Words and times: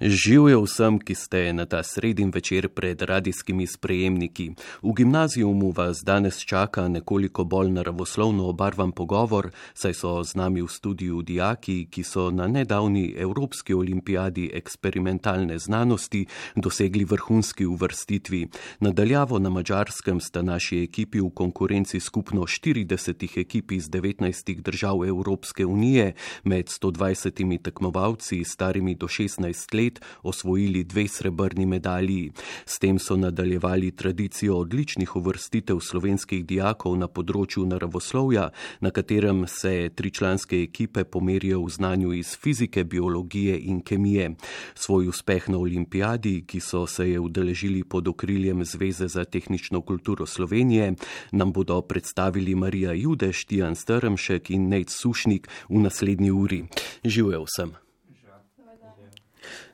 Živijo 0.00 0.60
vsem, 0.62 0.98
ki 0.98 1.14
ste 1.14 1.52
na 1.52 1.64
ta 1.66 1.82
sredin 1.82 2.30
večer 2.30 2.68
pred 2.68 3.02
radijskimi 3.02 3.66
sprejemniki. 3.66 4.50
V 4.82 4.92
gimnazijumu 4.96 5.72
vas 5.76 6.04
danes 6.04 6.38
čaka 6.38 6.88
nekoliko 6.88 7.44
bolj 7.44 7.70
naravoslovno 7.70 8.46
obarvan 8.46 8.92
pogovor, 8.92 9.50
saj 9.74 9.94
so 9.94 10.22
z 10.24 10.34
nami 10.34 10.62
v 10.62 10.68
studiu 10.68 11.22
dijaki, 11.22 11.88
ki 11.90 12.02
so 12.02 12.30
na 12.30 12.46
nedavni 12.46 13.14
Evropski 13.18 13.74
olimpijadi 13.74 14.50
eksperimentalne 14.54 15.58
znanosti 15.58 16.26
dosegli 16.56 17.04
vrhunski 17.04 17.66
uvrstitvi. 17.66 18.46
Nadaljavo 18.80 19.38
na 19.38 19.50
mačarskem 19.50 20.20
sta 20.20 20.42
naši 20.42 20.78
ekipi 20.82 21.20
v 21.20 21.30
konkurenci 21.34 22.00
skupno 22.00 22.42
40 22.42 23.40
ekip 23.40 23.72
iz 23.72 23.90
19 23.90 24.60
držav 24.62 25.04
Evropske 25.06 25.66
unije, 25.66 26.14
med 26.44 26.66
120 26.66 27.62
tekmovalci 27.62 28.44
starimi 28.44 28.94
do 28.94 29.06
16 29.06 29.74
let 29.74 29.87
osvojili 30.22 30.84
dve 30.84 31.08
srebrni 31.08 31.66
medalji. 31.66 32.32
S 32.66 32.78
tem 32.78 32.98
so 32.98 33.16
nadaljevali 33.16 33.90
tradicijo 33.90 34.58
odličnih 34.58 35.16
uvrstitev 35.16 35.80
slovenskih 35.80 36.44
dijakov 36.46 36.96
na 36.98 37.08
področju 37.08 37.66
naravoslovja, 37.66 38.50
na 38.80 38.90
katerem 38.90 39.44
se 39.48 39.90
tričlanske 39.94 40.62
ekipe 40.62 41.04
pomerijo 41.04 41.62
v 41.64 41.70
znanju 41.70 42.12
iz 42.12 42.36
fizike, 42.36 42.84
biologije 42.84 43.58
in 43.58 43.80
kemije. 43.80 44.34
Svoj 44.74 45.08
uspeh 45.08 45.48
na 45.48 45.58
olimpijadi, 45.58 46.44
ki 46.46 46.60
so 46.60 46.86
se 46.86 47.10
je 47.10 47.20
udeležili 47.20 47.84
pod 47.84 48.08
okriljem 48.08 48.64
Zveze 48.64 49.08
za 49.08 49.24
tehnično 49.24 49.80
kulturo 49.80 50.26
Slovenije, 50.26 50.94
nam 51.32 51.52
bodo 51.52 51.80
predstavili 51.82 52.54
Marija 52.54 52.92
Judeš, 52.92 53.44
Tijan 53.44 53.74
Strmšek 53.74 54.50
in 54.50 54.68
Nec 54.68 54.92
Sušnik 54.92 55.48
v 55.68 55.82
naslednji 55.82 56.30
uri. 56.30 56.64
Živijo 57.04 57.44
vsem. 57.44 57.87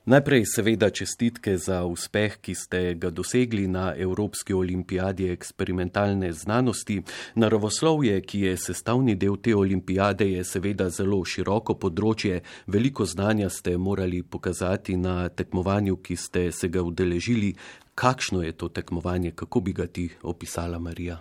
Najprej 0.04 0.44
seveda 0.44 0.90
čestitke 0.90 1.56
za 1.58 1.84
uspeh, 1.84 2.36
ki 2.36 2.54
ste 2.54 2.94
ga 2.94 3.08
dosegli 3.10 3.64
na 3.68 3.94
Evropski 3.96 4.52
olimpijadi 4.52 5.30
eksperimentalne 5.30 6.32
znanosti. 6.32 7.02
Naravoslovje, 7.34 8.20
ki 8.20 8.40
je 8.40 8.56
sestavni 8.56 9.14
del 9.14 9.36
te 9.36 9.54
olimpijade, 9.56 10.28
je 10.30 10.44
seveda 10.44 10.90
zelo 10.90 11.22
široko 11.24 11.78
področje. 11.80 12.42
Veliko 12.66 13.06
znanja 13.08 13.48
ste 13.48 13.78
morali 13.78 14.20
pokazati 14.22 14.96
na 14.96 15.28
tekmovanju, 15.28 15.96
ki 15.96 16.16
ste 16.16 16.52
se 16.52 16.68
ga 16.68 16.84
udeležili. 16.84 17.54
Kakšno 17.94 18.42
je 18.44 18.52
to 18.52 18.68
tekmovanje, 18.68 19.32
kako 19.32 19.60
bi 19.60 19.72
ga 19.72 19.86
ti 19.86 20.10
opisala 20.22 20.78
Marija? 20.78 21.16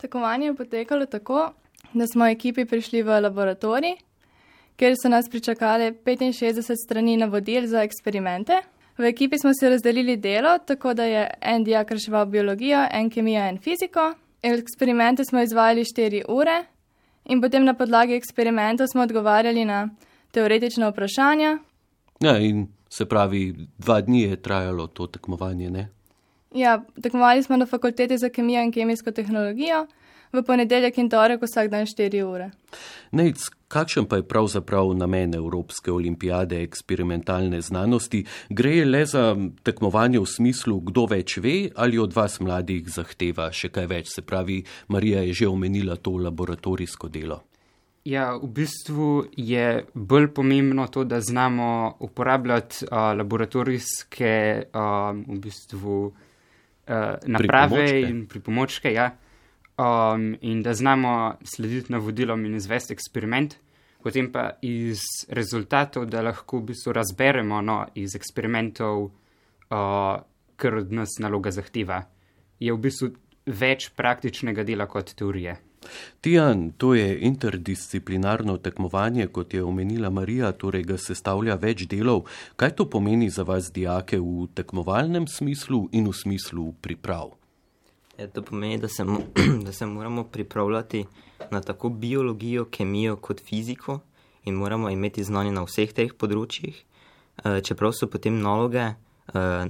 Tekmovanje 0.00 0.46
je 0.46 0.56
potekalo 0.56 1.06
tako, 1.06 1.50
da 1.92 2.06
smo 2.06 2.32
ekipi 2.32 2.64
prišli 2.64 3.02
v 3.02 3.20
laboratorij, 3.28 3.98
kjer 4.76 4.94
so 5.02 5.08
nas 5.08 5.28
pričakali 5.28 5.92
65 6.04 6.74
strani 6.84 7.16
navodil 7.16 7.66
za 7.66 7.82
eksperimente. 7.82 8.52
V 8.98 9.04
ekipi 9.04 9.38
smo 9.38 9.54
se 9.54 9.68
razdelili 9.70 10.16
delo, 10.16 10.58
tako 10.58 10.94
da 10.94 11.04
je 11.04 11.30
en 11.40 11.64
dijak 11.64 11.90
reševal 11.90 12.26
biologijo, 12.26 12.86
en 12.90 13.10
kemijo, 13.10 13.42
en 13.42 13.58
fiziko. 13.58 14.14
Eksperimente 14.42 15.24
smo 15.24 15.42
izvajali 15.42 15.84
4 15.84 16.22
ure 16.28 16.64
in 17.24 17.40
potem 17.40 17.64
na 17.64 17.74
podlagi 17.74 18.14
eksperimentov 18.14 18.86
smo 18.86 19.02
odgovarjali 19.02 19.64
na 19.64 19.88
teoretična 20.30 20.88
vprašanja. 20.88 21.58
Ja, 22.20 22.38
in 22.38 22.68
se 22.88 23.06
pravi, 23.06 23.54
dva 23.78 24.00
dni 24.00 24.22
je 24.22 24.42
trajalo 24.42 24.86
to 24.86 25.06
tekmovanje, 25.06 25.70
ne? 25.70 25.88
Ja, 26.54 26.82
tekmovali 27.02 27.42
smo 27.42 27.56
na 27.56 27.66
fakulteti 27.66 28.18
za 28.18 28.28
kemijo 28.28 28.62
in 28.62 28.72
kemijsko 28.72 29.10
tehnologijo, 29.10 29.86
v 30.32 30.42
ponedeljek 30.42 30.98
in 30.98 31.08
torek 31.10 31.42
vsak 31.42 31.70
dan 31.70 31.86
4 31.86 32.22
ure. 32.22 32.50
Nec, 33.10 33.48
kakšen 33.74 34.06
pa 34.06 34.20
je 34.20 34.28
pravzaprav 34.28 34.92
namen 34.94 35.34
Evropske 35.34 35.92
olimpijade 35.92 36.62
eksperimentalne 36.62 37.60
znanosti? 37.60 38.24
Gre 38.48 38.84
le 38.84 39.02
za 39.06 39.24
tekmovanje 39.62 40.20
v 40.22 40.28
smislu, 40.30 40.78
kdo 40.90 41.08
več 41.10 41.38
ve 41.42 41.56
ali 41.74 41.98
od 41.98 42.14
vas 42.14 42.38
mladih 42.40 42.86
zahteva 42.88 43.50
še 43.50 43.72
kaj 43.74 43.90
več? 43.90 44.12
Se 44.14 44.22
pravi, 44.22 44.62
Marija 44.88 45.24
je 45.26 45.34
že 45.42 45.50
omenila 45.50 45.96
to 45.96 46.14
laboratorijsko 46.22 47.10
delo. 47.10 47.42
Ja, 48.04 48.34
v 48.36 48.50
bistvu 48.52 49.24
je 49.32 49.86
bolj 49.94 50.28
pomembno 50.36 50.84
to, 50.92 51.06
da 51.08 51.22
znamo 51.24 51.96
uporabljati 52.04 52.84
uh, 52.84 53.14
laboratorijske 53.16 54.34
uh, 54.68 55.16
v 55.16 55.38
bistvu, 55.40 55.96
uh, 56.12 57.14
naprave 57.24 57.86
Pripomočke. 57.86 58.10
in 58.10 58.26
pripomočke, 58.28 58.92
ja, 58.92 59.08
um, 59.80 60.34
in 60.40 60.62
da 60.62 60.74
znamo 60.74 61.38
slediti 61.48 61.92
navodilom 61.92 62.44
in 62.44 62.60
izvesti 62.60 62.92
eksperiment, 62.92 63.56
potem 64.04 64.28
pa 64.32 64.50
iz 64.60 65.00
rezultatov, 65.32 66.04
da 66.12 66.20
lahko 66.20 66.60
v 66.60 66.72
bistvu 66.74 66.92
razberemo 66.92 67.62
no, 67.64 67.78
iz 67.96 68.12
eksperimentov, 68.18 69.06
uh, 69.08 70.16
kar 70.60 70.74
od 70.76 70.92
nas 70.92 71.16
naloga 71.24 71.54
zahteva. 71.56 72.02
Je 72.60 72.72
v 72.72 72.82
bistvu 72.84 73.14
več 73.48 73.88
praktičnega 73.96 74.64
dela 74.64 74.84
kot 74.86 75.14
teorije. 75.16 75.56
Tijan, 76.20 76.70
to 76.80 76.94
je 76.94 77.18
interdisciplinarno 77.28 78.56
tekmovanje, 78.56 79.26
kot 79.26 79.54
je 79.54 79.64
omenila 79.64 80.10
Marija, 80.10 80.52
torej 80.52 80.84
ga 80.88 80.96
sestavlja 81.00 81.56
več 81.60 81.84
delov. 81.88 82.24
Kaj 82.56 82.76
to 82.76 82.88
pomeni 82.90 83.30
za 83.30 83.44
vas, 83.44 83.72
dijake, 83.72 84.20
v 84.20 84.48
tekmovalnem 84.56 85.28
smislu 85.28 85.88
in 85.92 86.08
v 86.08 86.16
smislu 86.16 86.72
priprav? 86.80 87.34
Ja, 88.18 88.28
to 88.28 88.44
pomeni, 88.44 88.78
da 88.78 88.88
se, 88.88 89.04
da 89.66 89.72
se 89.72 89.86
moramo 89.86 90.24
pripravljati 90.24 91.04
na 91.50 91.60
tako 91.60 91.88
biologijo, 91.88 92.64
kemijo 92.70 93.16
kot 93.16 93.40
fiziko 93.40 94.00
in 94.44 94.54
moramo 94.54 94.90
imeti 94.90 95.24
znanje 95.24 95.52
na 95.52 95.64
vseh 95.64 95.92
teh 95.92 96.12
področjih. 96.12 96.76
Eh, 97.44 97.60
Čeprav 97.64 97.94
so 97.96 98.06
potem 98.06 98.38
naloge 98.42 98.84
eh, 98.84 98.94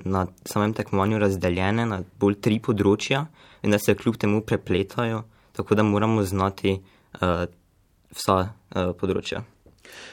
na 0.04 0.26
samem 0.44 0.74
tekmovanju 0.74 1.22
razdeljene 1.22 1.86
na 1.86 2.02
bolj 2.20 2.40
tri 2.40 2.60
področja 2.60 3.26
in 3.62 3.70
da 3.70 3.78
se 3.78 3.94
kljub 3.94 4.18
temu 4.20 4.42
prepletajo, 4.42 5.24
tako 5.56 5.74
da 5.74 5.86
moramo 5.86 6.26
znati 6.26 6.76
eh, 6.76 7.46
vsa 8.14 8.38
področja. 8.98 9.44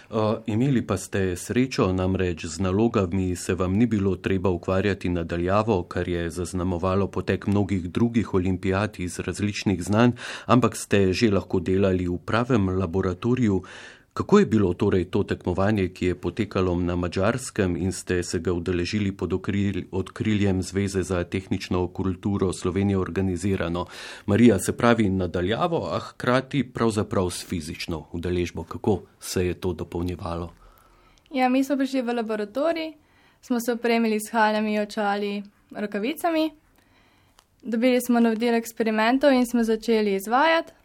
Uh, 0.09 0.43
imeli 0.45 0.81
pa 0.87 0.97
ste 0.97 1.35
srečo, 1.35 1.91
namreč 1.93 2.45
z 2.45 2.59
nalogami 2.59 3.35
se 3.35 3.55
vam 3.55 3.73
ni 3.73 3.85
bilo 3.85 4.15
treba 4.15 4.49
ukvarjati 4.49 5.09
nadaljavo, 5.09 5.83
kar 5.83 6.07
je 6.07 6.29
zaznamovalo 6.29 7.07
potek 7.07 7.47
mnogih 7.47 7.89
drugih 7.91 8.33
olimpijad 8.33 8.99
iz 8.99 9.19
različnih 9.19 9.83
znanj, 9.83 10.11
ampak 10.45 10.75
ste 10.75 11.13
že 11.13 11.31
lahko 11.31 11.59
delali 11.59 12.07
v 12.07 12.17
pravem 12.25 12.69
laboratoriju. 12.69 13.63
Kako 14.13 14.39
je 14.39 14.45
bilo 14.45 14.73
torej 14.73 15.05
to 15.05 15.23
tekmovanje, 15.23 15.87
ki 15.87 16.05
je 16.05 16.15
potekalo 16.15 16.75
na 16.75 16.95
mačarskem 16.95 17.77
in 17.77 17.91
ste 17.91 18.23
se 18.23 18.39
ga 18.39 18.53
udeležili 18.53 19.11
pod 19.11 19.33
okril, 19.33 19.83
odkriljem 19.91 20.61
Zveze 20.61 21.03
za 21.03 21.23
tehnično 21.23 21.87
kulturo 21.87 22.53
Slovenije 22.53 22.97
organizirano? 22.97 23.85
Marija 24.25 24.59
se 24.59 24.77
pravi 24.77 25.09
nadaljavo, 25.09 25.87
a 25.91 25.99
hkrati 25.99 26.63
pravzaprav 26.73 27.29
s 27.29 27.45
fizično 27.45 28.07
udeležbo. 28.11 28.63
Kako 28.63 29.01
se 29.19 29.47
je 29.47 29.53
to 29.53 29.73
dopolnjevalo? 29.73 30.51
Ja, 31.31 31.49
mi 31.49 31.63
smo 31.63 31.77
prišli 31.77 32.01
v 32.01 32.13
laboratorij, 32.13 32.93
smo 33.41 33.59
se 33.59 33.71
opremili 33.71 34.19
s 34.19 34.31
haljami, 34.31 34.79
očali, 34.79 35.43
rokavicami, 35.71 36.51
dobili 37.61 38.01
smo 38.01 38.19
navodila 38.19 38.57
eksperimentov 38.57 39.31
in 39.33 39.45
smo 39.45 39.63
začeli 39.63 40.15
izvajati. 40.15 40.80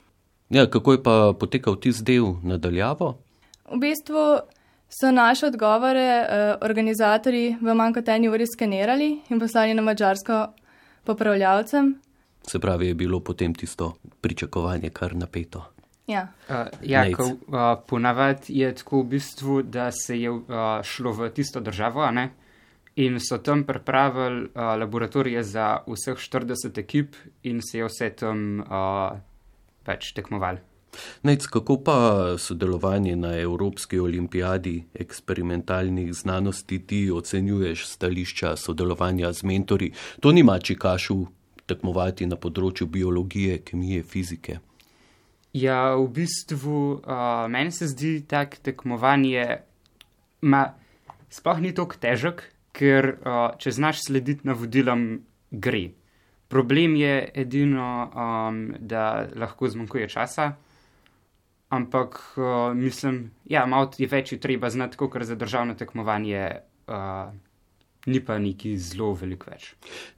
Ja, 0.49 0.71
kako 0.71 0.93
je 0.93 1.03
pa 1.03 1.35
potekal 1.41 1.77
tisti 1.77 2.05
del 2.05 2.35
nadaljavo? 2.43 3.17
V 3.73 3.79
bistvu 3.83 4.39
so 4.89 5.11
naše 5.11 5.47
odgovore 5.47 6.01
eh, 6.01 6.55
organizatorji 6.63 7.57
v 7.61 7.75
manj 7.75 7.97
kot 7.99 8.09
eni 8.09 8.29
uri 8.29 8.47
skenirali 8.47 9.09
in 9.29 9.41
poslali 9.41 9.75
na 9.75 9.83
mačarsko 9.83 10.47
popravljavcem. 11.05 11.95
Se 12.47 12.59
pravi, 12.59 12.87
je 12.87 12.95
bilo 12.95 13.21
potem 13.21 13.55
tisto 13.55 13.97
pričakovanje 14.21 14.91
kar 14.91 15.17
napeto. 15.17 15.65
Ja. 16.07 16.29
Uh, 16.49 16.55
ja, 16.83 17.03
Nejc. 17.03 17.17
ko, 17.17 17.25
uh, 17.25 17.83
ponavadi 17.89 18.61
je 18.61 18.75
tako 18.75 19.01
v 19.01 19.05
bistvu, 19.17 19.63
da 19.63 19.91
se 19.91 20.21
je 20.21 20.31
uh, 20.31 20.45
šlo 20.83 21.13
v 21.13 21.31
tisto 21.35 21.61
državo 21.61 22.05
a 22.07 22.11
ne, 22.11 22.31
in 22.97 23.19
so 23.21 23.39
tam 23.39 23.65
pripravili 23.65 24.45
uh, 24.45 24.79
laboratorije 24.79 25.43
za 25.43 25.79
vseh 25.87 26.15
40 26.15 26.79
ekip 26.79 27.17
in 27.43 27.59
se 27.63 27.79
je 27.79 27.89
vse 27.91 28.11
tam 28.11 28.61
uh, 28.61 29.19
pač 29.87 30.13
tekmovali. 30.17 30.63
Nec, 31.23 31.47
kako 31.47 31.77
pa 31.85 31.97
sodelovanje 32.39 33.17
na 33.17 33.35
Evropski 33.39 33.99
olimpijadi 33.99 34.85
eksperimentalnih 34.95 36.15
znanosti 36.15 36.79
ti 36.87 37.11
ocenjuješ 37.11 37.87
stališča 37.87 38.57
sodelovanja 38.57 39.33
z 39.33 39.43
mentori? 39.43 39.93
To 40.21 40.33
ni 40.33 40.43
mači 40.43 40.77
kašu 40.79 41.27
tekmovati 41.67 42.27
na 42.27 42.39
področju 42.39 42.87
biologije, 42.87 43.59
kemije, 43.67 44.03
fizike. 44.03 44.59
Ja, 45.57 45.97
v 45.97 46.09
bistvu 46.19 46.79
uh, 47.01 47.47
meni 47.51 47.73
se 47.73 47.89
zdi 47.89 48.21
tak 48.29 48.59
tekmovanje, 48.63 49.63
ma, 50.45 50.63
sploh 51.33 51.63
ni 51.65 51.73
tako 51.75 51.97
težek, 52.01 52.45
ker 52.77 53.15
uh, 53.17 53.57
če 53.59 53.73
znaš 53.73 54.05
slediti 54.05 54.47
navodilom, 54.47 55.09
gre. 55.51 55.89
Problem 56.49 56.97
je 56.97 57.31
edino, 57.35 57.89
um, 58.07 58.75
da 58.79 59.27
lahko 59.35 59.69
zmanjkuje 59.69 60.09
časa, 60.09 60.53
ampak 61.69 62.21
uh, 62.37 62.77
mislim, 62.77 63.31
ja, 63.45 63.67
malo 63.67 63.91
je 63.99 64.07
več 64.07 64.33
je 64.33 64.41
treba 64.41 64.71
znati, 64.71 64.97
kot 64.97 65.19
za 65.23 65.35
državno 65.35 65.75
tekmovanje, 65.75 66.51
uh, 66.87 67.35
ni 68.07 68.21
pa 68.21 68.39
neki 68.39 68.77
zelo 68.79 69.11
veliko 69.19 69.51
več. 69.51 69.73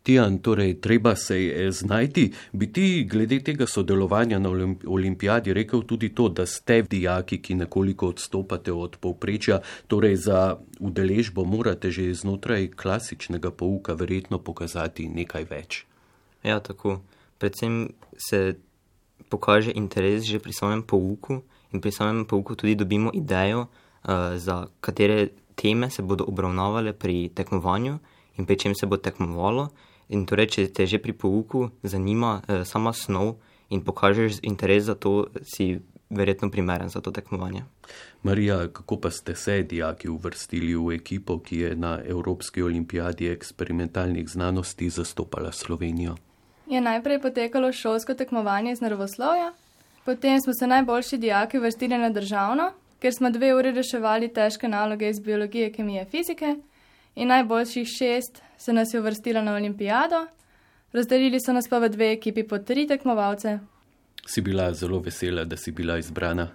Tijan, 0.04 0.38
torej, 0.44 0.75
treba 0.84 1.14
se 1.16 1.38
je 1.40 1.72
znajti. 1.72 2.26
Bi 2.52 2.69
ti 2.72 3.06
glede 3.08 3.40
tega 3.44 3.66
sodelovanja 3.66 4.38
na 4.38 4.52
olimp 4.52 4.84
olimpijadi 4.86 5.56
rekel 5.56 5.86
tudi 5.88 6.12
to, 6.14 6.28
da 6.28 6.46
ste 6.46 6.82
dijaki, 6.82 7.40
ki 7.42 7.54
nekoliko 7.64 8.12
odstopate 8.12 8.72
od 8.72 9.00
povprečja, 9.00 9.62
torej 9.86 10.16
za 10.28 10.58
udeležbo 10.78 11.44
morate 11.44 11.90
že 11.90 12.12
znotraj 12.14 12.75
klasičnega 12.76 13.50
pouka 13.50 13.96
verjetno 13.96 14.38
pokazati 14.38 15.08
nekaj 15.08 15.48
več. 15.48 15.86
Ja, 16.43 16.61
tako. 16.61 17.00
Predvsem 17.38 17.88
se 18.17 18.56
pokaže 19.29 19.70
interes 19.70 20.25
že 20.25 20.38
pri 20.38 20.52
samem 20.52 20.82
pouku 20.82 21.43
in 21.73 21.81
pri 21.81 21.93
samem 21.93 22.25
pouku 22.25 22.56
tudi 22.56 22.75
dobimo 22.75 23.11
idejo, 23.14 23.69
uh, 23.69 24.37
za 24.37 24.67
katere 24.81 25.29
teme 25.55 25.90
se 25.90 26.02
bodo 26.02 26.25
obravnavale 26.25 26.93
pri 26.93 27.29
tekmovanju 27.35 27.99
in 28.38 28.46
pri 28.46 28.56
čem 28.56 28.75
se 28.75 28.87
bo 28.87 28.96
tekmovalo. 28.96 29.69
In 30.08 30.25
torej, 30.25 30.46
če 30.46 30.73
te 30.73 30.87
že 30.87 30.99
pri 30.99 31.12
pouku 31.12 31.70
zanima 31.82 32.40
uh, 32.40 32.64
sama 32.64 32.93
snov 32.93 33.37
in 33.69 33.85
pokažeš 33.85 34.40
interes 34.43 34.88
za 34.88 34.94
to, 34.94 35.29
si 35.44 35.76
verjetno 36.11 36.49
primeren 36.50 36.88
za 36.88 37.00
to 37.00 37.11
tekmovanje. 37.12 37.69
Marija, 38.23 38.69
kako 38.73 38.96
pa 38.96 39.11
ste 39.11 39.35
se, 39.35 39.62
dijaki, 39.62 40.08
uvrstili 40.08 40.73
v 40.75 40.96
ekipo, 40.96 41.38
ki 41.38 41.58
je 41.58 41.76
na 41.76 42.00
Evropski 42.00 42.62
olimpijadi 42.62 43.29
eksperimentalnih 43.29 44.29
znanosti 44.29 44.90
zastopala 44.90 45.52
Slovenijo? 45.52 46.17
Je 46.68 46.80
najprej 46.80 47.20
potekalo 47.20 47.72
šolsko 47.72 48.14
tekmovanje 48.14 48.72
iz 48.72 48.80
naravoslovja, 48.80 49.52
potem 50.04 50.40
smo 50.40 50.52
se 50.52 50.66
najboljši 50.66 51.18
dijaki 51.18 51.58
vrstili 51.58 51.98
na 51.98 52.10
državno, 52.10 52.70
ker 53.00 53.14
smo 53.14 53.30
dve 53.30 53.54
uri 53.54 53.72
reševali 53.72 54.28
težke 54.32 54.68
naloge 54.68 55.08
iz 55.08 55.20
biologije, 55.20 55.72
kemije, 55.72 56.04
fizike, 56.04 56.56
in 57.14 57.28
najboljših 57.28 57.88
šest 57.88 58.42
se 58.58 58.72
nas 58.72 58.94
je 58.94 59.00
uvrstilo 59.00 59.42
na 59.42 59.54
olimpijado, 59.54 60.26
razdelili 60.92 61.40
so 61.40 61.52
nas 61.52 61.68
pa 61.68 61.78
v 61.78 61.88
dve 61.88 62.12
ekipi 62.12 62.42
po 62.42 62.58
tri 62.58 62.86
tekmovalce. 62.86 63.58
Si 64.26 64.40
bila 64.40 64.72
zelo 64.74 64.98
vesela, 65.00 65.44
da 65.44 65.56
si 65.56 65.72
bila 65.72 65.98
izbrana, 65.98 66.48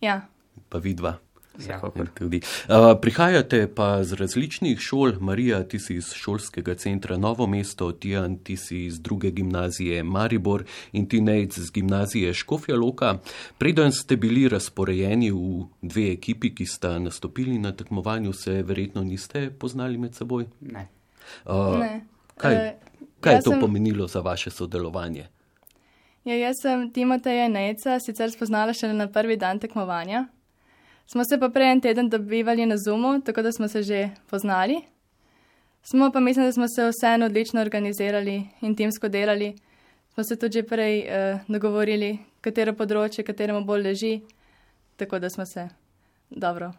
Ja, 0.00 0.20
pa 0.68 0.78
vidva. 0.78 1.18
Vsekakor. 1.58 2.08
Tudi. 2.14 2.40
Uh, 2.68 3.00
prihajate 3.00 3.66
pa 3.66 4.04
z 4.04 4.12
različnih 4.12 4.78
šol, 4.78 5.12
Marija, 5.20 5.62
ti 5.62 5.78
si 5.78 5.94
iz 5.94 6.12
šolskega 6.12 6.74
centra 6.74 7.16
Novo 7.16 7.46
mesto, 7.46 7.92
Tijan, 7.92 8.38
ti 8.38 8.56
si 8.56 8.84
iz 8.84 9.00
druge 9.00 9.30
gimnazije 9.30 10.02
Maribor 10.02 10.64
in 10.92 11.08
ti 11.08 11.20
Nejc 11.20 11.58
z 11.58 11.70
gimnazije 11.70 12.34
Škofja 12.34 12.76
Loka. 12.76 13.18
Preden 13.58 13.92
ste 13.92 14.16
bili 14.16 14.48
razporejeni 14.48 15.30
v 15.30 15.38
dve 15.82 16.12
ekipi, 16.12 16.54
ki 16.54 16.66
sta 16.66 16.98
nastopili 16.98 17.58
na 17.58 17.72
tekmovanju, 17.72 18.32
se 18.32 18.62
verjetno 18.62 19.04
niste 19.04 19.50
poznali 19.50 19.98
med 19.98 20.14
seboj. 20.14 20.46
Ne. 20.60 20.88
Uh, 21.44 21.78
ne. 21.78 22.06
Kaj, 22.36 22.54
Eh, 22.56 22.74
kaj 23.20 23.32
je 23.32 23.36
jaz 23.36 23.44
to 23.44 23.50
sem- 23.50 23.60
pomenilo 23.60 24.06
za 24.06 24.20
vaše 24.20 24.50
sodelovanje? 24.50 25.26
Ja, 26.24 26.34
jaz 26.36 26.56
sem 26.62 26.90
Timoteja 26.92 27.48
Nejca 27.48 28.00
sicer 28.00 28.30
spoznala 28.30 28.72
šele 28.72 28.92
na 28.94 29.08
prvi 29.08 29.36
dan 29.36 29.58
tekmovanja. 29.58 30.26
Smo 31.06 31.24
se 31.24 31.38
pa 31.40 31.48
prej 31.48 31.72
en 31.72 31.80
teden 31.80 32.08
dobivali 32.08 32.66
na 32.66 32.76
Zoomu, 32.78 33.20
tako 33.20 33.42
da 33.42 33.52
smo 33.52 33.68
se 33.68 33.82
že 33.82 34.10
poznali. 34.30 34.80
Smo 35.82 36.10
pa 36.12 36.20
mislim, 36.20 36.46
da 36.46 36.52
smo 36.52 36.68
se 36.68 36.90
vseeno 36.90 37.26
odlično 37.26 37.60
organizirali 37.60 38.46
in 38.60 38.76
timsko 38.76 39.08
delali. 39.08 39.56
Smo 40.14 40.24
se 40.24 40.36
tudi 40.36 40.52
že 40.52 40.62
prej 40.62 41.00
uh, 41.00 41.40
dogovorili, 41.48 42.18
katero 42.40 42.74
področje, 42.74 43.24
kateremu 43.24 43.64
bolj 43.64 43.82
leži, 43.82 44.20
tako 44.96 45.18
da 45.18 45.30
smo 45.30 45.46
se 45.46 45.68
dobro 46.30 46.72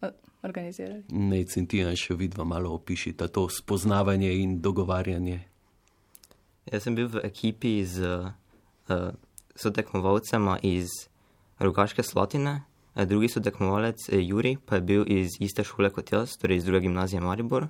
uh, 0.00 0.08
organizirali. 0.42 1.02
Nejc 1.08 1.56
in 1.56 1.66
Tijan, 1.66 1.96
še 1.96 2.14
vidva 2.14 2.44
malo 2.44 2.72
opišita 2.78 3.28
to 3.28 3.48
spoznavanje 3.50 4.32
in 4.40 4.60
dogovarjanje. 4.62 5.40
Jaz 6.72 6.82
sem 6.82 6.94
bil 6.94 7.10
v 7.10 7.22
ekipi 7.26 7.84
z 7.84 8.02
uh, 8.02 9.12
sotekmovalcema 9.54 10.58
iz 10.62 10.88
Rogaške 11.58 12.02
Slatine, 12.02 12.50
eh, 12.50 12.75
drugi 13.04 13.28
sotekmovalec 13.28 14.08
eh, 14.08 14.22
Juri 14.22 14.56
pa 14.66 14.76
je 14.76 14.82
bil 14.82 15.04
iz 15.06 15.36
iste 15.40 15.64
šole 15.64 15.90
kot 15.90 16.12
jaz, 16.12 16.36
torej 16.40 16.56
iz 16.56 16.64
druge 16.64 16.80
gimnazije 16.80 17.20
Maribor. 17.20 17.68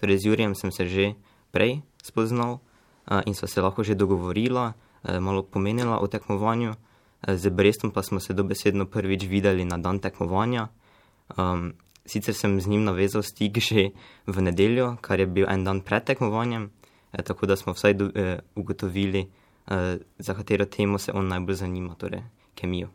Torej 0.00 0.18
z 0.18 0.26
Jurijem 0.26 0.54
sem 0.54 0.72
se 0.72 0.86
že 0.86 1.14
prej 1.52 1.80
spoznal 2.02 2.60
in 3.26 3.34
sva 3.34 3.48
se 3.48 3.62
lahko 3.62 3.84
že 3.86 3.94
dogovorila, 3.94 4.74
malo 5.20 5.42
pomenila 5.42 6.02
o 6.02 6.06
tekmovanju. 6.06 6.74
Z 7.22 7.48
Brestom 7.48 7.90
pa 7.90 8.02
smo 8.02 8.20
se 8.20 8.34
dobesedno 8.34 8.86
prvič 8.86 9.24
videli 9.24 9.64
na 9.64 9.78
dan 9.78 9.98
tekmovanja. 9.98 10.68
Um, 11.38 11.72
sicer 12.06 12.34
sem 12.34 12.60
z 12.60 12.66
njim 12.66 12.84
navezal 12.84 13.22
stik 13.22 13.58
že 13.58 13.90
v 14.26 14.36
nedeljo, 14.42 14.96
kar 15.00 15.20
je 15.20 15.26
bil 15.26 15.46
en 15.50 15.64
dan 15.64 15.80
pred 15.80 16.04
tekmovanjem, 16.04 16.70
eh, 17.12 17.22
tako 17.22 17.46
da 17.46 17.56
smo 17.56 17.72
vsaj 17.72 17.94
do, 17.94 18.10
eh, 18.14 18.38
ugotovili, 18.54 19.26
eh, 19.66 19.98
za 20.18 20.34
katero 20.34 20.64
temo 20.64 20.98
se 20.98 21.12
on 21.12 21.28
najbolj 21.28 21.54
zanima, 21.54 21.94
torej 21.94 22.22
kemijo. 22.54 22.88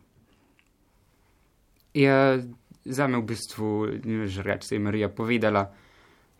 Ja, 1.94 2.38
za 2.84 3.06
me 3.06 3.18
v 3.18 3.26
bistvu 3.34 3.86
ni 4.04 4.26
že 4.26 4.42
reči, 4.42 4.68
se 4.68 4.74
je 4.74 4.80
Marija 4.80 5.08
povedala. 5.08 5.68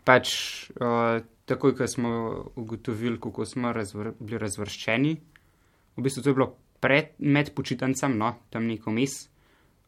Pač 0.03 0.27
uh, 0.75 1.23
takoj, 1.45 1.75
ko 1.75 1.87
smo 1.87 2.09
ugotovili, 2.55 3.19
kako 3.21 3.45
smo 3.45 3.71
razvr 3.71 4.11
bili 4.19 4.39
razvrščeni, 4.41 5.13
v 5.95 6.01
bistvu 6.03 6.23
to 6.23 6.29
je 6.29 6.35
bilo 6.35 6.49
pred, 6.83 7.15
med 7.19 7.53
počitnicami, 7.55 8.17
no, 8.17 8.33
tam 8.49 8.67
neko 8.67 8.91
mes. 8.91 9.29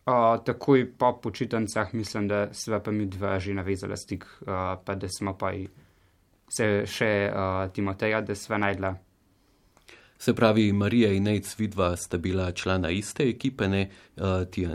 Uh, 0.05 0.37
takoj 0.45 0.85
po 0.97 1.15
počitnicah 1.17 1.93
mislim, 1.93 2.27
da 2.27 2.53
sva 2.53 2.79
pa 2.79 2.91
mi 2.91 3.09
dva 3.09 3.39
že 3.39 3.57
navezala 3.57 3.97
stik, 3.97 4.23
uh, 4.45 4.77
pa 4.85 4.95
da 4.95 5.09
smo 5.09 5.33
pa 5.33 5.51
se 6.47 6.85
še 6.85 7.11
uh, 7.33 7.65
Timoteja, 7.73 8.21
da 8.21 8.35
sva 8.37 8.61
najdla. 8.61 8.93
Se 10.17 10.33
pravi, 10.33 10.71
Marija 10.73 11.11
in 11.13 11.23
Nejc 11.23 11.59
vidva 11.59 11.97
sta 11.97 12.17
bila 12.17 12.51
člana 12.51 12.89
iste 12.89 13.29
ekipe, 13.29 13.67
ne 13.67 13.89
uh, 14.15 14.23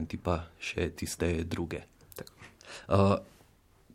ti 0.09 0.17
pa 0.17 0.45
še 0.61 0.91
tiste 0.91 1.45
druge. 1.45 1.81
Uh, 2.89 3.17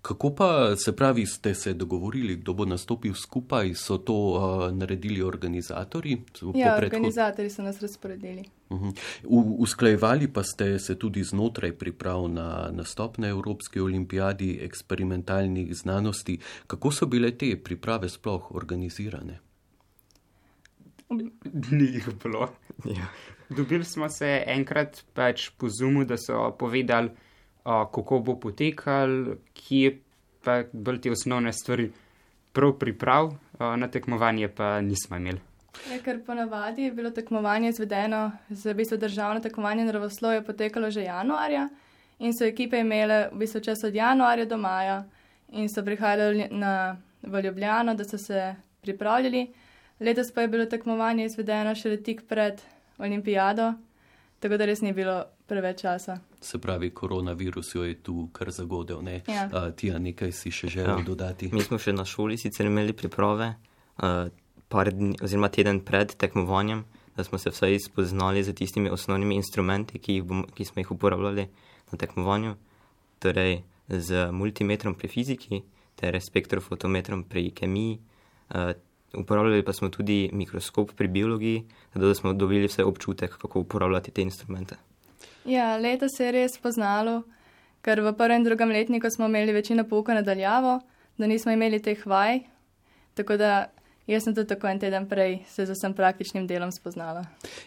kako 0.02 0.36
pa 0.36 0.76
se 0.76 0.96
pravi, 0.96 1.26
ste 1.26 1.56
se 1.56 1.74
dogovorili, 1.74 2.36
kdo 2.36 2.54
bo 2.54 2.66
nastopil 2.66 3.14
skupaj, 3.14 3.74
so 3.76 3.98
to 3.98 4.14
uh, 4.14 4.72
naredili 4.72 5.22
organizatorji? 5.22 6.18
po 6.42 6.52
Ja, 6.56 6.76
organizatorji 6.78 7.50
so 7.50 7.64
nas 7.64 7.82
razporedili. 7.82 8.44
Mhm. 8.72 8.90
U- 9.24 9.56
Usklajevali 9.60 10.28
pa 10.28 10.44
ste 10.44 10.80
se 10.80 11.00
tudi 11.00 11.24
znotraj 11.24 11.72
priprav 11.72 12.28
na 12.28 12.70
nastop 12.72 13.18
na 13.18 13.28
Evropski 13.28 13.80
olimpijadi 13.80 14.60
eksperimentalnih 14.62 15.76
znanosti. 15.76 16.38
Kako 16.68 16.92
so 16.92 17.06
bile 17.06 17.32
te 17.38 17.64
priprave 17.64 18.10
sploh 18.10 18.52
organizirane? 18.52 19.40
Ni 21.72 21.86
jih 21.86 22.10
bilo. 22.24 22.50
Ja. 22.86 23.08
Dobili 23.50 23.84
smo 23.84 24.10
se 24.10 24.44
enkrat 24.48 25.04
pač 25.14 25.50
po 25.58 25.70
Zoomu, 25.70 26.06
da 26.06 26.18
so 26.18 26.52
povedali, 26.60 27.10
uh, 27.10 27.86
kako 27.94 28.20
bo 28.20 28.40
potekal, 28.40 29.36
kje 29.54 30.00
pa 30.44 30.64
bolj 30.74 31.02
te 31.02 31.12
osnovne 31.12 31.54
stvari. 31.54 31.92
Prav 32.54 32.78
priprav 32.80 33.26
uh, 33.26 33.76
na 33.78 33.88
tekmovanje 33.92 34.48
pa 34.48 34.82
nismo 34.82 35.18
imeli. 35.18 35.42
Ja, 35.92 36.00
ker 36.00 36.22
ponavadi 36.26 36.88
je 36.88 36.92
bilo 36.92 37.12
tekmovanje 37.12 37.70
izvedeno, 37.70 38.32
za 38.50 38.72
v 38.72 38.76
bistvu 38.80 38.98
državno 38.98 39.42
tekmovanje 39.44 39.86
naravoslovja 39.86 40.42
potekalo 40.42 40.92
že 40.92 41.04
januarja 41.04 41.68
in 42.20 42.32
so 42.34 42.46
ekipe 42.46 42.80
imele 42.80 43.28
v 43.34 43.44
bistvu 43.44 43.60
čas 43.62 43.84
od 43.84 43.96
januarja 43.96 44.46
do 44.46 44.58
maja 44.58 45.04
in 45.50 45.70
so 45.70 45.84
prihajali 45.84 46.48
na, 46.52 46.98
v 47.22 47.42
Ljubljano, 47.42 47.96
da 47.96 48.04
so 48.04 48.18
se 48.18 48.56
pripravljali. 48.82 49.48
Letos 50.00 50.32
pa 50.32 50.42
je 50.42 50.48
bilo 50.48 50.66
tekmovanje 50.66 51.26
izvedeno 51.26 51.76
šele 51.76 51.98
tik 52.04 52.24
pred 52.28 52.62
olimpijado, 52.98 53.74
tako 54.40 54.58
da 54.58 54.66
res 54.66 54.82
ni 54.82 54.94
bilo 54.94 55.24
preveč 55.48 55.82
časa. 55.82 56.18
Se 56.42 56.60
pravi, 56.60 56.90
koronavirus 56.90 57.76
jo 57.76 57.84
je 57.84 57.94
tu 58.04 58.30
kar 58.34 58.52
zagodel. 58.52 59.02
Ne? 59.02 59.22
Ja. 59.28 59.50
A, 59.54 59.72
Tija, 59.72 60.00
nekaj 60.00 60.32
si 60.32 60.52
še 60.52 60.68
želel 60.68 61.00
Ja. 61.00 61.04
dodati? 61.06 61.50
Mi 61.54 61.62
smo 61.62 61.78
še 61.78 61.94
na 61.94 62.06
šoli 62.06 62.38
sicer 62.38 62.66
imeli 62.66 62.94
priprave, 62.94 63.54
uh, 63.98 64.28
par 64.68 64.92
dni, 64.92 65.16
oziroma 65.24 65.50
teden 65.50 65.80
pred 65.80 66.16
tekmovanjem, 66.18 66.84
da 67.16 67.24
smo 67.24 67.38
se 67.38 67.50
vsaj 67.50 67.80
spoznali 67.80 68.44
z 68.44 68.54
tistimi 68.54 68.90
osnovnimi 68.90 69.36
instrumenti, 69.36 70.00
ki, 70.00 70.14
jih 70.20 70.24
bom, 70.24 70.44
ki 70.56 70.66
smo 70.66 70.82
jih 70.82 70.92
uporabljali 70.92 71.48
na 71.92 71.98
tekmovanju, 71.98 72.56
torej 73.20 73.62
z 73.88 74.32
multimetrom 74.32 74.96
pri 74.96 75.08
fiziki 75.08 75.62
ter 75.96 76.18
spektrofotometrom 76.22 77.24
pri 77.24 77.52
kemiji. 77.52 78.00
Uh, 78.50 78.74
uporabljali 79.18 79.66
pa 79.66 79.74
smo 79.74 79.90
tudi 79.90 80.30
mikroskop 80.34 80.92
pri 80.96 81.08
biologiji, 81.08 81.64
zato 81.94 82.14
smo 82.16 82.34
dobili 82.34 82.68
vse 82.68 82.84
občutek, 82.84 83.38
kako 83.38 83.60
uporabljati 83.60 84.12
te 84.12 84.22
instrumente. 84.22 84.76
Ja, 85.46 85.78
letos 85.78 86.12
se 86.18 86.26
je 86.26 86.32
res 86.32 86.58
poznalo, 86.58 87.22
ker 87.82 88.02
v 88.02 88.16
prvem 88.18 88.42
in 88.42 88.44
drugem 88.44 88.70
letniku 88.70 89.10
smo 89.10 89.26
imeli 89.26 89.54
večino 89.54 89.84
pouka 89.84 90.14
nadaljavo, 90.14 90.80
da 91.18 91.28
nismo 91.28 91.52
imeli 91.52 91.82
teh 91.82 92.06
vaj. 92.06 92.40
Tako 93.14 93.38
da, 93.38 93.66
Jaz 94.08 94.24
sem 94.24 94.36
tudi 94.36 94.48
tako 94.48 94.68
en 94.68 94.80
teden 94.80 95.08
prej 95.10 95.40
se 95.50 95.66
z 95.66 95.74
vsem 95.74 95.94
praktičnim 95.98 96.46
delom 96.48 96.72
spoznala. 96.72 97.24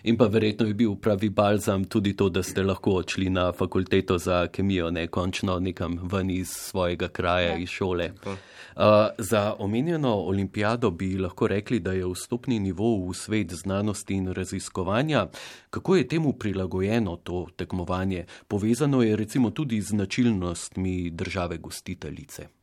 In 0.07 0.17
pa 0.17 0.29
verjetno 0.31 0.67
je 0.69 0.75
bil 0.75 0.95
pravi 0.95 1.31
balzam 1.35 1.85
tudi 1.85 2.13
to, 2.17 2.29
da 2.29 2.43
ste 2.43 2.63
lahko 2.63 2.93
odšli 3.01 3.31
na 3.31 3.53
fakulteto 3.53 4.19
za 4.19 4.47
kemijo, 4.47 4.91
ne 4.91 5.07
končno 5.07 5.59
nekam 5.59 5.99
ven 6.13 6.31
iz 6.31 6.49
svojega 6.49 7.09
kraja, 7.09 7.57
iz 7.59 7.69
šole. 7.69 8.13
Uh, 8.23 8.85
za 9.19 9.55
omenjeno 9.59 10.15
olimpijado 10.15 10.91
bi 10.91 11.19
lahko 11.19 11.49
rekli, 11.49 11.81
da 11.81 11.93
je 11.93 12.07
vstopni 12.07 12.61
nivo 12.61 13.09
v 13.09 13.15
svet 13.15 13.53
znanosti 13.53 14.15
in 14.15 14.33
raziskovanja. 14.33 15.27
Kako 15.71 15.97
je 15.97 16.09
temu 16.09 16.33
prilagojeno 16.33 17.17
to 17.17 17.47
tekmovanje? 17.57 18.27
Povezano 18.49 19.03
je 19.03 19.17
recimo 19.17 19.51
tudi 19.51 19.81
z 19.81 19.89
značilnostmi 19.89 21.11
države 21.11 21.59
gostiteljice. 21.59 22.58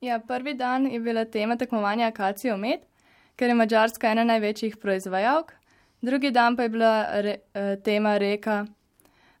Ja, 0.00 0.18
prvi 0.18 0.54
dan 0.54 0.86
je 0.86 1.00
bila 1.00 1.24
tema 1.24 1.56
tekmovanja 1.56 2.06
Akacijo 2.06 2.56
med, 2.56 2.80
ker 3.36 3.50
je 3.52 3.54
Mačarska 3.54 4.08
ena 4.08 4.24
največjih 4.24 4.78
proizvajalk, 4.80 5.52
drugi 6.00 6.30
dan 6.30 6.56
pa 6.56 6.62
je 6.62 6.68
bila 6.68 7.20
re, 7.20 7.34
eh, 7.54 7.76
tema 7.84 8.16
reka 8.18 8.64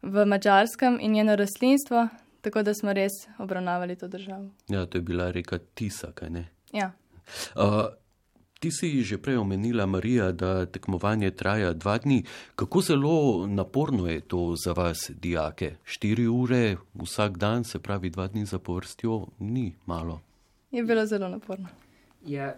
v 0.02 0.26
Mačarskem 0.26 0.98
in 1.00 1.12
njeno 1.12 1.36
rastlinstvo, 1.36 2.08
tako 2.40 2.62
da 2.62 2.74
smo 2.74 2.92
res 2.92 3.12
obravnavali 3.38 3.96
to 3.96 4.08
državo. 4.08 4.50
Ja, 4.68 4.86
to 4.86 4.98
je 4.98 5.02
bila 5.02 5.30
reka 5.30 5.58
Tisa, 5.74 6.12
kaj 6.12 6.30
ne? 6.30 6.48
Ja. 6.72 6.92
Uh, 7.56 7.88
ti 8.60 8.70
si 8.70 9.02
že 9.02 9.18
prej 9.18 9.36
omenila, 9.36 9.86
Marija, 9.86 10.32
da 10.32 10.66
tekmovanje 10.66 11.30
traja 11.30 11.72
dva 11.72 11.98
dni. 11.98 12.24
Kako 12.56 12.80
zelo 12.80 13.46
naporno 13.46 14.06
je 14.06 14.20
to 14.20 14.54
za 14.64 14.72
vas, 14.72 15.10
dijake? 15.10 15.76
Štiri 15.84 16.26
ure 16.26 16.76
vsak 16.94 17.38
dan, 17.38 17.64
se 17.64 17.78
pravi 17.78 18.10
dva 18.10 18.26
dni 18.26 18.44
zapovrstjo, 18.44 19.26
ni 19.38 19.76
malo 19.86 20.20
je 20.70 20.82
bilo 20.82 21.06
zelo 21.06 21.28
naporno. 21.28 21.68
Ja, 22.26 22.54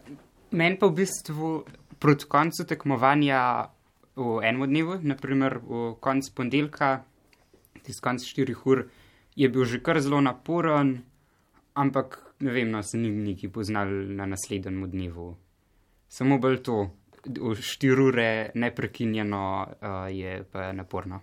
Meni 0.53 0.77
pa 0.77 0.87
v 0.87 1.01
bistvu 1.01 1.65
proti 1.97 2.27
koncu 2.29 2.67
tekmovanja 2.69 3.73
v 4.17 4.43
enem 4.45 4.69
dnevu, 4.69 4.99
naprimer 5.01 5.57
v 5.65 5.95
koncu 5.97 6.29
ponedeljka, 6.37 7.05
tisti 7.81 8.05
konc 8.05 8.21
štirih 8.21 8.67
ur, 8.69 8.85
je 9.33 9.49
bil 9.49 9.65
že 9.65 9.81
kar 9.81 10.01
zelo 10.05 10.21
naporen, 10.21 11.01
ampak 11.73 12.21
ne 12.45 12.53
vem, 12.53 12.69
no 12.69 12.83
se 12.85 13.01
ni 13.01 13.09
neki 13.09 13.49
poznal 13.49 13.89
na 14.13 14.29
naslednjem 14.29 14.85
dnevu. 14.91 15.33
Samo 16.13 16.37
bolj 16.37 16.61
to, 16.69 16.91
v 17.25 17.57
štiri 17.57 18.03
ure 18.03 18.31
neprekinjeno 18.53 19.43
uh, 19.65 20.13
je 20.13 20.45
pa 20.45 20.73
naporno. 20.77 21.23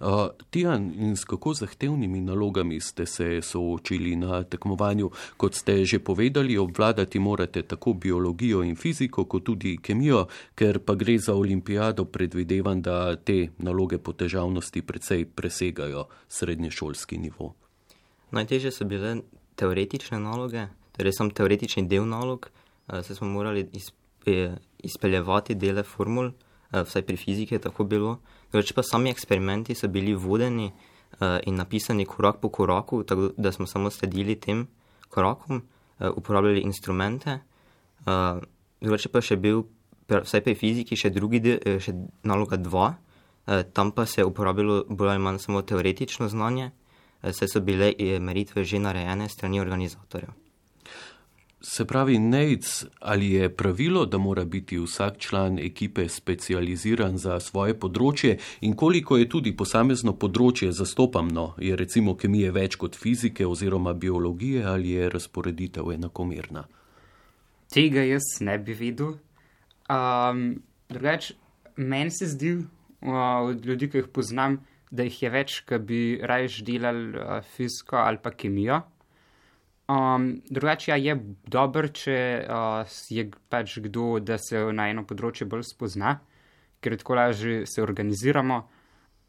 Uh, 0.00 0.28
Tijan, 0.50 0.92
in 0.96 1.16
s 1.16 1.24
kako 1.24 1.54
zahtevnimi 1.54 2.20
nalogami 2.20 2.80
ste 2.80 3.06
se 3.06 3.42
soočili 3.42 4.16
na 4.16 4.42
tekmovanju? 4.44 5.10
Kot 5.36 5.54
ste 5.54 5.84
že 5.84 5.98
povedali, 5.98 6.58
obvladati 6.58 7.18
morate 7.18 7.62
tako 7.62 7.92
biologijo 7.92 8.62
in 8.62 8.76
fiziko, 8.76 9.24
kot 9.24 9.44
tudi 9.44 9.76
kemijo, 9.82 10.26
ker 10.54 10.78
pa 10.78 10.94
gre 10.94 11.18
za 11.18 11.34
olimpijado, 11.34 12.04
predvidevam, 12.04 12.82
da 12.82 13.16
te 13.16 13.48
naloge 13.58 13.98
po 13.98 14.12
težavnosti 14.12 14.82
precej 14.82 15.24
presegajo 15.24 16.06
srednješolski 16.28 17.18
nivo. 17.18 17.54
Najtežje 18.30 18.70
so 18.70 18.84
bile 18.84 19.16
teoretične 19.56 20.18
naloge, 20.18 20.66
torej 20.96 21.12
sem 21.12 21.30
teoretični 21.30 21.88
del 21.88 22.06
nalog, 22.08 22.50
se 23.02 23.14
smo 23.14 23.28
morali 23.28 23.68
izpeljevati 24.78 25.54
dele 25.54 25.82
formul, 25.82 26.30
vsaj 26.72 27.02
pri 27.02 27.16
fiziki 27.16 27.54
je 27.54 27.58
tako 27.58 27.84
bilo. 27.84 28.18
Drugače 28.52 28.74
pa 28.74 28.82
sami 28.82 29.10
eksperimenti 29.10 29.74
so 29.74 29.88
bili 29.88 30.14
vodeni 30.14 30.66
uh, 30.66 31.38
in 31.46 31.54
napisani 31.54 32.04
korak 32.04 32.40
po 32.40 32.48
koraku, 32.48 33.02
tako 33.04 33.30
da 33.36 33.52
smo 33.52 33.66
samo 33.66 33.90
sledili 33.90 34.40
tem 34.40 34.66
korakom, 35.08 35.62
uh, 35.98 36.08
uporabljali 36.16 36.60
instrumente. 36.60 37.38
Uh, 38.06 38.42
drugače 38.80 39.08
pa 39.08 39.22
še 39.22 39.36
bil, 39.36 39.62
vsaj 40.10 40.42
pri 40.42 40.54
fiziki, 40.54 40.96
še 40.96 41.12
drugi 41.14 41.40
del, 41.40 41.78
še 41.80 41.94
naloga 42.26 42.58
dva, 42.58 42.94
uh, 42.96 43.62
tam 43.72 43.92
pa 43.94 44.06
se 44.06 44.20
je 44.20 44.26
uporabljalo 44.26 44.84
bolj 44.88 45.14
ali 45.14 45.22
manj 45.22 45.44
samo 45.46 45.62
teoretično 45.62 46.28
znanje, 46.28 46.70
uh, 46.70 47.30
saj 47.30 47.54
so 47.54 47.60
bile 47.60 47.94
meritve 48.20 48.64
že 48.64 48.82
narejene 48.82 49.28
strani 49.28 49.60
organizatorjev. 49.60 50.39
Se 51.62 51.84
pravi, 51.84 52.18
Nec, 52.18 52.84
ali 53.00 53.30
je 53.30 53.48
pravilo, 53.56 54.06
da 54.06 54.18
mora 54.18 54.44
biti 54.44 54.78
vsak 54.78 55.18
član 55.18 55.58
ekipe 55.58 56.08
specializiran 56.08 57.18
za 57.20 57.34
svoje 57.40 57.74
področje 57.76 58.38
in 58.64 58.72
koliko 58.72 59.18
je 59.20 59.26
tudi 59.28 59.52
posamezno 59.52 60.14
področje 60.16 60.70
zastopano, 60.72 61.50
je 61.60 61.76
recimo 61.76 62.14
kemije 62.16 62.52
več 62.56 62.78
kot 62.80 62.96
fizike 62.96 63.44
oziroma 63.46 63.92
biologije 63.92 64.64
ali 64.64 64.94
je 64.96 65.10
razporeditev 65.12 65.90
enakomerna? 65.92 66.64
Tega 67.68 68.06
jaz 68.08 68.38
ne 68.40 68.56
bi 68.58 68.72
videl. 68.78 69.18
Um, 69.92 70.62
drugač, 70.88 71.34
meni 71.76 72.10
se 72.10 72.30
zdi, 72.32 72.54
uh, 72.56 73.50
od 73.50 73.68
ljudi, 73.68 73.90
ki 73.90 74.00
jih 74.00 74.08
poznam, 74.08 74.62
da 74.90 75.04
jih 75.04 75.20
je 75.26 75.32
več, 75.36 75.58
ki 75.68 75.82
bi 75.84 76.00
raje 76.24 76.64
delali 76.64 77.20
uh, 77.20 77.44
fiziko 77.52 78.00
ali 78.00 78.16
pa 78.24 78.32
kemijo. 78.32 78.80
Um, 79.90 80.42
drugače 80.50 80.90
ja, 80.90 80.96
je 80.96 81.16
dobro, 81.46 81.88
če 81.88 82.16
uh, 82.46 82.98
je 83.10 83.24
pač 83.50 83.78
kdo, 83.82 84.20
da 84.22 84.36
se 84.38 84.60
na 84.70 84.86
eno 84.92 85.02
področje 85.02 85.48
bolj 85.50 85.64
spozna, 85.66 86.20
ker 86.78 86.94
tako 87.00 87.16
lažje 87.18 87.64
se 87.66 87.82
organiziramo, 87.82 88.60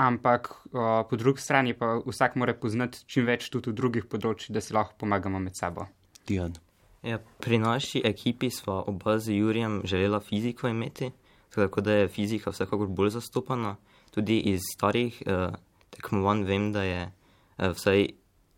ampak 0.05 0.51
uh, 0.51 1.01
po 1.09 1.17
drugi 1.17 1.41
strani 1.41 1.73
pa 1.73 1.95
vsak 2.05 2.37
mora 2.37 2.53
poznati 2.53 3.01
čim 3.09 3.25
več 3.25 3.49
tudi 3.49 3.71
v 3.71 3.79
drugih 3.79 4.05
področjih, 4.11 4.53
da 4.53 4.61
si 4.61 4.75
lahko 4.77 4.99
pomagamo 5.01 5.41
med 5.41 5.57
sabo. 5.57 5.87
Dijan. 6.29 6.53
Ja, 7.01 7.17
pri 7.41 7.57
naši 7.57 8.03
ekipi 8.05 8.51
smo 8.53 8.83
oba 8.85 9.17
z 9.17 9.39
Jurijem 9.39 9.81
želela 9.89 10.21
fiziko 10.21 10.69
imeti, 10.69 11.09
tako 11.55 11.81
da 11.81 12.03
je 12.03 12.13
fizika 12.13 12.53
vsekakor 12.53 12.91
bolj 12.91 13.15
zastopana. 13.17 13.79
Tudi 14.13 14.37
iz 14.51 14.61
starih 14.75 15.23
uh, 15.25 15.55
tekmovanj 15.95 16.45
vem, 16.45 16.69
da 16.75 16.85
je 16.85 17.05
uh, 17.07 17.71
vsaj 17.73 18.11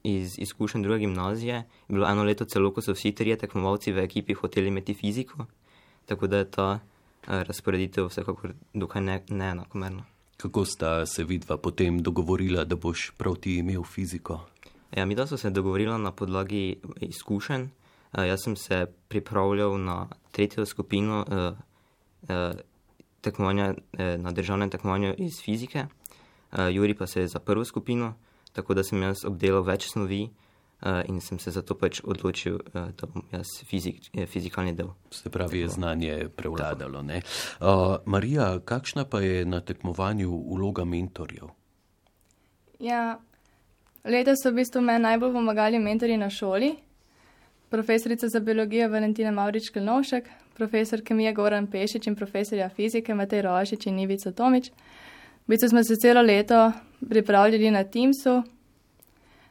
iz 0.04 0.40
izkušenj 0.40 0.84
druge 0.84 1.00
gimnazije. 1.00 1.56
Je 1.56 1.66
bilo 1.88 2.08
eno 2.08 2.24
leto 2.24 2.46
celo, 2.46 2.74
ko 2.74 2.82
so 2.82 2.94
vsi 2.94 3.12
trije 3.12 3.38
tekmovalci 3.38 3.92
v 3.92 4.04
ekipi 4.04 4.34
hoteli 4.34 4.68
imeti 4.68 4.94
fiziko, 4.94 5.46
tako 6.06 6.28
da 6.28 6.38
je 6.38 6.52
ta 6.52 6.80
eh, 6.80 7.44
razporeditev 7.44 8.08
vsekakor 8.08 8.54
dokaj 8.74 9.02
neenakomerna. 9.30 10.02
Ne 10.02 10.14
Kako 10.38 10.66
sta 10.66 11.06
se 11.06 11.24
vidva 11.24 11.58
potem 11.58 12.02
dogovorila, 12.02 12.64
da 12.64 12.76
boš 12.76 13.12
prav 13.18 13.36
ti 13.36 13.58
imel 13.58 13.84
fiziko? 13.84 14.42
Ja, 14.96 15.06
mi 15.06 15.16
da 15.16 15.28
so 15.28 15.38
se 15.38 15.50
dogovorila 15.50 15.98
na 15.98 16.12
podlagi 16.12 16.76
izkušenj. 17.02 17.62
Uh, 17.62 18.28
jaz 18.28 18.44
sem 18.44 18.56
se 18.56 18.86
pripravljal 19.08 19.80
na 19.80 20.08
tretjo 20.32 20.66
skupino 20.66 21.26
uh, 21.28 21.58
uh, 22.22 22.60
tekmovanja, 23.22 23.74
uh, 23.74 24.00
na 24.18 24.32
državnem 24.32 24.70
tekmovanju 24.70 25.16
iz 25.18 25.42
fizike, 25.42 25.86
uh, 26.52 26.60
Juri 26.72 26.94
pa 26.94 27.08
se 27.08 27.22
je 27.22 27.28
za 27.28 27.40
prvo 27.40 27.66
skupino 27.66 28.14
tako 28.54 28.74
da 28.74 28.84
sem 28.84 29.02
jaz 29.02 29.26
obdelal 29.26 29.64
več 29.66 29.90
snovi 29.92 30.24
uh, 30.86 31.02
in 31.10 31.20
sem 31.22 31.40
se 31.40 31.52
zato 31.52 31.76
pač 31.76 32.02
odločil, 32.04 32.60
uh, 32.74 32.92
da 32.94 33.10
bom 33.10 33.26
jaz 33.32 33.58
fizik, 33.66 34.10
eh, 34.14 34.28
fizikalni 34.28 34.76
del. 34.78 34.94
Se 35.12 35.30
pravi, 35.30 35.64
je 35.64 35.68
znanje 35.68 36.30
prevladalo. 36.36 37.02
Uh, 37.02 37.98
Marija, 38.06 38.60
kakšna 38.66 39.06
pa 39.06 39.22
je 39.22 39.46
na 39.46 39.62
tekmovanju 39.62 40.30
vloga 40.54 40.86
mentorjev? 40.86 41.50
Ja, 42.80 43.20
letos 44.04 44.44
so 44.44 44.52
v 44.52 44.62
bistvu 44.62 44.82
meni 44.82 45.06
najbolj 45.08 45.34
pomagali 45.34 45.80
mentori 45.80 46.18
na 46.18 46.30
šoli. 46.30 46.76
Profesorica 47.74 48.28
za 48.30 48.40
biologijo 48.40 48.90
Valentina 48.90 49.32
Maurič-Kelnovšek, 49.32 50.28
profesor 50.54 51.02
kemije 51.02 51.34
Goran 51.34 51.68
Pešič 51.68 52.08
in 52.08 52.16
profesorja 52.16 52.70
fizike 52.70 53.16
Matej 53.16 53.42
Rožič 53.42 53.88
in 53.88 54.00
Ivica 54.00 54.32
Tomič. 54.32 54.70
V 55.46 55.48
bistvu 55.48 55.70
smo 55.70 55.84
se 55.84 55.96
celo 55.96 56.22
leto 56.22 56.72
pripravljali 57.10 57.72
na 57.72 57.84
Teamsu, 57.84 58.44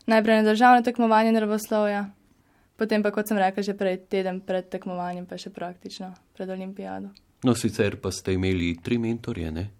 najprej 0.06 0.42
na 0.42 0.48
državno 0.50 0.82
tekmovanje 0.82 1.32
naravoslovja, 1.32 2.06
potem 2.76 3.02
pa, 3.02 3.10
kot 3.10 3.28
sem 3.28 3.38
rekla, 3.38 3.62
že 3.62 3.74
pred 3.78 4.08
teden 4.08 4.40
pred 4.40 4.68
tekmovanjem, 4.68 5.26
pa 5.26 5.38
še 5.38 5.50
praktično 5.50 6.12
pred 6.36 6.50
olimpijado. 6.50 7.12
No, 7.42 7.54
sicer 7.58 7.98
pa 8.00 8.12
ste 8.14 8.36
imeli 8.38 8.76
tri 8.82 8.98
mentorje, 9.02 9.50
ne? 9.50 9.70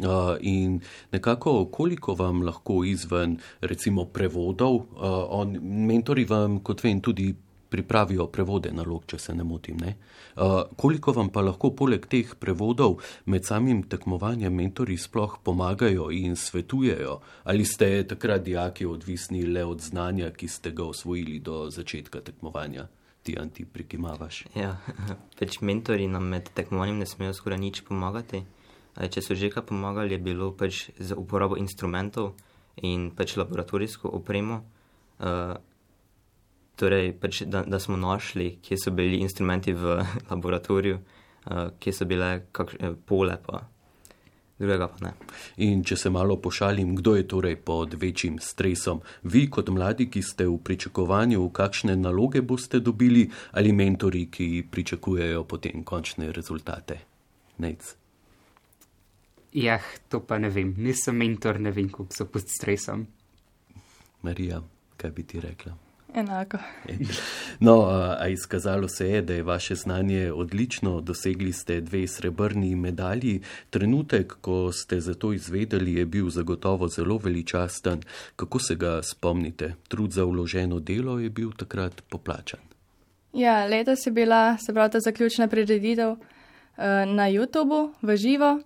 Uh, 0.00 0.38
in 0.40 0.78
nekako, 1.12 1.66
koliko 1.68 2.14
vam 2.16 2.40
lahko 2.46 2.80
izven, 2.88 3.36
recimo, 3.60 4.06
prevodov, 4.08 4.76
uh, 4.76 5.26
on, 5.36 5.58
mentori 5.60 6.24
vam, 6.24 6.62
kot 6.64 6.80
vem, 6.80 7.02
tudi 7.04 7.28
pripravijo 7.72 8.26
prevode 8.32 8.72
nalog, 8.72 9.06
če 9.08 9.18
se 9.18 9.34
ne 9.34 9.44
motim. 9.44 9.80
Ne? 9.80 9.94
Uh, 10.36 10.62
koliko 10.76 11.14
vam 11.16 11.30
pa 11.32 11.40
lahko 11.44 11.72
poleg 11.76 12.06
teh 12.12 12.34
prevodov 12.40 12.98
med 13.32 13.48
samim 13.48 13.82
tekmovanjem 13.88 14.52
mentori 14.52 14.98
sploh 15.00 15.38
pomagajo 15.44 16.10
in 16.12 16.36
svetujejo? 16.36 17.18
Ali 17.48 17.64
ste 17.64 18.04
takrat 18.08 18.44
dijaki 18.44 18.86
odvisni 18.86 19.44
le 19.48 19.64
od 19.64 19.80
znanja, 19.80 20.30
ki 20.36 20.48
ste 20.48 20.72
ga 20.76 20.84
osvojili 20.92 21.38
do 21.40 21.66
začetka 21.70 22.20
tekmovanja? 22.20 22.88
Ti 23.22 23.36
anti 23.38 23.64
prikimavaš. 23.64 24.44
Ja, 24.58 24.76
več 25.40 25.60
mentori 25.62 26.08
nam 26.10 26.28
med 26.34 26.50
tekmovanjem 26.54 27.00
ne 27.00 27.08
smejo 27.08 27.36
skoraj 27.38 27.60
nič 27.62 27.84
pomagati. 27.88 28.44
Če 28.92 29.22
so 29.24 29.34
že 29.38 29.48
kaj 29.48 29.70
pomagali, 29.70 30.18
je 30.18 30.20
bilo 30.20 30.50
pač 30.52 30.90
za 31.00 31.16
uporabo 31.16 31.56
instrumentov 31.56 32.34
in 32.84 33.10
pač 33.16 33.38
laboratorijsko 33.40 34.10
opremo. 34.12 34.60
Torej, 36.76 37.12
pač, 37.20 37.42
da, 37.46 37.64
da 37.66 37.80
smo 37.80 37.96
našli, 37.96 38.58
kje 38.62 38.78
so 38.78 38.90
bili 38.90 39.20
instrumenti 39.22 39.72
v 39.72 40.00
laboratoriju, 40.30 40.98
uh, 40.98 41.68
kje 41.78 41.92
so 41.92 42.08
bile 42.08 42.32
kak, 42.52 42.74
eh, 42.80 42.96
pole, 43.06 43.38
pa 43.46 43.66
drugega 44.62 44.88
pa 44.88 45.06
ne. 45.06 45.12
In 45.66 45.82
če 45.84 45.96
se 45.98 46.10
malo 46.10 46.36
pošalim, 46.42 46.94
kdo 46.96 47.16
je 47.16 47.26
torej 47.28 47.56
pod 47.66 47.96
večjim 47.98 48.38
stresom? 48.42 49.02
Vi 49.22 49.48
kot 49.50 49.72
mladi, 49.74 50.08
ki 50.10 50.22
ste 50.22 50.46
v 50.46 50.58
pričakovanju, 50.64 51.48
kakšne 51.50 51.96
naloge 51.98 52.42
boste 52.42 52.80
dobili, 52.80 53.26
ali 53.58 53.72
mentori, 53.72 54.28
ki 54.30 54.68
pričakujejo 54.70 55.44
potem 55.50 55.84
končne 55.84 56.30
rezultate? 56.32 57.00
Nec. 57.58 57.94
Ja, 59.52 59.80
to 60.08 60.22
pa 60.24 60.38
ne 60.38 60.48
vem. 60.48 60.74
Nisem 60.78 61.18
mentor, 61.18 61.60
ne 61.60 61.74
vem, 61.74 61.90
kako 61.92 62.14
so 62.14 62.28
pod 62.30 62.46
stresom. 62.48 63.06
Marija, 64.22 64.62
kaj 64.96 65.10
bi 65.10 65.26
ti 65.26 65.42
rekla? 65.42 65.74
Enako. 66.14 66.58
No, 67.60 67.80
a, 67.80 68.28
izkazalo 68.28 68.88
se 68.88 69.08
je, 69.08 69.22
da 69.22 69.34
je 69.34 69.42
vaše 69.42 69.74
znanje 69.74 70.32
odlično, 70.32 71.00
dosegli 71.00 71.52
ste 71.52 71.80
dve 71.80 72.06
srebrni 72.06 72.74
medalji. 72.76 73.40
Trenutek, 73.70 74.34
ko 74.40 74.72
ste 74.72 75.00
za 75.00 75.14
to 75.14 75.32
izvedeli, 75.32 75.94
je 75.94 76.06
bil 76.06 76.30
zagotovo 76.30 76.88
zelo 76.88 77.18
veličasten. 77.18 78.02
Kako 78.36 78.58
se 78.58 78.74
ga 78.74 79.02
spomnite? 79.02 79.74
Trud 79.88 80.10
za 80.12 80.24
vloženo 80.24 80.80
delo 80.80 81.18
je 81.18 81.30
bil 81.30 81.52
takrat 81.52 82.02
poplačan. 82.08 82.60
Ja, 83.32 83.66
letos 83.66 84.06
je 84.06 84.12
bila, 84.12 84.56
se 84.58 84.72
pravi, 84.72 84.90
ta 84.90 85.00
zaključna 85.00 85.48
prireditev 85.48 86.10
uh, 86.10 86.18
na 87.06 87.30
YouTubu 87.30 87.92
v 88.02 88.16
živo 88.16 88.60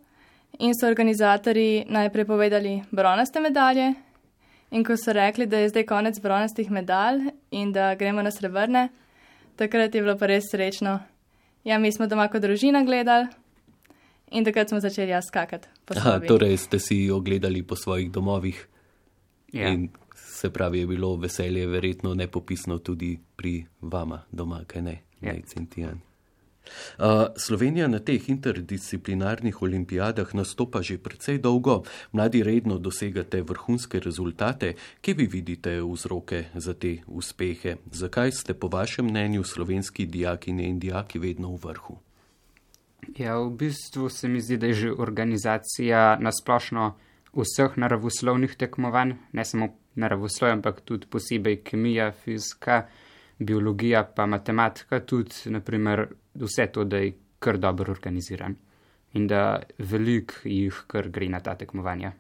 in 0.59 0.73
so 0.75 0.87
organizatori 0.89 1.85
najprej 1.89 2.25
povedali 2.25 2.83
bronaste 2.91 3.41
medalje, 3.41 3.95
In 4.71 4.85
ko 4.85 4.97
so 4.97 5.13
rekli, 5.13 5.47
da 5.47 5.59
je 5.59 5.69
zdaj 5.69 5.87
konec 5.87 6.21
bronastih 6.21 6.71
medalj 6.71 7.29
in 7.51 7.73
da 7.73 7.95
gremo 7.95 8.23
na 8.23 8.31
srebrne, 8.31 8.89
takrat 9.57 9.95
je 9.95 10.03
bilo 10.03 10.17
pa 10.19 10.27
res 10.27 10.45
srečno. 10.51 10.99
Ja, 11.65 11.79
mi 11.79 11.93
smo 11.93 12.07
doma 12.07 12.29
kot 12.29 12.43
družina 12.43 12.85
gledali 12.85 13.27
in 14.31 14.45
takrat 14.45 14.69
smo 14.69 14.81
začeli 14.81 15.11
jaz 15.11 15.25
skakati. 15.29 15.69
Aha, 15.97 16.19
torej 16.29 16.57
ste 16.57 16.79
si 16.79 17.11
ogledali 17.11 17.63
po 17.63 17.77
svojih 17.77 18.11
domovih. 18.11 18.67
Ja. 19.53 19.69
In 19.69 19.89
se 20.15 20.51
pravi, 20.51 20.79
je 20.79 20.87
bilo 20.87 21.17
veselje 21.17 21.67
verjetno 21.67 22.15
nepopisno 22.15 22.79
tudi 22.79 23.19
pri 23.37 23.65
vama 23.81 24.23
doma, 24.33 24.65
kaj 24.67 24.83
ne, 24.83 25.03
Ja. 25.21 25.33
ne, 25.33 25.43
Cintijan. 25.47 26.01
Slovenija 27.37 27.89
na 27.89 27.99
teh 27.99 28.29
interdisciplinarnih 28.29 29.63
olimpijadah 29.63 30.35
nastopa 30.35 30.83
že 30.83 30.99
precej 30.99 31.39
dolgo, 31.39 31.83
mladi 32.13 32.43
redno 32.43 32.79
dosegate 32.79 33.43
vrhunske 33.43 34.01
rezultate. 34.01 34.75
Kje 35.01 35.15
vi 35.15 35.27
vidite 35.27 35.81
vzroke 35.83 36.45
za 36.55 36.75
te 36.75 36.99
uspehe? 37.07 37.77
Zakaj 37.93 38.33
ste 38.33 38.55
po 38.55 38.69
vašem 38.69 39.07
mnenju 39.07 39.45
slovenski 39.45 40.07
dijakine 40.07 40.69
in 40.69 40.79
dijaki 40.79 41.19
vedno 41.19 41.57
v 41.57 41.61
vrhu? 41.63 41.99
Ja, 43.19 43.39
v 43.39 43.51
bistvu 43.51 44.09
se 44.09 44.29
mi 44.29 44.41
zdi, 44.41 44.57
da 44.57 44.67
je 44.67 44.75
že 44.75 44.93
organizacija 44.93 46.19
nasplošno 46.21 46.95
vseh 47.37 47.77
naravoslovnih 47.77 48.57
tekmovanj, 48.57 49.15
ne 49.33 49.45
samo 49.45 49.69
naravoslovja, 49.95 50.57
ampak 50.57 50.81
tudi 50.81 51.07
posebej 51.07 51.61
kemija, 51.65 52.13
fizika, 52.13 52.87
biologija, 53.39 54.05
pa 54.17 54.27
matematika, 54.27 55.01
tudi 55.01 55.53
naprimer 55.53 56.07
vse 56.41 56.67
to, 56.73 56.85
da 56.85 56.97
je 56.97 57.13
kar 57.39 57.59
dobro 57.59 57.93
organiziran 57.93 58.57
in 59.13 59.27
da 59.27 59.63
velik 59.79 60.41
jih 60.45 60.85
kar 60.87 61.09
gre 61.09 61.29
na 61.29 61.41
ta 61.41 61.55
tekmovanja. 61.55 62.13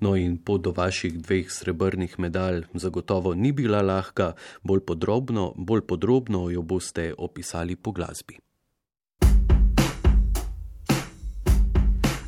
No 0.00 0.14
in 0.16 0.38
pot 0.38 0.62
do 0.62 0.72
vaših 0.76 1.18
dveh 1.18 1.50
srebrnih 1.50 2.18
medalj 2.18 2.64
zagotovo 2.74 3.34
ni 3.34 3.52
bila 3.52 3.82
lahka, 3.82 4.32
bolj 4.62 4.80
podrobno, 4.86 5.52
bolj 5.56 5.86
podrobno 5.86 6.50
jo 6.50 6.62
boste 6.62 7.12
opisali 7.18 7.76
po 7.76 7.92
glasbi. 7.92 8.38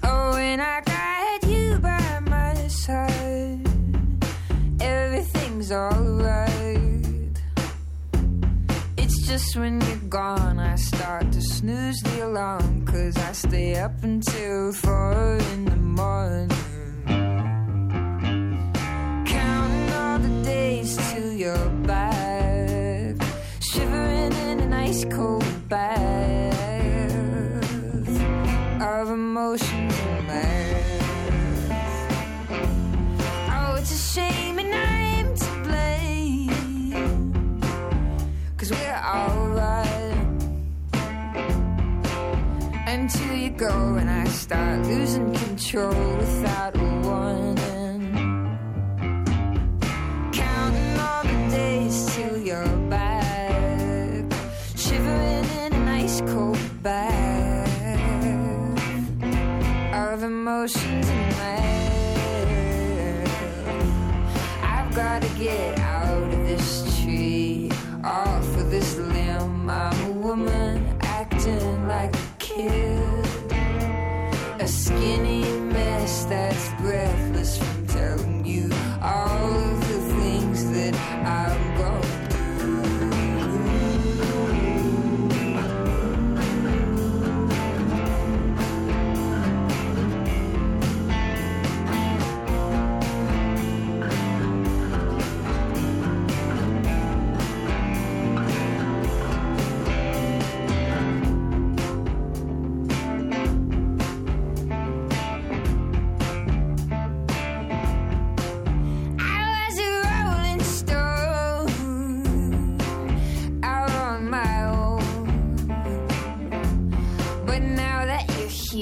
Oh, 0.03 0.35
when 0.35 0.61
just 9.29 9.57
when 9.57 9.79
you're 9.83 10.09
gone, 10.09 10.59
I 10.59 10.75
start 10.77 11.31
to 11.33 11.43
snooze 11.43 12.01
the 12.01 12.25
alarm, 12.25 12.87
cause 12.87 13.15
I 13.19 13.33
stay 13.33 13.77
up 13.77 14.03
until 14.03 14.73
four 14.73 15.37
in 15.53 15.67
the 15.67 15.77
morning. 15.77 16.49
Counting 19.27 19.93
all 19.93 20.19
the 20.19 20.43
days 20.45 20.97
till 21.13 21.33
you're 21.35 21.69
back, 21.87 23.17
shivering 23.61 24.33
in 24.49 24.61
an 24.61 24.73
ice 24.73 25.05
cold 25.11 25.69
bath 25.69 26.55
of 28.81 29.11
emotions 29.11 29.98
until 43.11 43.37
you 43.37 43.49
go 43.49 43.95
and 43.95 44.11
I 44.11 44.25
start 44.27 44.85
losing 44.85 45.33
control 45.33 46.17
without 46.19 46.77
a 46.77 46.85
warning. 47.07 48.13
Counting 50.31 50.99
all 51.01 51.23
the 51.23 51.49
days 51.51 52.15
till 52.15 52.37
you're 52.37 52.77
back, 52.91 54.25
shivering 54.77 55.49
in 55.65 55.73
an 55.73 55.89
ice 55.89 56.21
cold 56.27 56.59
bath 56.83 57.09
of 59.95 60.23
emotions 60.23 61.09
and 61.09 61.37
math. 61.39 61.69
I've 64.63 64.95
gotta 64.95 65.29
get 65.39 65.79
out 65.79 66.31
of 66.31 66.47
this 66.47 67.01
tree, 67.03 67.71
off 68.05 68.57
of 68.59 68.71
this 68.71 68.99
limb. 68.99 69.71
I'm 69.71 70.11
a 70.11 70.13
woman 70.13 70.99
acting 71.01 71.89
like 71.89 72.15
skinny 74.89 75.38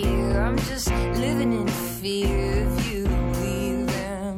here, 0.03 0.39
I'm 0.39 0.59
just 0.59 0.91
living 0.91 1.53
in 1.55 1.69
fear 1.69 2.67
of 2.67 2.87
you 2.87 3.05
leaving. 3.41 4.37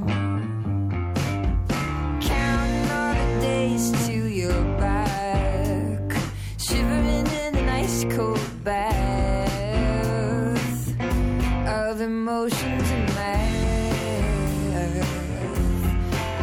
Counting 2.21 2.91
all 2.99 3.15
the 3.15 3.29
days 3.41 3.87
back, 4.79 6.07
shivering 6.59 7.27
in 7.43 7.57
an 7.57 7.69
ice 7.69 8.05
cold 8.15 8.49
bath 8.63 8.95
of 11.67 12.01
emotions 12.01 12.91
and 12.97 13.15
math. 13.17 14.29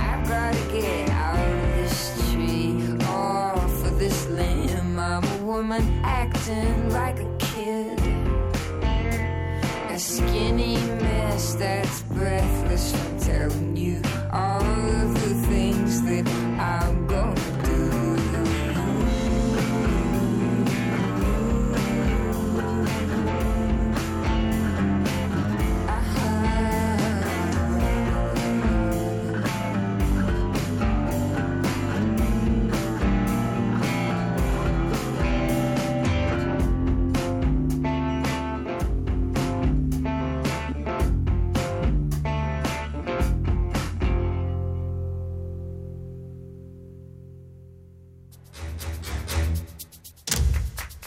I've 0.10 0.28
gotta 0.28 0.63
get 0.73 1.10
out 1.12 1.39
of 1.39 1.75
this 1.78 1.97
tree, 2.34 2.84
off 3.06 3.86
of 3.86 3.97
this 3.97 4.28
limb. 4.28 4.99
I'm 4.99 5.23
a 5.23 5.38
woman 5.45 6.01
acting 6.04 6.85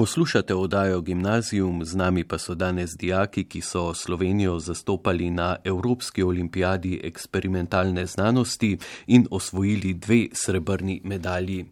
Poslušate 0.00 0.54
oddajo 0.54 1.00
Gimnazijum, 1.00 1.84
z 1.84 1.96
nami 1.96 2.24
pa 2.24 2.38
so 2.38 2.54
danes 2.54 2.90
dijaki, 2.96 3.44
ki 3.44 3.60
so 3.60 3.94
Slovenijo 3.94 4.58
zastopali 4.58 5.30
na 5.30 5.56
Evropski 5.64 6.22
olimpijadi 6.22 7.00
eksperimentalne 7.04 8.06
znanosti 8.06 8.78
in 9.06 9.26
osvojili 9.30 9.94
dve 9.94 10.26
srebrni 10.32 11.00
medalji. 11.04 11.66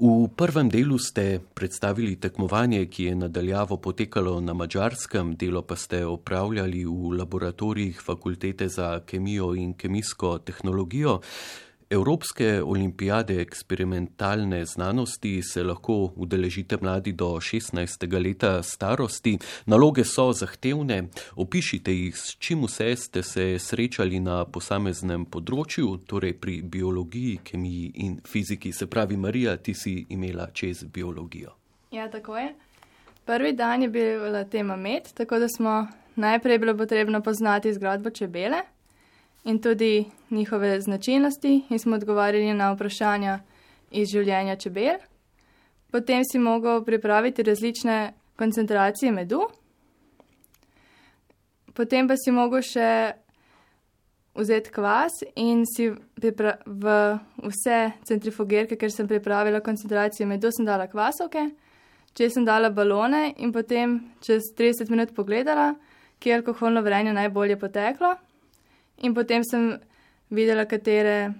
V 0.00 0.28
prvem 0.36 0.68
delu 0.68 0.98
ste 0.98 1.40
predstavili 1.54 2.16
tekmovanje, 2.16 2.86
ki 2.86 3.04
je 3.04 3.14
nadaljavo 3.14 3.76
potekalo 3.76 4.40
na 4.40 4.54
mačarskem, 4.54 5.34
delo 5.36 5.62
pa 5.62 5.76
ste 5.76 6.06
opravljali 6.06 6.84
v 6.84 7.12
laboratorijih 7.18 8.00
Fakultete 8.00 8.68
za 8.68 9.00
kemijo 9.00 9.54
in 9.54 9.74
kemijsko 9.74 10.38
tehnologijo. 10.38 11.20
Evropske 11.90 12.62
olimpijade 12.62 13.40
eksperimentalne 13.40 14.64
znanosti 14.64 15.42
se 15.42 15.62
lahko 15.62 16.12
udeležite 16.16 16.76
mladi 16.80 17.12
do 17.12 17.26
16. 17.26 18.22
leta 18.22 18.62
starosti. 18.62 19.38
Naloge 19.66 20.04
so 20.04 20.32
zahtevne, 20.32 21.04
opišite 21.36 21.94
jih, 21.94 22.16
s 22.18 22.36
čim 22.38 22.64
vse 22.64 22.96
ste 22.96 23.22
se 23.22 23.58
srečali 23.58 24.20
na 24.20 24.44
posameznem 24.44 25.28
področju, 25.30 26.00
torej 26.06 26.34
pri 26.40 26.58
biologiji, 26.62 27.38
kemiji 27.44 27.92
in 27.94 28.18
fiziki. 28.26 28.72
Se 28.72 28.90
pravi, 28.90 29.16
Marija, 29.16 29.56
ti 29.56 29.74
si 29.74 30.06
imela 30.08 30.50
čez 30.52 30.84
biologijo. 30.84 31.54
Ja, 31.94 32.10
tako 32.10 32.36
je. 32.38 32.54
Prvi 33.24 33.52
dan 33.52 33.82
je 33.82 33.88
bila 33.88 34.44
tema 34.44 34.76
med, 34.76 35.12
tako 35.14 35.38
da 35.38 35.48
smo 35.48 35.86
najprej 36.16 36.58
bilo 36.58 36.76
potrebno 36.76 37.22
poznati 37.22 37.74
zgradbo 37.74 38.10
čebele 38.10 38.66
in 39.46 39.60
tudi 39.62 40.04
njihove 40.30 40.80
značilnosti 40.80 41.64
in 41.70 41.78
smo 41.78 41.96
odgovarjali 41.96 42.54
na 42.54 42.72
vprašanja 42.72 43.38
iz 43.90 44.10
življenja 44.10 44.56
čebel. 44.56 44.98
Potem 45.90 46.24
si 46.24 46.38
mogel 46.38 46.82
pripraviti 46.84 47.42
različne 47.42 48.12
koncentracije 48.36 49.12
medu, 49.12 49.46
potem 51.74 52.08
pa 52.08 52.16
si 52.18 52.34
mogel 52.34 52.64
še 52.66 52.90
vzeti 54.36 54.72
kvas 54.74 55.22
in 55.36 55.62
si 55.64 55.88
v 55.90 56.96
vse 57.46 57.78
centrifugerke, 58.04 58.76
ker 58.76 58.90
sem 58.92 59.08
pripravila 59.08 59.62
koncentracijo 59.64 60.26
medu, 60.28 60.50
sem 60.52 60.66
dala 60.66 60.90
kvasovke, 60.90 61.46
če 62.18 62.30
sem 62.34 62.44
dala 62.44 62.72
balone 62.74 63.30
in 63.38 63.54
potem 63.54 64.00
čez 64.20 64.50
30 64.58 64.90
minut 64.90 65.14
pogledala, 65.14 65.76
kje 66.18 66.32
je 66.32 66.40
alkoholno 66.40 66.82
vrenje 66.82 67.14
najbolje 67.14 67.56
poteklo. 67.60 68.16
In 69.04 69.14
potem 69.14 69.44
sem 69.44 69.74
videla, 70.30 70.64
katere, 70.64 71.32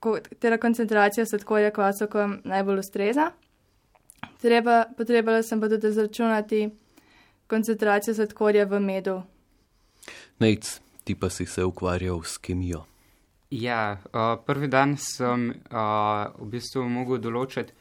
katera 0.00 0.58
koncentracija 0.58 1.26
sladkorja 1.26 1.70
kvasovkom 1.70 2.40
najbolj 2.44 2.82
ustreza. 2.82 3.30
Treba, 4.42 4.84
potrebala 4.96 5.42
sem 5.42 5.60
pa 5.60 5.68
tudi 5.68 5.88
izračunati 5.88 6.68
koncentracijo 7.46 8.14
sladkorja 8.14 8.66
v 8.66 8.80
medu. 8.80 9.22
Nec, 10.38 10.80
ti 11.04 11.14
pa 11.14 11.30
si 11.30 11.46
se 11.46 11.64
ukvarjal 11.64 12.22
s 12.24 12.38
kemijo. 12.38 12.84
Ja, 13.50 13.96
uh, 14.12 14.44
prvi 14.46 14.68
dan 14.68 14.96
sem 15.00 15.48
uh, 15.50 16.28
v 16.36 16.48
bistvu 16.52 16.84
mogel 16.84 17.20
določiti 17.24 17.72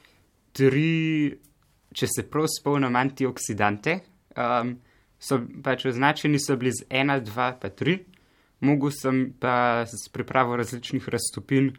tri, 0.55 1.33
če 1.91 2.07
se 2.07 2.23
prav 2.31 2.47
spomnim, 2.49 2.95
antioksidante. 2.95 3.99
Um, 4.37 4.77
so 5.19 5.41
pač 5.65 5.85
označeni 5.89 6.39
so 6.39 6.55
bili 6.55 6.71
z 6.71 6.87
ena, 6.89 7.19
dva, 7.19 7.51
pa 7.59 7.69
tri. 7.69 7.99
Mogel 8.65 8.91
sem 8.91 9.27
pa 9.39 9.85
s 9.85 10.09
pripravo 10.09 10.55
različnih 10.57 11.09
raztopin 11.13 11.69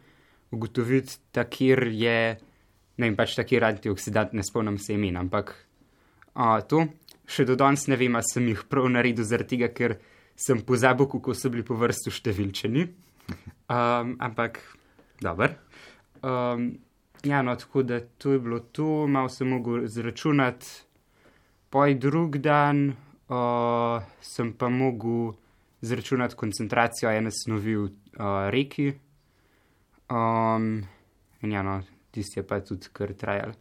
ugotoviti, 0.51 1.17
da 1.33 1.43
kjer 1.43 1.83
je, 1.91 2.19
ne 2.97 3.09
vem, 3.09 3.17
pač 3.17 3.35
takir 3.35 3.65
antioksidant, 3.67 4.33
ne 4.33 4.45
spomnim 4.45 4.79
se 4.79 4.95
imen, 4.95 5.19
ampak 5.19 5.51
uh, 6.35 6.57
to 6.67 6.87
še 7.29 7.45
do 7.45 7.57
danes 7.59 7.85
ne 7.91 7.97
vem, 7.99 8.15
ali 8.17 8.25
sem 8.31 8.47
jih 8.49 8.63
prav 8.69 8.87
naredil 8.89 9.27
zaradi 9.27 9.57
tega, 9.57 9.69
ker 9.73 9.97
sem 10.39 10.61
pozabil, 10.65 11.09
kako 11.11 11.35
so 11.35 11.51
bili 11.51 11.65
po 11.67 11.77
vrstu 11.77 12.13
številčeni. 12.13 12.87
Um, 13.69 14.15
ampak, 14.23 14.61
dobro. 15.21 15.51
Um, 16.25 16.71
ja, 17.27 17.43
no, 17.45 17.53
tako 17.59 17.83
da 17.85 17.99
to 18.17 18.33
je 18.33 18.39
bilo 18.41 18.63
to, 18.73 19.05
malo 19.07 19.29
sem 19.29 19.51
mogel 19.51 19.85
zračunati. 19.91 20.87
Poj 21.69 21.93
drug 22.01 22.39
dan 22.41 22.95
uh, 23.29 24.01
sem 24.25 24.55
pa 24.57 24.71
mogel 24.73 25.35
zračunati 25.81 26.35
koncentracijo 26.35 27.11
ene 27.11 27.31
snovi 27.31 27.75
v 27.75 27.83
uh, 27.83 27.91
reki. 28.49 28.93
Um, 30.09 30.83
in 31.41 31.51
ja, 31.51 31.63
no, 31.63 31.81
tisti 32.11 32.39
je 32.39 32.47
pa 32.47 32.59
tudi 32.59 32.87
kar 32.93 33.13
trajal. 33.13 33.53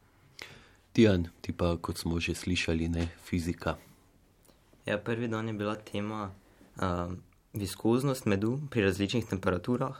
Tijan, 0.92 1.28
ti 1.40 1.52
pa, 1.52 1.76
kot 1.76 1.98
smo 1.98 2.20
že 2.20 2.34
slišali, 2.34 2.88
ne 2.88 3.08
fizika. 3.24 3.76
Ja, 4.86 4.98
prvi 4.98 5.28
dan 5.28 5.48
je 5.48 5.54
bila 5.54 5.76
tema 5.76 6.30
uh, 6.76 7.12
viskoznost 7.52 8.26
medu 8.26 8.58
pri 8.70 8.82
različnih 8.82 9.26
temperaturah. 9.26 9.96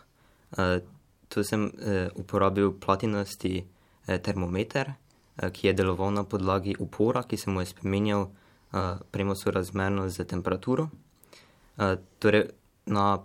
Uh, 0.50 0.80
tu 1.28 1.44
sem 1.44 1.64
uh, 1.64 2.08
uporabil 2.14 2.72
platinasti 2.80 3.60
uh, 3.62 4.16
termometer, 4.16 4.88
uh, 4.88 5.50
ki 5.52 5.66
je 5.66 5.72
deloval 5.72 6.10
na 6.10 6.24
podlagi 6.24 6.74
upora, 6.78 7.22
ki 7.22 7.36
se 7.36 7.50
mu 7.50 7.60
je 7.60 7.66
spremenjal 7.66 8.22
uh, 8.22 8.96
premo 9.10 9.36
sorazmerno 9.36 10.08
z 10.08 10.24
temperaturo. 10.24 10.88
Uh, 11.78 11.94
torej, 12.18 12.50
na, 12.86 13.22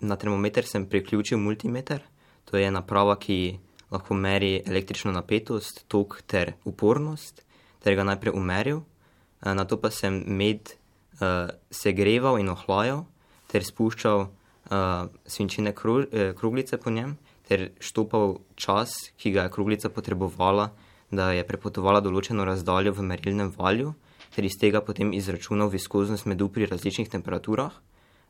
na 0.00 0.16
termometer 0.16 0.66
sem 0.66 0.86
priključil 0.86 1.38
multimeter, 1.38 2.04
to 2.46 2.56
je 2.56 2.70
naprava, 2.70 3.16
ki 3.18 3.58
lahko 3.90 4.14
meri 4.14 4.60
električno 4.66 5.12
napetost, 5.12 5.84
tok 5.90 6.20
ter 6.26 6.54
upornost, 6.64 7.42
ter 7.82 7.98
ga 7.98 8.06
najprej 8.06 8.36
umeril, 8.38 8.82
uh, 8.82 9.52
na 9.54 9.66
to 9.66 9.80
pa 9.82 9.90
sem 9.90 10.22
med 10.26 10.76
uh, 11.20 11.50
segreval 11.70 12.38
in 12.38 12.52
ohlajal, 12.54 13.06
ter 13.50 13.66
spuščal 13.66 14.26
uh, 14.70 15.08
svinčene 15.26 15.72
kru, 15.72 16.00
eh, 16.12 16.32
kruglice 16.38 16.76
po 16.76 16.90
njem, 16.90 17.16
ter 17.48 17.70
štopal 17.80 18.38
čas, 18.54 19.12
ki 19.16 19.30
ga 19.30 19.46
je 19.46 19.54
kruglica 19.54 19.88
potrebovala, 19.88 20.70
da 21.10 21.30
je 21.32 21.46
prepotovala 21.46 22.02
določeno 22.02 22.44
razdaljo 22.44 22.92
v 22.96 23.06
merilnem 23.06 23.52
valju, 23.54 23.94
ter 24.34 24.44
iz 24.44 24.58
tega 24.58 24.82
potem 24.82 25.12
izračunal 25.14 25.70
viskoznost 25.70 26.26
medu 26.26 26.48
pri 26.48 26.66
različnih 26.66 27.08
temperaturah. 27.08 27.70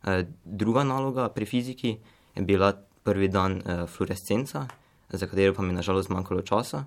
Uh, 0.06 0.26
druga 0.44 0.84
naloga 0.84 1.28
pri 1.28 1.46
fiziki 1.46 1.98
je 2.34 2.42
bila 2.42 2.72
prvi 3.02 3.28
dan 3.28 3.52
uh, 3.52 3.88
fluorescenca, 3.90 4.66
za 5.08 5.26
katero 5.26 5.54
pa 5.54 5.62
mi 5.62 5.68
je 5.68 5.80
nažalost 5.82 6.08
manjkalo 6.08 6.42
časa. 6.42 6.84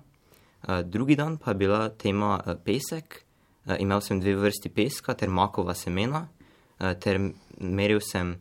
Uh, 0.62 0.80
drugi 0.80 1.16
dan 1.16 1.36
pa 1.36 1.50
je 1.50 1.54
bila 1.54 1.88
tema 1.88 2.40
pesek. 2.64 3.24
Imel 3.78 4.00
sem 4.00 4.20
dve 4.20 4.34
vrsti 4.34 4.68
peska 4.68 5.14
ter 5.14 5.28
makova 5.28 5.74
semena, 5.74 6.28
ter 6.78 7.18
meril 7.60 8.00
sem 8.00 8.32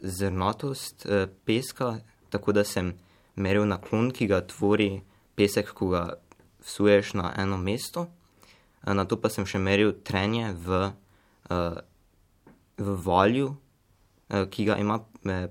zrnatost 0.00 1.06
peska, 1.44 2.00
tako 2.30 2.52
da 2.52 2.64
sem 2.64 2.94
meril 3.36 3.68
naklon, 3.68 4.08
ki 4.10 4.26
ga 4.26 4.40
tvori 4.40 5.02
pesek, 5.36 5.74
ko 5.76 5.90
ga 5.92 6.02
vsuješ 6.64 7.12
na 7.20 7.34
eno 7.36 7.60
mesto. 7.60 8.08
Na 8.82 9.04
to 9.04 9.20
pa 9.20 9.28
sem 9.28 9.46
še 9.46 9.60
meril 9.60 9.92
trenje 9.92 10.56
v, 10.56 10.80
v 12.80 12.96
valju, 13.04 13.52
ki 14.50 14.64
ga 14.64 14.76
ima 14.78 14.98
uh, 15.00 15.46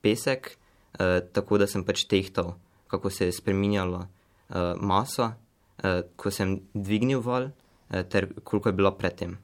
pesek, 0.00 0.56
uh, 0.56 1.20
tako 1.32 1.58
da 1.58 1.66
sem 1.66 1.84
pač 1.84 2.04
tehtal, 2.10 2.54
kako 2.88 3.10
se 3.10 3.28
je 3.28 3.32
spremenjala 3.32 4.06
uh, 4.06 4.74
masa, 4.80 5.34
ko 6.16 6.30
sem 6.30 6.60
dvignil 6.72 7.18
val, 7.20 7.48
ter 8.08 8.28
koliko 8.46 8.70
je 8.70 8.72
bila 8.78 8.92
predtem. 8.94 9.34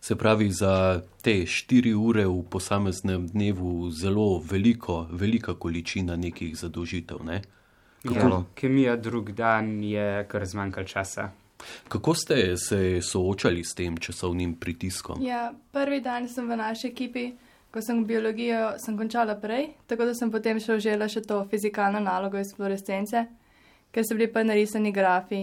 Se 0.00 0.14
pravi, 0.14 0.50
za 0.52 1.00
te 1.22 1.46
štiri 1.46 1.94
ure 1.94 2.26
v 2.26 2.42
posameznem 2.50 3.26
dnevu 3.26 3.90
zelo 3.90 4.42
veliko, 4.50 5.06
velika 5.10 5.54
količina 5.54 6.16
nekih 6.16 6.52
zadolžitev. 6.56 7.24
Ne? 7.24 7.40
Ja, 8.04 8.42
kemija 8.54 8.96
drug 8.96 9.32
dan 9.32 9.82
je 9.82 10.26
kar 10.28 10.46
zmanjkalo 10.46 10.86
časa. 10.86 11.30
Kako 11.88 12.14
ste 12.14 12.56
se 12.56 13.00
soočali 13.02 13.64
s 13.64 13.74
tem 13.74 13.96
časovnim 13.96 14.54
pritiskom? 14.54 15.22
Ja, 15.22 15.52
prvi 15.72 16.00
dan 16.00 16.28
sem 16.28 16.50
v 16.50 16.56
naši 16.56 16.88
ekipi, 16.90 17.32
ko 17.72 17.80
sem 17.80 18.04
biologijo 18.06 18.74
sem 18.78 18.96
končala 18.98 19.38
prej, 19.40 19.70
tako 19.86 20.04
da 20.04 20.14
sem 20.14 20.30
potem 20.30 20.60
še 20.60 20.76
užela 20.76 21.08
še 21.08 21.24
to 21.24 21.40
fizikalno 21.50 22.02
nalogo 22.04 22.38
iz 22.38 22.52
fluorescence, 22.54 23.24
ker 23.92 24.04
so 24.04 24.16
bili 24.18 24.28
pa 24.32 24.44
narisani 24.44 24.92
grafi 24.92 25.42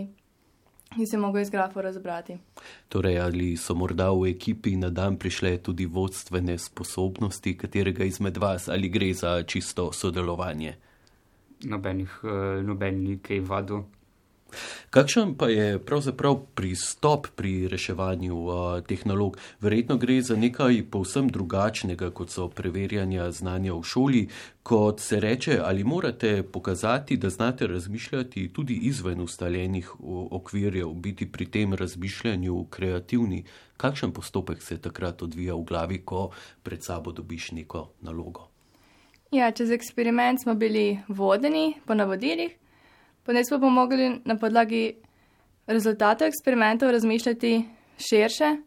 in 0.98 1.08
se 1.08 1.18
mogel 1.18 1.42
iz 1.42 1.50
grafov 1.50 1.84
razbrati. 1.86 2.38
Torej, 2.90 3.20
ali 3.22 3.50
so 3.58 3.76
morda 3.78 4.10
v 4.14 4.32
ekipi 4.32 4.76
na 4.78 4.90
dan 4.90 5.18
prišle 5.18 5.58
tudi 5.66 5.86
vodstvene 5.86 6.58
sposobnosti 6.58 7.58
katerega 7.58 8.06
izmed 8.06 8.38
vas, 8.38 8.70
ali 8.70 8.90
gre 8.90 9.14
za 9.14 9.44
čisto 9.44 9.92
sodelovanje? 9.94 10.74
Nobenih, 11.70 12.20
uh, 12.24 12.62
noben 12.66 13.04
ni 13.04 13.18
kaj 13.22 13.42
vadu. 13.46 13.84
Kakšen 14.90 15.36
pa 15.38 15.50
je 15.50 15.80
pravzaprav 15.80 16.40
pristop 16.56 17.28
pri 17.36 17.68
reševanju 17.68 18.36
uh, 18.36 18.82
teh 18.88 19.06
nalog? 19.06 19.38
Verjetno 19.62 19.98
gre 19.98 20.22
za 20.22 20.36
nekaj 20.36 20.84
povsem 20.92 21.30
drugačnega, 21.30 22.12
kot 22.12 22.30
so 22.34 22.48
preverjanja 22.50 23.32
znanja 23.32 23.74
v 23.74 23.84
šoli, 23.84 24.28
kot 24.64 25.00
se 25.00 25.20
reče, 25.20 25.60
ali 25.64 25.84
morate 25.84 26.44
pokazati, 26.44 27.18
da 27.18 27.30
znate 27.30 27.68
razmišljati 27.68 28.50
tudi 28.54 28.74
izven 28.74 29.22
ustaljenih 29.22 29.92
okvirjev, 30.32 30.94
biti 30.94 31.32
pri 31.32 31.46
tem 31.46 31.74
razmišljanju 31.74 32.66
kreativni. 32.70 33.44
Kakšen 33.78 34.12
postopek 34.12 34.62
se 34.62 34.78
takrat 34.78 35.22
odvija 35.22 35.56
v 35.56 35.64
glavi, 35.64 36.02
ko 36.06 36.30
pred 36.64 36.84
sabo 36.84 37.12
dobiš 37.12 37.52
neko 37.52 37.90
nalogo? 38.02 38.50
Ja, 39.32 39.52
čez 39.52 39.72
eksperiment 39.72 40.42
smo 40.42 40.56
bili 40.56 41.00
vodeni 41.08 41.76
po 41.86 41.94
navodilih. 41.94 42.56
Potem 43.30 43.46
smo 43.46 43.60
pa 43.60 43.70
mogli 43.70 44.22
na 44.26 44.36
podlagi 44.38 44.96
rezultatov 45.68 46.28
eksperimentov 46.28 46.90
razmišljati 46.92 47.66
širše 47.98 48.58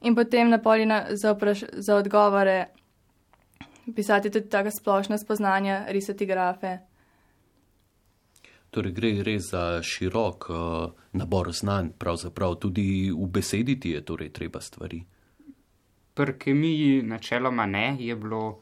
in 0.00 0.14
potem 0.14 0.50
na 0.50 0.58
polina 0.58 1.06
za, 1.10 1.36
za 1.72 1.96
odgovore 1.96 2.66
pisati 3.94 4.30
tudi 4.30 4.48
taka 4.48 4.70
splošna 4.70 5.18
spoznanja, 5.18 5.84
risati 5.88 6.26
grafe. 6.26 6.78
Torej, 8.70 8.92
gre 8.92 9.22
res 9.22 9.50
za 9.50 9.82
širok 9.82 10.50
uh, 10.50 10.90
nabor 11.12 11.52
znanj, 11.52 11.94
pravzaprav 11.98 12.54
tudi 12.54 13.12
v 13.14 13.30
besediti 13.30 13.90
je 13.90 14.04
torej 14.04 14.32
treba 14.32 14.60
stvari. 14.60 15.04
Pri 16.14 16.38
kemiji 16.38 17.02
načeloma 17.02 17.66
ne, 17.66 17.96
je 18.00 18.16
bilo 18.16 18.58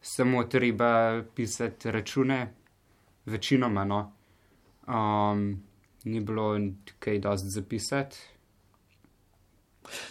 samo 0.00 0.44
treba 0.44 1.22
pisati 1.34 1.90
račune, 1.90 2.52
večinoma 3.24 3.84
no. 3.84 4.12
Um, 4.88 5.62
ni 6.04 6.20
bilo 6.20 6.58
kaj 6.98 7.18
dosti 7.18 7.48
zapisati. 7.48 8.18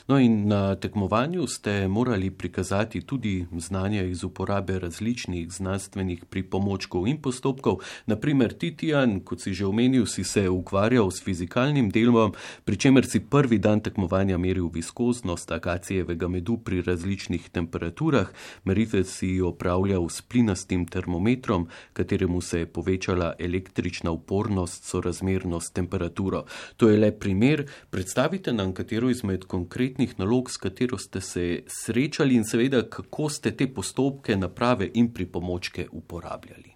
No, 0.07 0.19
in 0.19 0.47
na 0.47 0.75
tekmovanju 0.75 1.47
ste 1.47 1.87
morali 1.87 2.31
prikazati 2.31 3.01
tudi 3.01 3.45
znanja 3.57 4.03
iz 4.03 4.23
uporabe 4.23 4.79
različnih 4.79 5.51
znanstvenih 5.51 6.25
pripomočkov 6.25 7.07
in 7.07 7.21
postopkov. 7.21 7.79
Naprimer, 8.05 8.53
Titijan, 8.53 9.19
kot 9.19 9.41
si 9.41 9.53
že 9.53 9.65
omenil, 9.65 10.05
si 10.05 10.23
se 10.23 10.49
ukvarjal 10.49 11.11
s 11.11 11.23
fizikalnim 11.23 11.89
delom, 11.89 12.33
pri 12.65 12.77
čemer 12.77 13.05
si 13.05 13.19
prvi 13.19 13.57
dan 13.57 13.79
tekmovanja 13.79 14.37
meril 14.37 14.69
viskoznost 14.73 15.51
akacijevega 15.51 16.27
medu 16.27 16.57
pri 16.57 16.81
različnih 16.81 17.49
temperaturah, 17.49 18.27
meritve 18.63 19.03
si 19.03 19.41
opravljal 19.41 20.09
s 20.09 20.21
plinastim 20.21 20.85
termometrom, 20.85 21.67
kateremu 21.93 22.41
se 22.41 22.59
je 22.59 22.65
povečala 22.65 23.33
električna 23.39 24.11
upornost 24.11 24.83
sorazmerno 24.83 25.59
s 25.59 25.71
temperaturo. 25.71 26.43
To 26.77 26.89
je 26.89 26.97
le 26.97 27.11
primer, 27.11 27.65
predstavite 27.89 28.53
nam 28.53 28.73
katero 28.73 29.09
izmed 29.09 29.45
konkretnih 29.45 29.70
konkretnih 29.71 30.19
nalog, 30.19 30.51
s 30.51 30.57
katero 30.57 30.97
ste 30.97 31.21
se 31.21 31.63
srečali 31.67 32.35
in 32.35 32.43
seveda, 32.43 32.83
kako 32.89 33.29
ste 33.29 33.53
te 33.55 33.69
postopke, 33.73 34.35
naprave 34.35 34.89
in 34.93 35.13
pripomočke 35.13 35.87
uporabljali. 35.91 36.73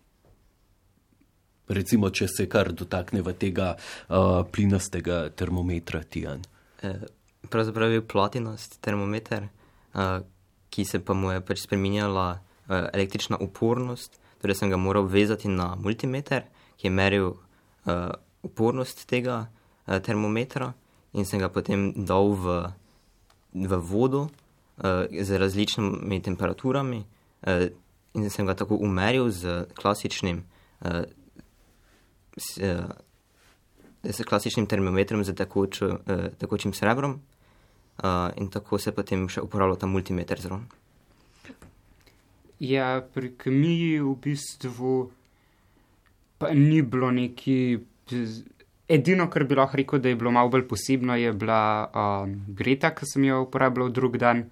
Recimo, 1.68 2.10
če 2.10 2.28
se 2.28 2.46
kar 2.48 2.72
dotakneva 2.72 3.34
tega 3.34 3.74
uh, 3.76 4.46
plinastega 4.48 5.30
termometra, 5.36 6.04
Tijan. 6.04 6.46
E, 6.82 6.94
pravzaprav 7.52 7.92
je 7.92 8.06
platinast 8.08 8.80
termometer, 8.82 9.50
uh, 9.92 10.24
ki 10.70 10.86
se 10.86 11.04
pa 11.04 11.14
mu 11.14 11.34
je 11.34 11.44
pač 11.44 11.66
spremenjala 11.66 12.30
uh, 12.32 12.88
električna 12.94 13.42
upornost. 13.44 14.16
Torej, 14.40 14.62
sem 14.62 14.72
ga 14.72 14.80
moral 14.80 15.10
vezati 15.12 15.52
na 15.52 15.74
multimeter, 15.76 16.48
ki 16.80 16.88
je 16.88 16.96
meril 16.96 17.28
uh, 17.34 18.16
upornost 18.46 19.04
tega 19.10 19.42
uh, 19.50 20.00
termometra, 20.00 20.72
in 21.12 21.28
sem 21.28 21.44
ga 21.44 21.52
potem 21.52 21.92
dal 22.08 22.32
v 22.40 22.60
v 23.56 23.80
vodo 23.80 24.28
uh, 24.28 25.08
z 25.22 25.40
različnimi 25.40 26.22
temperaturami 26.22 27.00
uh, 27.00 27.68
in 28.14 28.30
sem 28.30 28.46
ga 28.46 28.56
tako 28.56 28.76
umeril 28.76 29.30
z 29.32 29.66
klasičnim, 29.76 30.44
uh, 30.84 31.04
s, 32.38 32.58
uh, 32.60 32.92
s 34.04 34.24
klasičnim 34.24 34.68
termometrom 34.68 35.24
z 35.24 35.34
tekočo, 35.34 35.88
uh, 35.88 36.28
tekočim 36.38 36.74
srebrom 36.74 37.20
uh, 38.04 38.30
in 38.36 38.52
tako 38.52 38.80
se 38.80 38.92
potem 38.92 39.28
še 39.30 39.42
uporabljal 39.42 39.80
ta 39.80 39.88
multimeter 39.88 40.42
zraven. 40.42 40.68
Ja, 42.60 43.02
pri 43.02 43.34
kemiji 43.36 44.00
v 44.00 44.16
bistvu 44.24 45.12
pa 46.40 46.54
ni 46.56 46.82
bilo 46.82 47.12
neki 47.12 47.80
Edino, 48.88 49.26
kar 49.34 49.44
bi 49.50 49.56
lahko 49.58 49.78
rekel, 49.78 50.00
da 50.00 50.10
je 50.10 50.16
bilo 50.16 50.32
malo 50.32 50.50
bolj 50.50 50.68
posebno, 50.68 51.16
je 51.18 51.32
bila 51.34 51.90
um, 51.90 52.36
Greta, 52.48 52.92
ki 52.94 53.08
sem 53.10 53.24
jo 53.26 53.42
uporabljal 53.48 53.90
drug 53.90 54.18
dan, 54.22 54.44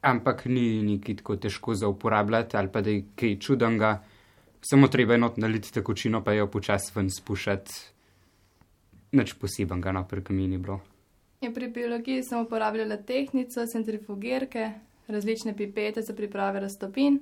ampak 0.00 0.46
ni 0.48 0.80
neki 0.82 1.18
tako 1.18 1.36
težko 1.36 1.74
za 1.74 1.88
uporabljati 1.88 2.56
ali 2.56 2.72
pa 2.72 2.80
da 2.80 2.90
je 2.90 3.02
kaj 3.16 3.36
čudenga, 3.38 3.98
samo 4.60 4.88
treba 4.88 5.14
enot 5.14 5.36
naliti 5.36 5.72
tekočino, 5.72 6.22
pa 6.24 6.32
jo 6.32 6.46
počasi 6.46 6.92
ven 6.94 7.10
spuščati. 7.10 7.74
Nič 9.12 9.34
posebenega, 9.42 9.92
no, 9.92 10.04
pri 10.08 10.22
kamini 10.24 10.56
bilo. 10.58 10.78
Ja, 11.42 11.50
pri 11.52 11.68
biologiji 11.68 12.22
sem 12.22 12.40
uporabljala 12.40 12.96
tehnico, 12.96 13.66
centrifugirke, 13.66 14.70
različne 15.08 15.52
pipete 15.56 16.02
za 16.02 16.14
priprave 16.14 16.60
raztopin. 16.60 17.18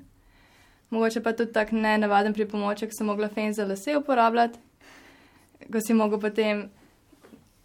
Mogoče 0.90 1.22
pa 1.22 1.32
tudi 1.32 1.52
tak 1.52 1.72
nenavaden 1.72 2.34
pripomoček 2.36 2.92
sem 2.94 3.06
mogla 3.06 3.28
fen 3.28 3.54
za 3.54 3.64
lase 3.66 3.96
uporabljati 3.96 4.67
ko 5.72 5.80
si 5.80 5.94
mogel 5.94 6.20
potem 6.20 6.68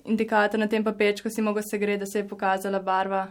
indikator 0.06 0.60
na 0.60 0.68
tem 0.68 0.84
papečku, 0.84 1.30
si 1.30 1.42
mogel 1.42 1.64
se 1.64 1.78
gre, 1.78 1.98
da 1.98 2.06
se 2.06 2.20
je 2.20 2.28
pokazala 2.28 2.80
barva. 2.80 3.28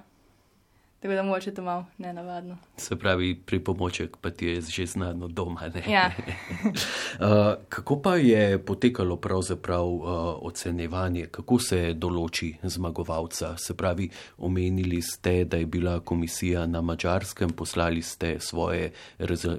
Tako 1.02 1.14
da 1.14 1.22
moče 1.22 1.54
to 1.54 1.62
malo 1.62 1.86
nenavadno. 1.98 2.56
Se 2.76 2.96
pravi, 2.96 3.34
pri 3.34 3.58
pomoček 3.58 4.16
pa 4.20 4.30
ti 4.30 4.46
je 4.46 4.60
že 4.60 4.86
znano 4.86 5.28
doma. 5.28 5.70
Ja. 5.88 6.10
uh, 6.14 7.54
kako 7.68 8.02
pa 8.02 8.16
je 8.16 8.58
potekalo 8.58 9.16
pravzaprav 9.16 9.86
uh, 9.86 10.04
ocenjevanje, 10.42 11.26
kako 11.26 11.58
se 11.58 11.94
določi 11.94 12.54
zmagovalca? 12.62 13.56
Se 13.58 13.74
pravi, 13.74 14.10
omenili 14.38 15.02
ste, 15.02 15.44
da 15.44 15.56
je 15.56 15.66
bila 15.66 16.00
komisija 16.00 16.66
na 16.66 16.80
mačarskem, 16.80 17.50
poslali 17.50 18.02
ste 18.02 18.36
svoje 18.40 18.92
raz, 19.18 19.44
uh, 19.44 19.58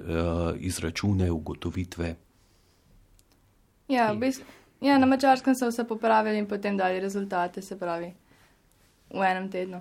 izračune, 0.56 1.30
ugotovitve. 1.30 2.14
Ja, 3.88 4.12
v 4.12 4.18
bistvu. 4.18 4.63
Ja, 4.84 4.98
na 4.98 5.06
mačarskem 5.06 5.54
so 5.56 5.70
vse 5.70 5.86
popravili 5.88 6.38
in 6.38 6.46
potem 6.46 6.76
dali 6.76 7.00
rezultate, 7.00 7.62
se 7.62 7.78
pravi, 7.78 8.10
v 9.10 9.22
enem 9.24 9.48
tednu. 9.48 9.80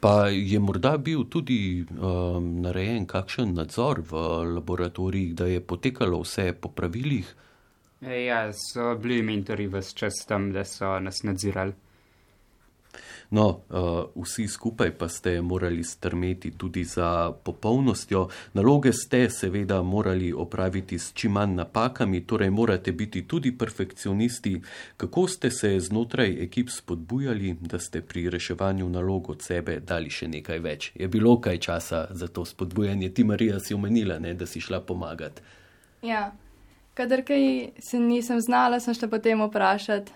Pa 0.00 0.28
je 0.28 0.58
morda 0.60 0.96
bil 0.98 1.24
tudi 1.32 1.82
um, 1.82 2.60
narejen 2.62 3.06
kakšen 3.10 3.56
nadzor 3.56 4.02
v 4.06 4.22
laboratorijih, 4.54 5.34
da 5.34 5.48
je 5.50 5.60
potekalo 5.60 6.20
vse 6.22 6.52
po 6.52 6.68
pravilih? 6.68 7.32
Ja, 8.06 8.52
so 8.52 8.92
bili 9.00 9.22
mentori 9.22 9.66
vse 9.72 9.96
čas 9.96 10.22
tam, 10.28 10.52
da 10.52 10.64
so 10.64 10.98
nas 11.00 11.22
nadzirali. 11.24 11.74
No, 13.30 13.48
uh, 13.48 14.24
vsi 14.24 14.48
skupaj 14.48 14.90
pa 14.98 15.08
ste 15.08 15.40
morali 15.42 15.84
strmeti 15.84 16.50
tudi 16.50 16.84
za 16.84 17.32
popolnostjo. 17.44 18.28
Naloge 18.54 18.92
ste 18.92 19.30
seveda 19.30 19.82
morali 19.82 20.32
opraviti 20.32 20.98
s 20.98 21.12
čim 21.12 21.32
manj 21.32 21.54
napakami, 21.54 22.26
torej 22.26 22.50
morate 22.50 22.92
biti 22.92 23.28
tudi 23.28 23.58
perfekcionisti. 23.58 24.60
Kako 24.96 25.28
ste 25.28 25.50
se 25.50 25.80
znotraj 25.80 26.42
ekip 26.44 26.70
spodbujali, 26.70 27.56
da 27.60 27.78
ste 27.78 28.02
pri 28.02 28.30
reševanju 28.30 28.88
nalog 28.88 29.30
od 29.30 29.42
sebe 29.42 29.80
dali 29.80 30.10
še 30.10 30.28
nekaj 30.28 30.58
več? 30.58 30.92
Je 30.94 31.08
bilo 31.08 31.40
kaj 31.40 31.58
časa 31.58 32.06
za 32.10 32.28
to 32.28 32.44
spodbujanje? 32.44 33.10
Ti, 33.14 33.24
Marija, 33.24 33.60
si 33.60 33.74
omenila, 33.74 34.18
ne, 34.18 34.34
da 34.34 34.46
si 34.46 34.60
šla 34.60 34.80
pomagati. 34.80 35.42
Ja, 36.02 36.32
kadar 36.94 37.24
kaj 37.24 37.70
se 37.78 38.00
nisem 38.00 38.40
znala, 38.40 38.80
sem 38.80 38.94
šla 38.94 39.08
potem 39.08 39.42
vprašati. 39.42 40.12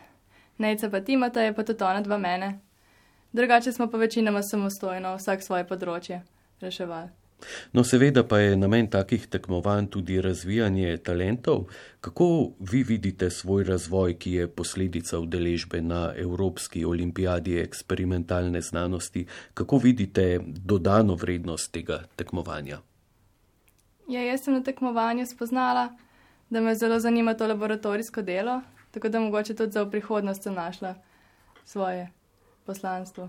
Nejca 0.60 0.90
pa 0.90 1.00
Timata 1.00 1.42
je 1.42 1.54
pa 1.54 1.64
tudi 1.64 1.84
ona 1.84 2.00
dva 2.00 2.18
mene. 2.18 2.58
Drugače 3.32 3.72
smo 3.72 3.90
pa 3.90 3.98
večinoma 3.98 4.42
samostojno, 4.42 5.14
vsak 5.16 5.42
svoje 5.42 5.64
področje 5.64 6.22
reševali. 6.60 7.10
No, 7.72 7.84
seveda 7.84 8.24
pa 8.28 8.38
je 8.38 8.56
namen 8.56 8.90
takih 8.90 9.26
tekmovanj 9.26 9.86
tudi 9.94 10.20
razvijanje 10.20 10.96
talentov. 10.96 11.64
Kako 12.00 12.50
vi 12.72 12.82
vidite 12.82 13.30
svoj 13.30 13.64
razvoj, 13.64 14.18
ki 14.18 14.32
je 14.32 14.48
posledica 14.48 15.18
udeležbe 15.18 15.80
na 15.80 16.12
Evropski 16.16 16.84
olimpijadi 16.84 17.58
eksperimentalne 17.60 18.60
znanosti? 18.60 19.26
Kako 19.54 19.78
vidite 19.78 20.40
dodano 20.44 21.14
vrednost 21.14 21.72
tega 21.72 22.02
tekmovanja? 22.16 22.82
Ja, 24.08 24.22
jaz 24.26 24.44
sem 24.44 24.54
na 24.54 24.62
tekmovanju 24.62 25.26
spoznala, 25.26 25.88
da 26.50 26.60
me 26.60 26.74
zelo 26.74 26.98
zanima 27.00 27.34
to 27.34 27.46
laboratorijsko 27.46 28.22
delo, 28.22 28.60
tako 28.90 29.08
da 29.08 29.20
mogoče 29.20 29.54
tudi 29.54 29.72
za 29.72 29.86
prihodnost 29.86 30.42
sem 30.42 30.54
našla 30.54 30.94
svoje 31.64 32.08
poslanstvo. 32.70 33.28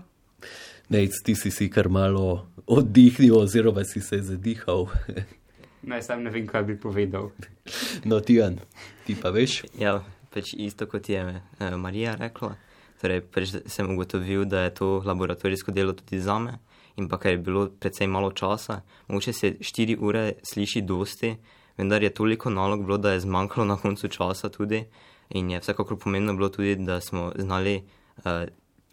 Ne, 0.88 1.06
ti 1.24 1.34
si 1.34 1.50
si 1.50 1.70
kar 1.70 1.88
malo 1.88 2.46
oddihnil, 2.66 3.36
oziroma 3.42 3.84
si 3.84 4.00
se 4.00 4.22
zadihal. 4.22 4.86
Ne, 5.82 5.98
sam 5.98 6.20
ne 6.22 6.30
vem, 6.30 6.44
kaj 6.46 6.62
bi 6.62 6.76
povedal. 6.78 7.32
No, 8.08 8.20
Tijan, 8.22 8.60
ti 9.02 9.16
pa 9.18 9.32
veš. 9.34 9.64
Ja, 9.74 9.96
pač 10.30 10.52
isto 10.54 10.86
kot 10.86 11.08
je 11.10 11.22
uh, 11.26 11.74
Marija 11.74 12.14
rekla. 12.14 12.54
Torej, 13.02 13.24
pač 13.34 13.56
sem 13.66 13.90
ugotovil, 13.90 14.44
da 14.46 14.62
je 14.62 14.76
to 14.78 14.90
laboratorijsko 15.02 15.74
delo 15.74 15.96
tudi 15.98 16.22
za 16.22 16.38
me 16.38 16.60
in 17.00 17.08
pa 17.08 17.18
ker 17.18 17.34
je 17.34 17.42
bilo 17.42 17.66
predvsej 17.80 18.06
malo 18.06 18.30
časa, 18.36 18.82
mogoče 19.08 19.32
se 19.32 19.50
4 19.58 19.96
ure 19.98 20.24
sliši 20.44 20.82
dosti, 20.84 21.34
vendar 21.78 22.02
je 22.02 22.12
toliko 22.14 22.50
nalog 22.50 22.84
bilo, 22.84 22.98
da 22.98 23.12
je 23.12 23.24
zmanjkalo 23.24 23.64
na 23.66 23.76
koncu 23.80 24.08
časa 24.08 24.52
tudi 24.52 24.84
in 25.30 25.50
je 25.50 25.60
vsekakor 25.60 25.98
pomembno 25.98 26.34
bilo 26.36 26.48
tudi, 26.48 26.76
da 26.76 27.00
smo 27.00 27.32
znali 27.36 27.80
uh, 28.22 28.44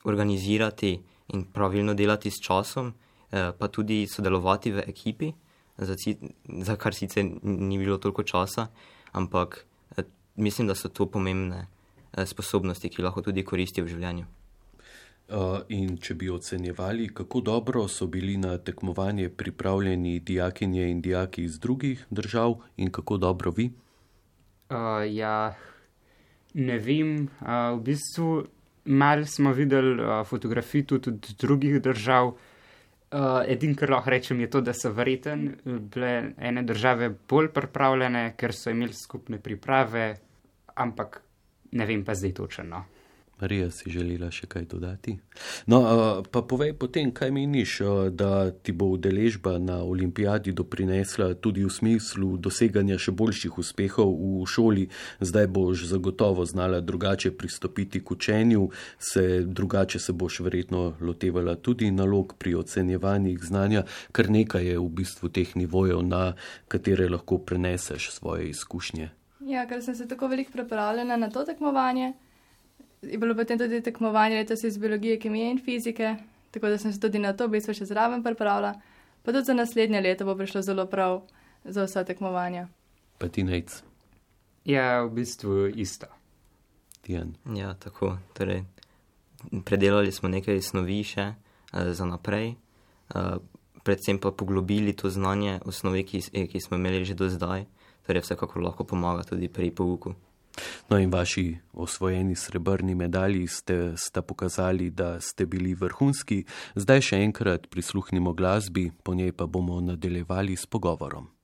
organizirati 0.10 0.93
in 1.34 1.45
pravilno 1.54 1.93
delati 1.93 2.32
s 2.32 2.41
časom, 2.41 2.88
uh, 2.88 3.52
pa 3.58 3.67
tudi 3.67 4.08
sodelovati 4.08 4.72
v 4.72 4.84
ekipi, 4.88 5.32
za, 5.78 5.95
za 6.62 6.76
kar 6.76 6.93
sicer 6.93 7.26
ni 7.43 7.78
bilo 7.78 7.98
toliko 7.98 8.24
časa, 8.24 8.67
ampak 9.12 9.65
uh, 9.98 10.04
mislim, 10.36 10.67
da 10.67 10.76
so 10.76 10.89
to 10.89 11.06
pomembne 11.06 11.67
uh, 11.67 12.26
sposobnosti, 12.26 12.89
ki 12.89 13.02
lahko 13.02 13.22
tudi 13.22 13.45
koristijo 13.45 13.86
v 13.86 13.95
življenju. 13.95 14.26
In 15.69 15.98
če 16.02 16.15
bi 16.17 16.30
ocenjevali, 16.34 17.12
kako 17.13 17.41
dobro 17.45 17.84
so 17.88 18.08
bili 18.10 18.38
na 18.38 18.56
tekmovanje 18.58 19.30
pripravljeni 19.30 20.19
dijakinje 20.26 20.88
in 20.89 21.02
dijaki 21.02 21.43
iz 21.43 21.60
drugih 21.60 22.06
držav, 22.10 22.56
in 22.78 22.89
kako 22.89 23.17
dobro 23.17 23.52
vi? 23.52 23.69
Uh, 24.69 25.06
ja, 25.06 25.54
ne 26.54 26.80
vem. 26.80 27.30
Uh, 27.41 27.78
v 27.78 27.84
bistvu 27.91 28.48
malo 28.89 29.25
smo 29.25 29.54
videli 29.54 30.02
uh, 30.02 30.25
fotografij 30.28 30.86
tudi 30.86 31.10
od 31.10 31.34
drugih 31.39 31.82
držav. 31.82 32.34
Uh, 33.10 33.41
Edino, 33.47 33.75
kar 33.75 33.89
lahko 33.89 34.10
rečem, 34.10 34.39
je 34.39 34.49
to, 34.49 34.62
da 34.62 34.73
so 34.73 34.91
verjeten 34.93 35.56
bile 35.65 36.34
ene 36.38 36.63
države 36.63 37.10
bolj 37.30 37.49
pripravljene, 37.54 38.34
ker 38.38 38.54
so 38.54 38.69
imeli 38.69 38.93
skupne 38.93 39.39
priprave, 39.41 40.15
ampak 40.75 41.21
ne 41.71 41.86
vem 41.86 42.04
pa 42.06 42.13
zdaj 42.15 42.34
točno. 42.38 42.84
Marija 43.41 43.71
si 43.71 43.89
želela 43.89 44.32
še 44.32 44.47
kaj 44.47 44.65
dodati. 44.71 45.15
No, 45.71 45.80
pa 46.32 46.41
povej 46.41 46.73
potem, 46.80 47.12
kaj 47.15 47.32
meniš, 47.32 47.80
da 48.12 48.52
ti 48.52 48.71
bo 48.71 48.89
udeležba 48.95 49.58
na 49.60 49.80
olimpijadi 49.84 50.52
doprinesla 50.52 51.34
tudi 51.34 51.63
v 51.63 51.71
smislu 51.71 52.38
doseganja 52.38 52.97
še 52.99 53.12
boljših 53.12 53.58
uspehov 53.63 54.12
v 54.12 54.47
šoli. 54.47 54.88
Zdaj 55.19 55.47
boš 55.47 55.86
zagotovo 55.91 56.45
znala 56.45 56.82
drugače 56.82 57.32
pristopiti 57.32 58.04
k 58.04 58.12
učenju, 58.12 58.69
se 58.99 59.43
drugače 59.45 59.99
se 59.99 60.13
boš 60.13 60.39
verjetno 60.39 60.93
lotevala 61.02 61.56
tudi 61.56 61.91
nalog 61.91 62.36
pri 62.38 62.56
ocenjevanjih 62.56 63.39
znanja, 63.43 63.86
kar 64.12 64.30
nekaj 64.30 64.67
je 64.67 64.80
v 64.80 64.89
bistvu 64.89 65.30
teh 65.30 65.56
nivojev, 65.56 66.02
na 66.04 66.34
katere 66.67 67.10
lahko 67.10 67.38
preneseš 67.38 68.12
svoje 68.12 68.49
izkušnje. 68.49 69.10
Ja, 69.39 69.63
ker 69.67 69.82
sem 69.84 69.95
se 69.95 70.08
tako 70.08 70.28
veliko 70.28 70.52
pripravljena 70.52 71.17
na 71.17 71.30
to 71.30 71.45
tekmovanje 71.47 72.13
je 73.02 73.18
bilo 73.18 73.36
potem 73.36 73.60
tudi 73.60 73.82
tekmovanje 73.82 74.36
letos 74.36 74.64
iz 74.64 74.78
biologije, 74.78 75.20
kemije 75.20 75.52
in 75.52 75.60
fizike, 75.66 76.16
tako 76.52 76.70
da 76.70 76.78
sem 76.78 76.94
se 76.94 77.00
tudi 77.00 77.20
na 77.20 77.34
to 77.34 77.48
v 77.48 77.58
bistvu 77.58 77.74
še 77.74 77.86
zraven 77.86 78.24
pripravila. 78.24 78.74
Pa 79.24 79.32
tudi 79.32 79.46
za 79.46 79.54
naslednje 79.54 80.02
leto 80.02 80.26
bo 80.26 80.36
prišlo 80.36 80.62
zelo 80.62 80.86
prav 80.86 81.22
za 81.64 81.84
vsa 81.84 82.04
tekmovanja. 82.04 82.68
Pa 83.18 83.28
ti 83.28 83.44
nec. 83.44 83.84
Ja, 84.66 85.04
v 85.04 85.12
bistvu 85.20 85.68
isto. 85.76 86.08
Tijan. 87.02 87.34
Ja, 87.56 87.74
tako. 87.74 88.18
Torej, 88.34 88.64
predelali 89.66 90.12
smo 90.12 90.30
nekaj 90.30 90.62
snovi 90.62 91.04
še 91.04 91.32
uh, 91.32 91.92
za 91.96 92.06
naprej, 92.06 92.56
uh, 93.16 93.40
predvsem 93.84 94.20
pa 94.20 94.32
poglobili 94.32 94.94
to 94.94 95.10
znanje 95.10 95.60
osnovi, 95.66 96.04
ki, 96.04 96.22
ki 96.52 96.60
smo 96.62 96.78
imeli 96.78 97.06
že 97.06 97.16
do 97.16 97.30
zdaj, 97.32 97.66
torej 98.08 98.28
vsekakor 98.28 98.62
lahko 98.62 98.84
pomaga 98.84 99.24
tudi 99.24 99.48
pri 99.48 99.72
pouku. 99.72 100.14
No 100.89 101.00
in 101.00 101.12
vaši 101.12 101.58
osvojeni 101.74 102.36
srebrni 102.36 102.95
medalji 102.95 103.48
ste, 103.48 103.93
ste 103.98 104.22
pokazali, 104.22 104.89
da 104.89 105.22
ste 105.22 105.45
bili 105.45 105.74
vrhunski. 105.74 106.43
Zdaj 106.76 107.02
še 107.02 107.24
enkrat 107.24 107.67
prisluhnimo 107.69 108.34
glasbi, 108.34 108.91
po 109.04 109.13
njej 109.13 109.32
pa 109.32 109.45
bomo 109.45 109.82
nadaljevali 109.82 110.56
s 110.56 110.65
pogovorom. 110.65 111.38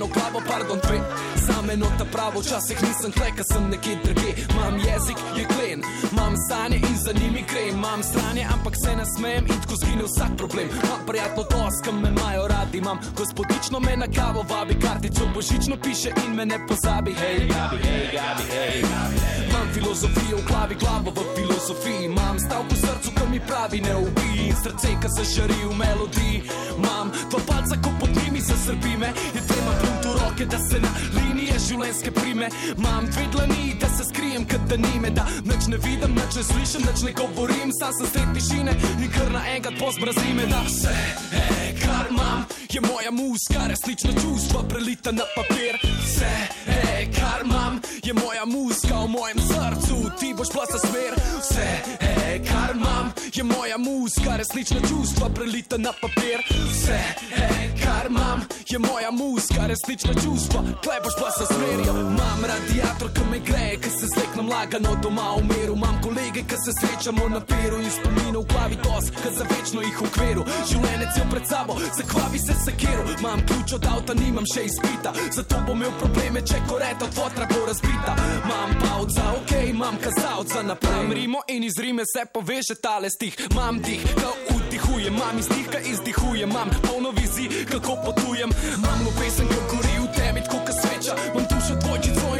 Eno 0.00 0.06
glavo, 0.06 0.40
pardon, 0.48 0.78
dve, 0.84 1.00
zame 1.46 1.76
nota 1.76 2.04
pravo, 2.12 2.40
včasih 2.40 2.82
nisem 2.82 3.12
kleka, 3.12 3.42
sem 3.52 3.70
nekje 3.70 3.96
druge. 4.04 4.30
Mam 4.56 4.74
jezik, 4.76 5.18
je 5.36 5.44
klen, 5.44 5.80
mam 6.12 6.34
sanje 6.48 6.76
in 6.76 6.96
za 7.04 7.12
njimi 7.12 7.44
grem, 7.50 7.78
mam 7.80 8.02
stranje, 8.02 8.46
ampak 8.54 8.74
se 8.84 8.96
ne 8.96 9.04
smem 9.16 9.44
in 9.52 9.60
tako 9.62 9.74
zgine 9.82 10.04
vsak 10.04 10.32
problem. 10.36 10.68
Mam 10.88 11.06
prijatno 11.06 11.42
tos, 11.42 11.74
kam 11.84 12.00
me 12.00 12.08
imajo 12.08 12.48
radi, 12.48 12.80
mam 12.80 12.98
gospodično 13.16 13.80
me 13.80 13.96
na 13.96 14.06
kavo 14.16 14.44
vabi, 14.50 14.74
kartico 14.84 15.26
božično 15.34 15.76
piše 15.82 16.10
in 16.26 16.34
me 16.34 16.46
ne 16.46 16.58
pozabi. 16.68 17.12
Hej, 17.20 17.38
gabi, 17.38 17.78
hej, 17.86 18.06
gabi, 18.16 18.44
hej. 18.52 18.82
Mam 18.82 19.39
filozofijo 19.74 20.36
v 20.36 20.44
glavi, 20.48 20.74
glavo 20.74 21.10
v 21.10 21.20
filozofiji, 21.36 22.08
mam 22.08 22.38
stavko 22.38 22.74
v 22.74 22.78
srcu, 22.78 23.10
ki 23.16 23.24
mi 23.30 23.40
pravi 23.40 23.80
ne 23.80 23.94
ubij 23.96 24.48
in 24.48 24.56
srce, 24.56 24.88
ki 25.00 25.08
se 25.16 25.24
žari 25.34 25.60
v 25.68 25.72
melodiji. 25.76 26.42
Mam 26.78 27.10
dva 27.30 27.40
palca, 27.46 27.74
ko 27.82 27.90
pod 28.00 28.10
njimi 28.16 28.40
se 28.40 28.56
srbi 28.66 28.96
me, 28.96 29.10
je 29.34 29.40
tema 29.50 29.72
punto 29.82 30.10
roke, 30.18 30.44
da 30.46 30.58
se 30.58 30.80
na 30.80 30.90
linije 31.16 31.58
življenjske 31.68 32.10
prime. 32.10 32.48
Mam 32.76 33.06
dve 33.10 33.24
dlani, 33.32 33.76
da 33.80 33.88
se 33.88 34.04
skrijem, 34.10 34.44
kad 34.44 34.60
da 34.68 34.76
nime, 34.76 35.10
da 35.10 35.26
nič 35.44 35.66
ne 35.68 35.76
vidim, 35.76 36.14
nič 36.14 36.32
ne 36.36 36.42
slišim, 36.42 36.82
nič 36.88 37.02
ne 37.06 37.12
govorim, 37.12 37.70
sam 37.80 37.92
sem 37.98 38.06
sred 38.06 38.28
tišine 38.34 38.72
in 39.02 39.10
kar 39.14 39.30
naenkrat 39.32 39.78
pozbrazi 39.78 40.34
me, 40.34 40.46
da 40.50 40.62
vse, 40.66 40.94
e, 41.32 41.44
kar 41.82 42.10
imam, 42.10 42.44
je 42.74 42.80
moja 42.80 43.10
muska, 43.10 43.66
resnična 43.68 44.10
čustva 44.22 44.60
prelita 44.68 45.12
na 45.12 45.24
papir. 45.36 45.74
Vse, 46.04 46.34
e, 46.66 47.06
kar 47.16 47.40
imam, 47.44 47.80
je 48.04 48.14
moja 48.14 48.44
muska 48.46 48.96
v 49.04 49.08
mojem 49.08 49.38
srcu, 49.38 49.96
ti 50.20 50.34
boš 50.36 50.48
plasa 50.52 50.78
smer. 50.78 51.12
Vse, 51.40 51.68
e, 52.00 52.38
kar 52.48 52.76
imam, 52.76 53.12
je 53.34 53.44
moja 53.44 53.78
muska, 53.78 54.36
resnična 54.36 54.80
čustva 54.88 55.28
prelita 55.34 55.76
na 55.78 55.92
papir. 56.02 56.38
Vse, 56.70 57.00
e, 57.36 57.48
kar 57.82 58.06
imam, 58.06 58.40
je 58.70 58.78
moja 58.78 59.10
muska, 59.10 59.66
resnična 59.66 60.14
čustva, 60.14 60.60
klej 60.84 61.00
boš 61.04 61.14
plasa 61.18 61.44
smer. 61.54 61.78
Imam 61.90 62.40
radiator, 62.52 63.08
ki 63.14 63.22
me 63.30 63.38
greje, 63.48 63.76
ki 63.82 63.90
se 63.90 64.06
sleknem 64.14 64.48
lagano 64.48 64.94
doma 65.02 65.34
v 65.36 65.42
miru. 65.50 65.74
Imam 65.74 65.96
kolege, 66.02 66.42
ki 66.50 66.56
se 66.64 66.72
srečamo 66.80 67.28
na 67.28 67.40
peru 67.40 67.76
in 67.82 67.90
spominov 67.90 68.44
glavi 68.52 68.76
tos, 68.84 69.10
ki 69.10 69.28
za 69.38 69.44
večno 69.50 69.80
jih 69.82 69.98
v 70.00 70.06
okviru. 70.06 70.42
Življenje 70.70 71.06
cel 71.14 71.26
pred 71.30 71.46
sabo, 71.50 71.74
zakvavi 71.98 72.38
se 72.38 72.59
sekiru. 72.64 73.02
Imam 73.18 73.40
ključ 73.46 73.72
od 73.72 73.84
avta, 73.94 74.14
nimam 74.14 74.44
še 74.54 74.62
izpita, 74.70 75.12
zato 75.36 75.56
bom 75.66 75.76
imel 75.78 75.92
probleme, 76.00 76.40
če 76.48 76.58
koreta 76.68 77.04
od 77.04 77.14
fotra 77.14 77.46
bo 77.52 77.60
razbita. 77.66 78.12
Imam 78.44 78.70
pauza, 78.82 79.24
ok, 79.38 79.52
imam 79.74 79.96
kazalca 80.04 80.54
za 80.54 80.62
naprej. 80.62 81.14
Rimo 81.14 81.40
in 81.48 81.64
iz 81.64 81.78
Rime 81.78 82.04
se 82.12 82.24
poveže 82.34 82.74
tale 82.82 83.10
stih, 83.10 83.34
imam 83.50 83.80
dih, 83.82 84.02
ko 84.48 84.56
vdihujem, 84.66 85.14
imam 85.14 85.38
iz 85.38 85.48
dih, 85.48 85.66
ki 85.72 85.80
izdihujem, 85.92 86.50
imam 86.50 86.70
polno 86.86 87.10
vizij, 87.10 87.48
kako 87.72 87.92
potujem. 88.04 88.50
Imam 88.78 88.98
lupesen, 89.04 89.46
ko 89.48 89.60
gori 89.70 89.96
v 90.02 90.06
temi, 90.16 90.40
kot 90.50 90.66
sveča, 90.80 91.14
imam 91.32 91.44
dušo 91.50 91.74
dvojčico 91.82 92.28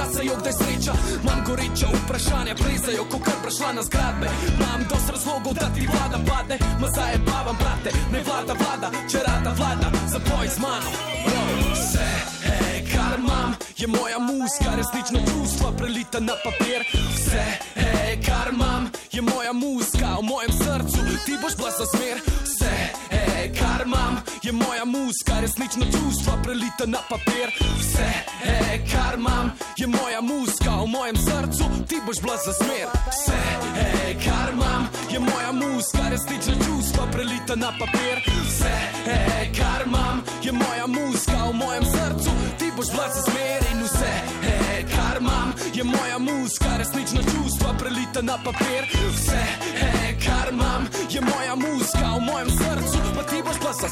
da 0.00 0.06
se 0.14 0.20
jo 0.26 0.34
kdaj 0.40 0.52
sreča. 0.52 0.92
Imam 1.22 1.40
goreča 1.46 1.86
vprašanja, 1.94 2.54
prezajo, 2.62 3.02
ko 3.10 3.18
kar 3.26 3.38
prešla 3.42 3.72
na 3.72 3.82
zgradbe. 3.82 4.26
Imam 4.56 4.80
dost 4.90 5.08
razlogov, 5.14 5.52
da 5.60 5.66
ti 5.74 5.88
vlada 5.92 6.18
padne, 6.28 6.56
ma 6.80 6.88
zajebavam, 6.96 7.56
brate, 7.62 7.90
ne 8.12 8.20
vlada 8.26 8.54
vlada, 8.60 8.88
če 9.10 9.18
rada 9.28 9.50
vlada, 9.58 9.88
zapoj 10.12 10.46
z 10.54 10.58
mano. 10.64 10.90
Vse, 11.74 12.10
hej, 12.46 12.78
kar 12.92 13.14
imam, 13.18 13.50
je 13.80 13.86
moja 13.86 14.18
muska, 14.18 14.70
resnična 14.80 15.20
čustva 15.28 15.68
prelita 15.78 16.20
na 16.20 16.34
papir. 16.44 16.80
Vse, 17.14 17.44
hej, 17.74 18.12
kar 18.26 18.48
imam, 18.54 18.90
je 19.12 19.22
moja 19.22 19.52
muska 19.52 20.08
v 20.20 20.22
mojem 20.32 20.52
srcu, 20.62 21.00
ti 21.26 21.34
boš 21.42 21.54
bila 21.56 21.70
za 21.70 21.86
smer. 21.92 22.16
Vse, 22.44 22.74
hej, 23.40 23.52
kar 23.58 23.86
imam, 23.86 24.14
je 24.42 24.52
moja 24.52 24.84
muska, 24.84 25.40
resnična 25.40 25.84
čustva 25.84 26.32
prelita 26.42 26.84
na 26.86 26.98
papir. 27.08 27.48
Vse, 27.78 28.10
hej, 28.44 28.78
kar 28.92 29.14
imam, 29.18 29.52
je 29.76 29.86
moja 29.86 30.20
muska 30.20 30.70
v 30.82 30.86
mojem 30.86 31.16
srcu, 31.16 31.64
ti 31.88 31.96
boš 32.06 32.18
bila 32.22 32.36
za 32.46 32.52
smer. 32.52 32.86
Vse, 33.10 33.40
hej, 33.80 34.12
kar 34.24 34.48
imam, 34.52 34.82
je 35.12 35.18
moja 35.18 35.52
muska, 35.52 36.02
resnična 36.10 36.54
čustva 36.64 37.06
prelita 37.12 37.54
na 37.56 37.70
papir. 37.80 38.16
Vse, 38.46 38.76
hej, 39.04 39.46
kar 39.58 39.80
imam, 39.86 40.22
je 40.42 40.52
moja 40.52 40.86
muska 40.86 41.38
v 41.50 41.52
mojem 41.62 41.84
srcu, 41.84 42.30
ti 42.58 42.66
boš 42.76 42.88
bila 42.92 43.08
za 43.14 43.22
smer 43.28 43.60
in 43.72 43.78
vse, 43.84 44.12
hej, 44.42 44.69
kar 45.10 45.22
imam, 45.22 45.52
je 45.74 45.84
moja 45.84 46.18
muska, 46.18 46.76
resnična 46.78 47.20
čustva 47.22 47.74
prelita 47.78 48.22
na 48.22 48.38
papir. 48.44 48.84
Vse, 49.12 49.44
hej, 49.80 50.18
kar 50.24 50.52
imam, 50.52 50.88
je 51.10 51.20
moja 51.20 51.54
muska 51.54 52.14
v 52.16 52.20
mojem 52.20 52.50
srcu, 52.50 52.98
pa 53.16 53.22
ti 53.22 53.42
boš 53.42 53.58
bila 53.58 53.72
za 53.72 53.88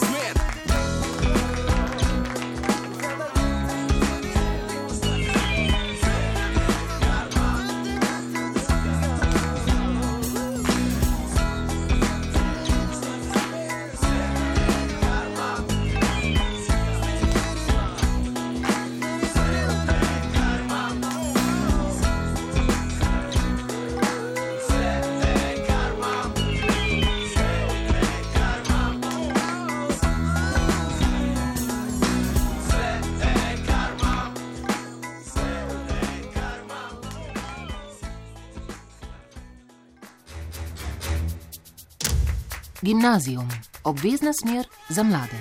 Gimnazijum, 42.88 43.48
obvezna 43.84 44.32
smer 44.32 44.66
za 44.88 45.02
mlade. 45.02 45.36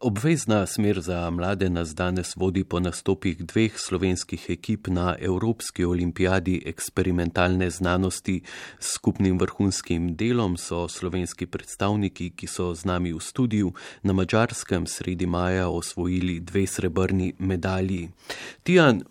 Obvezna 0.00 0.66
smer 0.66 1.00
za 1.00 1.30
mlade 1.30 1.70
nas 1.70 1.94
danes 1.94 2.36
vodi 2.36 2.64
po 2.64 2.80
nastopih 2.80 3.44
dveh 3.44 3.72
slovenskih 3.76 4.46
ekip 4.48 4.86
na 4.86 5.16
Evropski 5.20 5.84
olimpijadi 5.84 6.62
eksperimentalne 6.66 7.70
znanosti. 7.70 8.42
S 8.80 8.94
skupnim 8.94 9.38
vrhunskim 9.38 10.16
delom 10.16 10.56
so 10.56 10.88
slovenski 10.88 11.46
predstavniki, 11.46 12.30
ki 12.30 12.46
so 12.46 12.74
z 12.74 12.84
nami 12.84 13.12
v 13.12 13.20
studiu, 13.20 13.72
na 14.02 14.12
Mačarskem 14.12 14.86
sredi 14.86 15.26
maja 15.26 15.68
osvojili 15.68 16.40
dve 16.40 16.66
srebrni 16.66 17.34
medalji. 17.38 18.08
Tijan, 18.62 19.02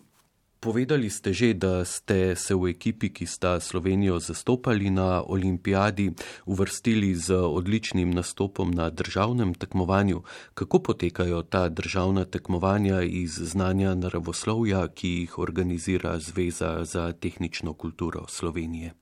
Povedali 0.64 1.12
ste 1.12 1.36
že, 1.36 1.52
da 1.52 1.84
ste 1.84 2.32
se 2.32 2.56
v 2.56 2.72
ekipi, 2.72 3.12
ki 3.12 3.28
sta 3.28 3.60
Slovenijo 3.60 4.16
zastopali 4.16 4.88
na 4.88 5.20
olimpijadi, 5.20 6.16
uvrstili 6.48 7.12
z 7.12 7.36
odličnim 7.36 8.08
nastopom 8.08 8.72
na 8.72 8.88
državnem 8.88 9.52
tekmovanju. 9.52 10.24
Kako 10.56 10.80
potekajo 10.80 11.44
ta 11.44 11.68
državna 11.68 12.24
tekmovanja 12.24 13.04
iz 13.04 13.36
znanja 13.36 13.92
naravoslovja, 13.92 14.88
ki 14.88 15.28
jih 15.28 15.38
organizira 15.38 16.16
Zveza 16.16 16.80
za 16.88 17.12
tehnično 17.12 17.76
kulturo 17.76 18.24
Slovenije? 18.28 18.96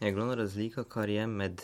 Je 0.00 0.12
glavna 0.12 0.34
razlika, 0.34 0.84
kar 0.84 1.12
je 1.12 1.26
med 1.26 1.60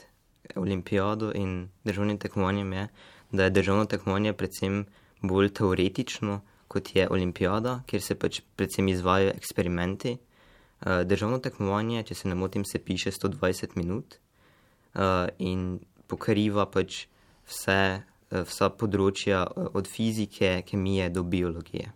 olimpijado 0.60 1.32
in 1.32 1.72
državnim 1.84 2.18
tekmovanjem, 2.20 2.72
je, 2.72 2.88
da 3.32 3.44
je 3.48 3.56
državno 3.56 3.88
tekmovanje 3.88 4.32
predvsem 4.36 4.84
bolj 5.24 5.48
teoretično 5.56 6.51
kot 6.72 6.94
je 6.96 7.06
olimpijada, 7.10 7.80
kjer 7.86 8.02
se 8.02 8.16
pač 8.18 8.40
predvsem 8.56 8.88
izvajo 8.88 9.32
eksperimenti. 9.36 10.16
Uh, 10.16 11.02
državno 11.06 11.38
tekmovanje, 11.38 12.02
če 12.08 12.14
se 12.18 12.28
ne 12.32 12.34
motim, 12.34 12.64
se 12.64 12.80
piše 12.82 13.12
120 13.14 13.76
minut 13.78 14.16
uh, 14.16 15.28
in 15.38 15.78
pokriva 16.10 16.66
pač 16.66 17.04
vse, 17.46 17.82
uh, 18.02 18.42
vsa 18.48 18.70
področja 18.74 19.44
od 19.72 19.90
fizike, 19.90 20.56
kemije 20.66 21.10
do 21.14 21.22
biologije. 21.22 21.92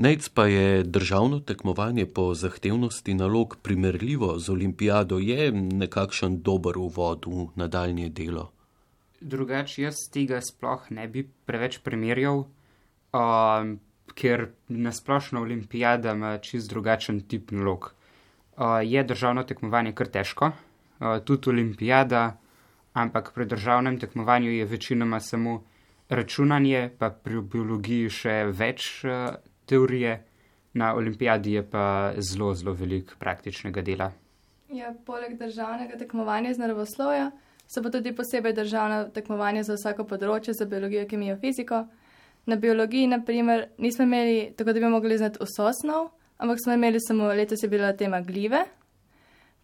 Nec 0.00 0.28
pa 0.28 0.46
je 0.46 0.82
državno 0.84 1.40
tekmovanje 1.40 2.06
po 2.06 2.34
zahtevnosti 2.34 3.14
nalog 3.14 3.56
primerljivo 3.62 4.38
z 4.38 4.52
olimpijado, 4.52 5.18
je 5.18 5.50
nekakšen 5.52 6.40
dober 6.42 6.78
uvod 6.78 7.26
v 7.26 7.48
nadaljnje 7.56 8.08
delo. 8.08 8.46
Drugače, 9.20 9.82
jaz 9.82 10.06
tega 10.12 10.40
sploh 10.40 10.86
ne 10.96 11.08
bi 11.08 11.26
preveč 11.44 11.82
primerjal 11.84 12.46
um, 13.12 13.78
ker 14.14 14.48
nasplošno 14.68 15.40
olimpijada 15.40 16.12
ima 16.12 16.38
čist 16.38 16.70
drugačen 16.70 17.20
tip 17.20 17.50
nalog. 17.50 17.94
Uh, 18.56 18.66
je 18.84 19.04
državno 19.04 19.42
tekmovanje 19.42 19.92
kar 19.92 20.06
težko, 20.06 20.50
uh, 21.00 21.18
tudi 21.24 21.50
olimpijada, 21.50 22.36
ampak 22.92 23.32
pri 23.34 23.46
državnem 23.46 23.98
tekmovanju 23.98 24.50
je 24.50 24.64
večinoma 24.64 25.20
samo 25.20 25.62
računanje, 26.08 26.90
pa 26.98 27.10
pri 27.10 27.40
biologiji 27.40 28.10
še 28.10 28.34
več 28.52 29.04
uh, 29.04 29.34
teorije, 29.66 30.24
na 30.74 30.94
olimpijadi 30.94 31.52
je 31.52 31.62
pa 31.70 32.12
zelo, 32.18 32.54
zelo 32.54 32.72
veliko 32.72 33.14
praktičnega 33.18 33.82
dela. 33.82 34.12
Ja, 34.70 34.92
poleg 35.06 35.38
državnega 35.38 35.98
tekmovanja 35.98 36.54
z 36.54 36.62
naravoslovja 36.62 37.30
so 37.66 37.82
pa 37.82 37.90
tudi 37.90 38.12
posebej 38.14 38.52
državna 38.52 39.08
tekmovanja 39.14 39.62
za 39.62 39.74
vsako 39.78 40.04
področje, 40.04 40.54
za 40.54 40.66
biologijo, 40.66 41.06
kemijo, 41.10 41.36
fiziko. 41.38 41.84
Na 42.46 42.56
biologiji, 42.56 43.06
na 43.06 43.20
primer, 43.24 43.66
nismo 43.78 44.04
imeli 44.04 44.52
tako, 44.56 44.72
da 44.72 44.80
bi 44.80 44.88
mogli 44.88 45.18
znati 45.18 45.38
vso 45.40 45.64
osnov, 45.64 46.08
ampak 46.38 46.58
smo 46.64 46.72
imeli 46.72 47.00
samo 47.00 47.28
letos 47.28 47.62
je 47.62 47.68
bila 47.68 47.92
tema 47.92 48.20
glive, 48.20 48.64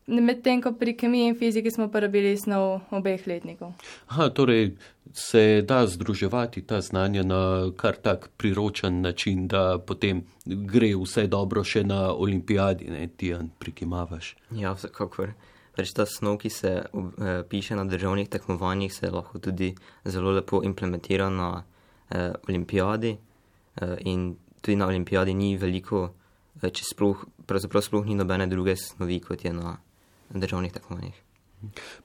medtem 0.06 0.62
ko 0.62 0.72
pri 0.72 0.94
kemiji 0.96 1.28
in 1.28 1.38
fiziki 1.38 1.70
smo 1.70 1.86
uporabili 1.86 2.36
snov 2.36 2.80
obeh 2.90 3.26
letnikov. 3.26 3.72
Aha, 4.06 4.28
torej 4.30 4.76
se 5.12 5.62
da 5.62 5.86
združevati 5.86 6.62
ta 6.62 6.80
znanja 6.80 7.22
na 7.22 7.70
kar 7.76 7.96
tak 7.96 8.28
priročen 8.36 9.00
način, 9.00 9.48
da 9.48 9.78
potem 9.78 10.22
gre 10.44 10.94
vse 10.94 11.26
dobro 11.26 11.64
še 11.64 11.84
na 11.84 12.12
olimpijadi, 12.14 12.90
ne 12.90 13.08
ti 13.08 13.32
Jan 13.32 13.50
prikimavaš. 13.58 14.36
Ja, 14.50 14.72
vsekakor. 14.72 15.34
Reč 15.76 15.92
ta 15.92 16.06
snov, 16.06 16.38
ki 16.40 16.50
se 16.50 16.70
uh, 16.92 17.02
piše 17.48 17.76
na 17.76 17.84
državnih 17.84 18.28
tekmovanjih, 18.28 18.94
se 18.94 19.10
lahko 19.10 19.38
tudi 19.38 19.74
zelo 20.04 20.32
lepo 20.32 20.62
implementira 20.64 21.28
na 21.30 21.64
uh, 22.10 22.34
olimpijadi 22.48 23.16
uh, 23.16 23.96
in 24.00 24.36
tudi 24.60 24.76
na 24.76 24.86
olimpijadi 24.86 25.34
ni 25.34 25.56
veliko, 25.56 26.02
uh, 26.62 26.70
če 26.70 26.84
sploh, 26.92 27.26
pravzaprav 27.46 27.82
sploh 27.82 28.06
ni 28.06 28.14
nobene 28.18 28.46
druge 28.46 28.76
snovi, 28.76 29.20
kot 29.20 29.44
je 29.44 29.52
na 29.52 29.76
državnih 30.30 30.72
tekmovanjih. 30.72 31.25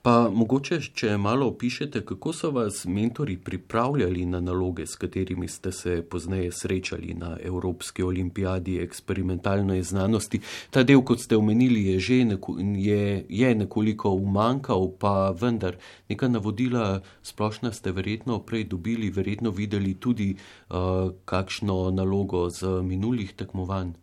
Pa 0.02 0.30
mogoče, 0.34 0.78
če 0.96 1.18
malo 1.20 1.50
opišete, 1.52 2.02
kako 2.08 2.32
so 2.34 2.50
vas 2.56 2.86
mentori 2.86 3.36
pripravljali 3.38 4.26
na 4.26 4.40
naloge, 4.40 4.86
s 4.88 4.96
katerimi 4.96 5.48
ste 5.48 5.72
se 5.72 6.02
pozneje 6.02 6.52
srečali 6.52 7.14
na 7.14 7.36
Evropski 7.44 8.04
olimpijadi 8.04 8.80
eksperimentalne 8.80 9.82
znanosti. 9.84 10.42
Ta 10.70 10.84
del, 10.84 11.04
kot 11.06 11.22
ste 11.22 11.38
omenili, 11.38 11.86
je 11.92 12.00
že 12.00 12.20
neko, 12.26 12.56
je, 12.60 13.26
je 13.30 13.56
nekoliko 13.56 14.10
umankal, 14.16 14.88
pa 15.00 15.32
vendar 15.42 15.78
neka 16.10 16.28
navodila 16.28 17.02
splošna 17.24 17.74
ste 17.74 17.92
verjetno 17.92 18.40
prej 18.40 18.64
dobili, 18.72 19.12
verjetno 19.12 19.52
videli 19.52 19.94
tudi 19.94 20.34
uh, 20.34 21.12
kakšno 21.26 21.92
nalogo 21.92 22.50
z 22.50 22.82
minulih 22.82 23.36
tekmovanj. 23.36 24.01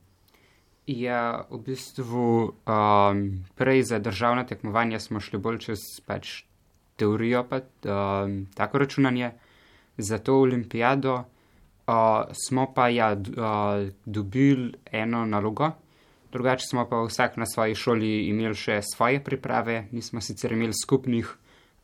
Ja, 0.88 1.44
v 1.52 1.58
bistvu 1.68 2.56
um, 2.64 3.18
prej 3.60 3.82
za 3.82 3.98
državne 4.00 4.46
tekmovanja 4.48 4.96
smo 4.96 5.20
šli 5.20 5.36
bolj 5.36 5.58
čez 5.66 5.82
pač 6.08 6.48
teorijo, 6.96 7.42
pa 7.44 7.60
um, 7.60 8.46
tako 8.56 8.78
računanje. 8.78 9.30
Za 9.98 10.18
to 10.18 10.38
olimpijado 10.40 11.14
uh, 11.14 12.32
smo 12.32 12.72
pa 12.72 12.88
ja, 12.88 13.12
uh, 13.12 13.88
dobili 14.04 14.72
eno 14.92 15.26
nalogo, 15.26 15.70
drugače 16.32 16.66
smo 16.70 16.86
pa 16.88 17.02
vsak 17.04 17.36
na 17.36 17.46
svoji 17.46 17.74
šoli 17.74 18.12
imeli 18.32 18.56
še 18.56 18.80
svoje 18.94 19.20
priprave, 19.24 19.90
nismo 19.92 20.24
sicer 20.24 20.52
imeli 20.56 20.72
skupnih, 20.72 21.28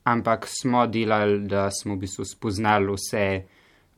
ampak 0.05 0.49
smo 0.49 0.87
delali, 0.87 1.43
da 1.49 1.69
smo 1.71 1.99
v 1.99 2.07
bistvu 2.07 2.25
spoznali 2.25 2.97
vse 2.97 3.27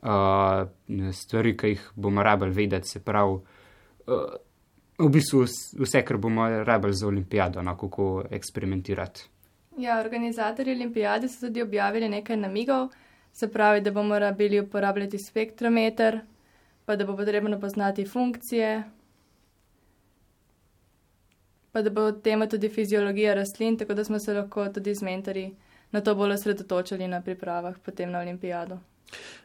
uh, 0.02 0.66
stvari, 1.12 1.54
ki 1.54 1.72
jih 1.76 1.86
bomo 1.94 2.26
rabili 2.26 2.58
vedeti, 2.58 2.88
se 2.88 3.04
pravi. 3.04 3.38
Uh, 4.06 4.34
v 4.98 5.08
bistvu 5.08 5.44
vse, 5.78 6.02
kar 6.04 6.16
bomo 6.16 6.48
rabili 6.64 6.94
za 6.94 7.06
olimpijado, 7.06 7.62
no, 7.62 7.76
kako 7.76 8.24
eksperimentirati. 8.30 9.28
Ja, 9.78 10.00
organizatorji 10.00 10.74
olimpijade 10.74 11.28
so 11.28 11.46
tudi 11.46 11.62
objavili 11.62 12.08
nekaj 12.08 12.36
namigov, 12.36 12.88
se 13.32 13.48
pravi, 13.52 13.80
da 13.80 13.90
bomo 13.90 14.18
rabili 14.18 14.60
uporabljati 14.60 15.18
spektrometer, 15.18 16.20
pa 16.84 16.96
da 16.96 17.04
bo 17.04 17.16
potrebno 17.16 17.60
poznati 17.60 18.06
funkcije, 18.06 18.82
pa 21.72 21.82
da 21.82 21.90
bo 21.90 22.12
tema 22.12 22.46
tudi 22.46 22.68
fiziologija 22.68 23.34
rastlin, 23.34 23.76
tako 23.78 23.94
da 23.94 24.04
smo 24.04 24.18
se 24.18 24.34
lahko 24.34 24.68
tudi 24.68 24.94
z 24.94 25.02
mentori 25.02 25.54
na 25.90 26.00
to 26.00 26.14
bolj 26.14 26.32
osredotočili 26.32 27.08
na 27.08 27.20
pripravah 27.22 27.76
potem 27.84 28.10
na 28.10 28.18
olimpijado. 28.18 28.78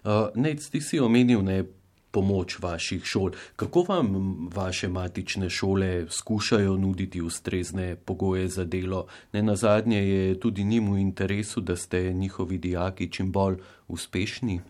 Uh, 0.04 0.12
Nec, 0.36 0.70
ti 0.70 0.82
si 0.82 1.00
omenil 1.00 1.44
ne 1.44 1.64
pomoč 2.12 2.60
vaših 2.60 3.04
šol. 3.06 3.32
Kako 3.56 3.86
vam 3.90 4.10
vaše 4.54 4.88
matične 4.88 5.50
šole 5.50 6.06
skušajo 6.10 6.78
nuditi 6.78 7.22
ustrezne 7.22 7.96
pogoje 7.96 8.48
za 8.48 8.66
delo? 8.66 9.08
Ne 9.34 9.44
na 9.44 9.56
zadnje 9.56 10.10
je 10.10 10.40
tudi 10.40 10.64
njim 10.64 10.94
v 10.94 11.00
interesu, 11.00 11.62
da 11.62 11.76
ste 11.76 12.14
njihovi 12.14 12.58
dijaki 12.58 13.12
čim 13.12 13.32
bolj 13.32 13.58
uspešni? 13.88 14.62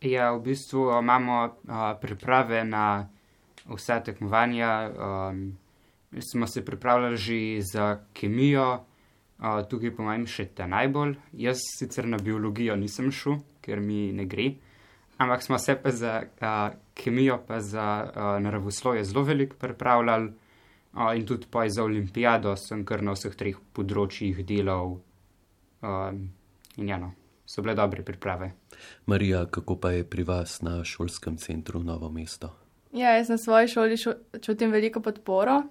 Ja, 0.00 0.32
v 0.32 0.40
bistvu 0.42 0.98
imamo 0.98 1.44
uh, 1.44 1.74
priprave 2.00 2.64
na 2.64 3.08
vsa 3.66 4.00
tekmovanja. 4.00 4.90
Um, 4.90 5.58
smo 6.32 6.46
se 6.46 6.64
pripravljali 6.64 7.16
že 7.16 7.60
za 7.60 8.04
kemijo, 8.12 8.84
uh, 9.38 9.68
tukaj 9.70 9.96
po 9.96 10.02
mojem 10.02 10.26
še 10.26 10.46
ta 10.46 10.66
najbolj. 10.66 11.14
Jaz 11.32 11.62
sicer 11.78 12.06
na 12.08 12.18
biologijo 12.18 12.76
nisem 12.76 13.12
šel, 13.12 13.38
ker 13.60 13.80
mi 13.80 14.12
ne 14.12 14.26
gre 14.26 14.52
ampak 15.22 15.42
smo 15.42 15.58
se 15.58 15.76
pa 15.82 15.90
za 15.90 16.22
uh, 16.22 16.74
kemijo, 16.94 17.38
pa 17.46 17.60
za 17.60 17.86
uh, 18.04 18.42
naravoslovje 18.42 19.04
zelo 19.04 19.22
veliko 19.22 19.56
pripravljali. 19.56 20.32
Uh, 20.92 21.16
in 21.16 21.26
tudi 21.26 21.46
pa 21.50 21.68
za 21.68 21.84
olimpijado 21.84 22.56
sem 22.56 22.84
kar 22.84 23.02
na 23.02 23.14
vseh 23.16 23.34
treh 23.36 23.56
področjih 23.72 24.44
delal. 24.44 24.98
Um, 25.82 26.26
in 26.76 26.88
ja, 26.88 26.98
no, 27.00 27.14
so 27.46 27.62
bile 27.64 27.74
dobre 27.74 28.04
priprave. 28.04 28.52
Marija, 29.06 29.46
kako 29.50 29.76
pa 29.80 29.94
je 29.96 30.04
pri 30.04 30.22
vas 30.22 30.60
na 30.62 30.82
šolskem 30.84 31.36
centru 31.36 31.82
Novo 31.82 32.10
mesto? 32.12 32.52
Ja, 32.92 33.16
jaz 33.16 33.28
na 33.32 33.38
svoji 33.38 33.68
šoli 33.68 33.96
šo 33.96 34.14
čutim 34.42 34.70
veliko 34.70 35.00
podporo. 35.00 35.62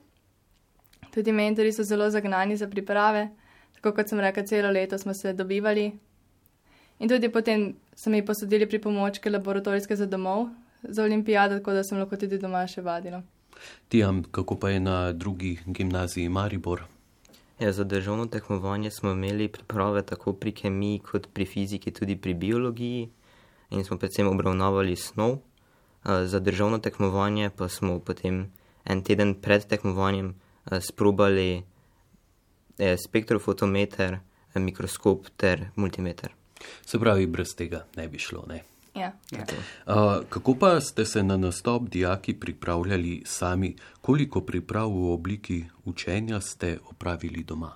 Tudi 1.13 1.31
mentori 1.31 1.73
so 1.73 1.83
zelo 1.83 2.09
zagnani 2.09 2.57
za 2.57 2.67
priprave. 2.67 3.27
Tako 3.77 3.95
kot 3.95 4.09
sem 4.09 4.19
rekel, 4.19 4.45
celo 4.45 4.71
leto 4.71 4.97
smo 4.97 5.13
se 5.13 5.33
dobivali, 5.33 5.91
In 7.01 7.09
tudi 7.09 7.29
potem 7.33 7.73
so 7.95 8.09
mi 8.09 8.21
posodili 8.25 8.67
pripomočke 8.69 9.29
laboratorijske 9.29 9.95
za 9.95 10.05
domov, 10.05 10.49
za 10.83 11.03
olimpijado, 11.03 11.57
tako 11.57 11.73
da 11.73 11.83
sem 11.83 11.97
lahko 11.97 12.17
tudi 12.17 12.37
doma 12.37 12.61
še 12.69 12.81
vadila. 12.85 13.23
Tijam, 13.89 14.23
kako 14.23 14.55
pa 14.55 14.69
je 14.69 14.79
na 14.79 14.97
drugi 15.11 15.57
gimnaziji 15.65 16.29
Maribor? 16.29 16.83
Ja, 17.59 17.71
za 17.71 17.83
državno 17.83 18.25
tekmovanje 18.25 18.91
smo 18.91 19.11
imeli 19.11 19.47
priprave 19.47 20.01
tako 20.01 20.33
pri 20.33 20.51
kemiji, 20.51 20.99
kot 20.99 21.27
pri 21.33 21.45
fiziki, 21.45 21.91
tudi 21.91 22.15
pri 22.15 22.33
biologiji 22.33 23.09
in 23.69 23.83
smo 23.83 23.97
predvsem 23.97 24.27
obravnavali 24.27 24.95
snov. 24.95 25.39
Eh, 26.05 26.25
Za 26.25 26.39
državno 26.39 26.77
tekmovanje 26.77 27.49
pa 27.49 27.69
smo 27.69 27.99
potem 27.99 28.51
en 28.85 29.01
teden 29.03 29.33
pred 29.41 29.65
tekmovanjem 29.65 30.33
eh, 30.33 30.81
sprobali 30.81 31.63
eh, 32.77 32.97
spektrofotometer, 32.97 34.19
mikroskop 34.55 35.29
ter 35.37 35.69
multimeter. 35.75 36.40
Se 36.85 36.99
pravi, 36.99 37.25
brez 37.27 37.55
tega 37.57 37.85
ne 37.95 38.07
bi 38.07 38.19
šlo, 38.19 38.45
ne? 38.49 38.63
Ja. 38.95 39.11
Ja. 39.31 39.45
Uh, 39.87 40.25
kako 40.29 40.55
pa 40.55 40.81
ste 40.81 41.05
se 41.05 41.23
na 41.23 41.37
nastop 41.37 41.89
dijaki 41.89 42.33
pripravljali 42.33 43.21
sami? 43.25 43.75
Koliko 44.01 44.41
priprav 44.41 44.89
v 44.89 45.13
obliki 45.13 45.63
učenja 45.85 46.41
ste 46.41 46.77
opravili 46.89 47.43
doma? 47.43 47.71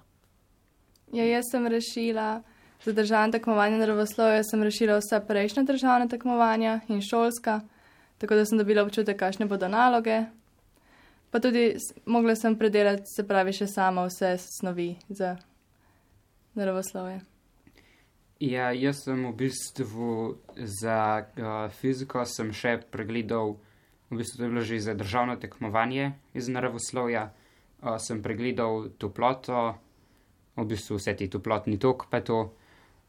Ja, 1.14 1.26
jaz 1.26 1.44
sem 1.52 1.68
rešila 1.68 2.42
za 2.84 2.92
državno 2.92 3.32
tekmovanje 3.32 3.78
naravoslovja, 3.78 4.44
sem 4.44 4.64
rešila 4.64 4.98
vse 4.98 5.22
prejšnje 5.28 5.64
državne 5.64 6.08
tekmovanja 6.08 6.80
in 6.88 7.02
šolska, 7.02 7.62
tako 8.18 8.36
da 8.36 8.46
sem 8.46 8.58
dobila 8.58 8.84
občutek, 8.84 9.18
kakšne 9.20 9.46
bodo 9.46 9.68
naloge. 9.68 10.26
Pa 11.32 11.40
tudi 11.40 11.76
mogla 12.06 12.36
sem 12.36 12.58
predelati, 12.60 13.08
se 13.16 13.28
pravi, 13.28 13.54
še 13.54 13.68
sama 13.68 14.06
vse 14.06 14.38
snovi 14.38 14.96
za 15.10 15.38
naravoslovje. 16.54 17.22
Ja, 18.40 18.72
jaz 18.76 19.06
sem 19.06 19.24
v 19.24 19.32
bistvu 19.32 20.38
za 20.60 21.24
uh, 21.24 21.72
fiziko 21.72 22.26
sem 22.28 22.52
še 22.52 22.78
pregledal, 22.92 23.56
v 24.12 24.20
bistvu 24.20 24.38
to 24.38 24.44
je 24.44 24.52
bilo 24.52 24.64
že 24.66 24.80
za 24.84 24.94
državno 24.94 25.38
tekmovanje 25.40 26.12
iz 26.36 26.50
naravoslovja, 26.52 27.30
uh, 27.32 27.96
sem 27.96 28.20
pregledal 28.20 28.92
toploto, 29.00 29.80
v 30.56 30.66
bistvu 30.68 31.00
vse 31.00 31.16
ti 31.16 31.30
toplotni 31.32 31.80
tok 31.80 32.08
pa 32.12 32.20
to. 32.20 32.52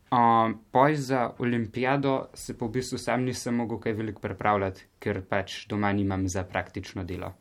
Uh, 0.06 0.54
poj 0.70 0.94
za 0.94 1.34
olimpijado 1.42 2.30
se 2.34 2.54
pa 2.54 2.68
v 2.70 2.78
bistvu 2.78 2.98
sam 2.98 3.26
nisem 3.26 3.58
mogel 3.58 3.82
kaj 3.82 3.98
veliko 3.98 4.22
pripravljati, 4.22 4.86
ker 5.02 5.24
pač 5.26 5.66
doma 5.66 5.90
nimam 5.90 6.28
za 6.30 6.46
praktično 6.46 7.02
delo. 7.02 7.34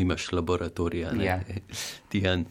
Nimaš 0.00 0.32
laboratorija, 0.32 1.12
ne? 1.12 1.24
Ja. 1.24 1.36
Tijan, 2.08 2.48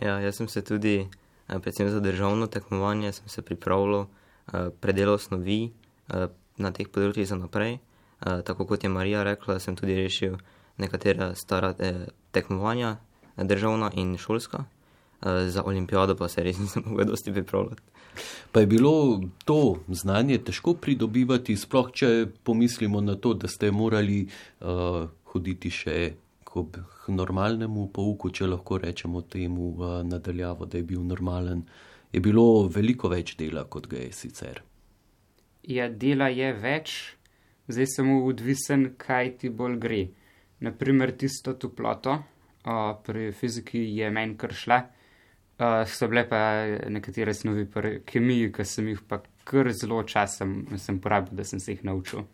Ja, 0.00 0.18
jaz 0.20 0.36
sem 0.36 0.48
se 0.48 0.62
tudi, 0.64 1.08
predvsem 1.46 1.90
za 1.90 2.00
državno 2.00 2.46
tekmovanje, 2.46 3.12
sem 3.12 3.28
se 3.28 3.42
pripravljal, 3.42 4.06
eh, 4.52 4.70
predelal 4.80 5.18
snovi 5.18 5.72
eh, 6.08 6.26
na 6.56 6.70
teh 6.70 6.88
področjih 6.88 7.28
za 7.28 7.36
naprej. 7.36 7.78
Eh, 7.78 8.42
Tako 8.42 8.66
kot 8.66 8.84
je 8.84 8.88
Marija 8.88 9.22
rekla, 9.22 9.58
sem 9.60 9.76
tudi 9.76 9.94
rešil 9.94 10.36
nekatera 10.78 11.34
stara 11.34 11.74
eh, 11.78 12.06
tekmovanja, 12.30 12.96
eh, 13.36 13.44
državna 13.44 13.90
in 13.94 14.16
šolska. 14.16 14.64
Eh, 15.22 15.48
Za 15.48 15.62
olimpijado 15.62 16.16
pa 16.16 16.28
se 16.28 16.42
res 16.42 16.58
nisem 16.62 16.82
mogel 16.86 17.06
dosti 17.06 17.32
pripravljati. 17.32 17.82
pa 18.52 18.60
je 18.60 18.66
bilo 18.66 19.20
to 19.44 19.76
znanje 19.88 20.38
težko 20.38 20.74
pridobivati, 20.74 21.56
sploh 21.56 21.92
če 21.92 22.26
pomislimo 22.42 23.00
na 23.00 23.14
to, 23.14 23.34
da 23.34 23.48
ste 23.48 23.70
morali 23.70 24.28
uh, 24.60 25.08
hoditi 25.24 25.70
še 25.70 26.12
k 26.52 27.12
normalnemu 27.12 27.86
pouku, 27.94 28.30
če 28.30 28.50
lahko 28.50 28.78
rečemo 28.82 29.22
temu 29.22 29.72
nadaljavo, 30.04 30.66
da 30.66 30.78
je 30.78 30.84
bil 30.84 31.00
normalen. 31.06 31.64
Je 32.12 32.20
bilo 32.20 32.68
veliko 32.68 33.08
več 33.08 33.36
dela, 33.40 33.64
kot 33.64 33.88
ga 33.88 34.02
je 34.02 34.12
sicer. 34.12 34.60
Ja, 35.64 35.88
dela 35.88 36.28
je 36.28 36.50
več, 36.52 36.96
zdaj 37.70 37.88
samo 37.94 38.18
odvisen, 38.26 38.92
kaj 39.00 39.36
ti 39.40 39.50
bolj 39.50 39.78
gre. 39.80 40.02
Naprimer, 40.62 41.14
tisto 41.18 41.54
toploto 41.58 42.18
uh, 42.18 42.92
pri 43.06 43.32
fiziki 43.32 43.80
je 43.96 44.10
meni 44.10 44.36
kar 44.38 44.52
šla, 44.54 44.78
uh, 44.82 45.82
so 45.88 46.08
bile 46.10 46.26
pa 46.28 46.42
nekatere 46.92 47.34
snovi 47.34 47.64
pri 47.70 48.00
kemiji, 48.06 48.52
ki 48.54 48.66
sem 48.68 48.92
jih 48.92 49.02
pa 49.08 49.22
kar 49.48 49.72
zelo 49.74 50.02
časa 50.06 50.46
sem 50.78 51.00
porabil, 51.02 51.38
da 51.38 51.46
sem 51.48 51.60
se 51.60 51.74
jih 51.74 51.84
naučil. 51.88 52.26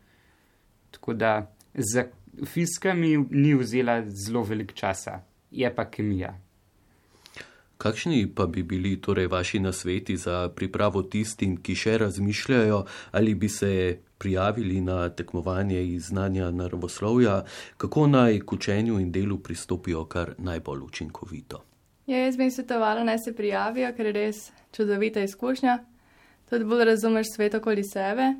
Tako 0.92 1.14
da 1.14 1.32
za 1.74 2.08
fizika 2.46 2.94
mi 2.94 3.16
ni 3.30 3.54
vzela 3.54 4.02
zelo 4.06 4.42
veliko 4.42 4.74
časa, 4.74 5.20
je 5.50 5.74
pa 5.74 5.90
kemija. 5.90 6.34
Kakšni 7.78 8.26
pa 8.34 8.46
bi 8.46 8.62
bili 8.62 8.96
torej 9.00 9.26
vaši 9.26 9.60
nasveti 9.60 10.16
za 10.16 10.48
pripravo 10.48 11.02
tistim, 11.02 11.56
ki 11.62 11.74
še 11.74 11.98
razmišljajo, 11.98 12.84
ali 13.12 13.34
bi 13.34 13.48
se 13.48 13.98
prijavili 14.18 14.80
na 14.80 15.08
tekmovanje 15.08 15.84
iz 15.94 16.10
znanja 16.10 16.50
naravoslovja, 16.50 17.44
kako 17.76 18.06
naj 18.06 18.40
k 18.40 18.52
učenju 18.52 18.98
in 18.98 19.12
delu 19.12 19.38
pristopijo 19.38 20.04
kar 20.04 20.34
najbolj 20.38 20.82
učinkovito? 20.82 21.62
Ja, 22.06 22.18
jaz 22.24 22.36
bi 22.36 22.48
jim 22.48 22.50
svetovala, 22.50 23.04
naj 23.04 23.18
se 23.18 23.36
prijavijo, 23.36 23.92
ker 23.96 24.06
je 24.06 24.12
res 24.12 24.50
čudovita 24.72 25.22
izkušnja. 25.22 25.78
Tudi 26.50 26.64
bolj 26.64 26.84
razumeš 26.84 27.30
svet 27.34 27.54
okoli 27.54 27.84
sebe 27.84 28.32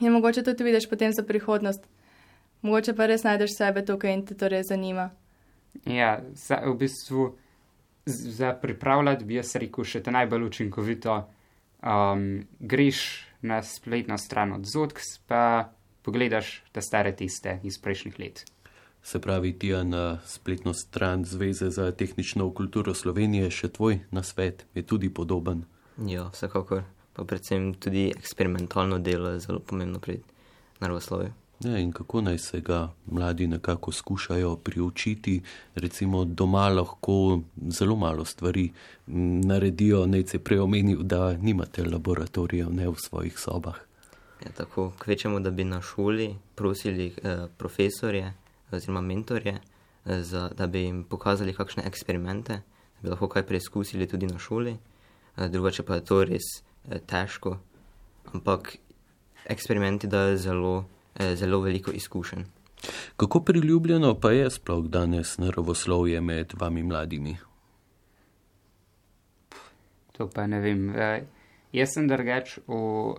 in 0.00 0.12
mogoče 0.12 0.42
tudi 0.42 0.64
vidiš 0.64 0.88
potem 0.90 1.12
za 1.12 1.22
prihodnost. 1.22 1.86
Mogoče 2.62 2.94
pa 2.98 3.06
res 3.06 3.22
najdeš 3.22 3.56
sebe 3.56 3.84
tukaj 3.86 4.14
in 4.14 4.24
te 4.26 4.34
to 4.34 4.48
res 4.48 4.68
zanima. 4.72 5.10
Ja, 5.86 6.18
za, 6.34 6.60
v 6.66 6.74
bistvu 6.78 7.28
za 8.06 8.52
pripravljati 8.52 9.24
bi 9.24 9.38
jaz 9.38 9.54
rekel 9.60 9.84
še 9.84 10.02
te 10.02 10.14
najbolj 10.14 10.48
učinkovito. 10.48 11.18
Um, 11.78 12.48
greš 12.58 13.00
na 13.46 13.62
spletno 13.62 14.18
stran 14.18 14.52
od 14.52 14.66
Zotks, 14.66 15.18
pa 15.26 15.70
pogledaš 16.02 16.62
te 16.72 16.82
stare 16.82 17.12
tiste 17.16 17.60
iz 17.62 17.78
prejšnjih 17.78 18.18
let. 18.18 18.44
Se 19.02 19.20
pravi, 19.20 19.52
ti 19.58 19.70
na 19.70 20.18
spletno 20.26 20.74
stran 20.74 21.24
Zveze 21.24 21.70
za 21.70 21.92
tehnično 21.92 22.50
kulturo 22.54 22.94
Slovenije, 22.94 23.50
še 23.50 23.68
tvoj 23.68 24.00
nasvet 24.10 24.66
je 24.74 24.82
tudi 24.82 25.08
podoben. 25.14 25.62
Ja, 26.06 26.28
vsekakor. 26.34 26.82
Pa 27.14 27.24
predvsem 27.24 27.72
tudi 27.74 28.08
eksperimentalno 28.10 28.98
delo 28.98 29.30
je 29.30 29.40
zelo 29.46 29.60
pomembno 29.60 29.98
pri 30.02 30.18
naravoslovju. 30.80 31.32
Ja, 31.64 31.78
in 31.78 31.92
kako 31.92 32.20
naj 32.20 32.38
se 32.38 32.60
ga 32.60 32.92
mladi 33.06 33.46
nekako 33.46 33.92
skušajo 33.92 34.56
priučiti, 34.56 35.40
recimo 35.74 36.24
doma 36.24 36.68
lahko 36.68 37.40
zelo 37.68 37.96
malo 37.96 38.24
stvari 38.24 38.72
naredijo, 39.06 40.06
naj 40.06 40.26
se 40.26 40.38
prej 40.38 40.58
omenil, 40.58 41.02
da 41.02 41.32
nimate 41.32 41.84
laboratorijev 41.84 42.70
ne 42.72 42.88
v 42.88 42.94
svojih 42.96 43.38
sobah. 43.38 43.74
Ja, 44.44 44.52
tako 44.56 44.92
kvečemo, 44.98 45.40
da 45.40 45.50
bi 45.50 45.64
na 45.64 45.82
šoli 45.82 46.36
prosili 46.54 47.06
eh, 47.06 47.46
profesorje 47.56 48.34
oziroma 48.70 49.00
mentorje, 49.00 49.58
eh, 50.06 50.22
za, 50.22 50.50
da 50.56 50.66
bi 50.66 50.82
jim 50.82 51.04
pokazali 51.04 51.54
kakšne 51.54 51.82
eksperimente, 51.86 52.52
da 52.52 53.02
bi 53.02 53.08
lahko 53.08 53.28
kaj 53.28 53.46
preizkusili 53.46 54.06
tudi 54.06 54.26
na 54.26 54.38
šoli. 54.38 54.76
Eh, 55.36 55.48
drugače 55.48 55.82
pa 55.82 55.94
je 55.94 56.04
to 56.04 56.24
res 56.24 56.46
eh, 56.90 56.98
težko, 57.06 57.58
ampak 58.32 58.76
eksperimenti 59.44 60.06
dajo 60.06 60.36
zelo, 60.36 60.84
zelo 61.18 61.60
veliko 61.60 61.90
izkušenj. 61.90 62.44
Kako 63.16 63.40
priljubljeno 63.40 64.14
pa 64.20 64.30
je 64.30 64.50
sploh 64.50 64.84
danes 64.86 65.38
naravoslovje 65.38 66.20
med 66.20 66.52
vami 66.60 66.82
mladimi? 66.82 67.36
To 70.12 70.28
pa 70.34 70.46
ne 70.46 70.60
vem. 70.60 70.88
Uh, 70.88 70.96
jaz 71.72 71.94
sem 71.94 72.08
drugač 72.08 72.58
v 72.66 72.74
uh, 72.74 73.16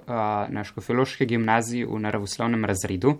na 0.50 0.64
Škofološki 0.64 1.26
gimnaziji 1.26 1.86
v 1.86 2.00
naravoslovnem 2.00 2.66
razredu. 2.66 3.18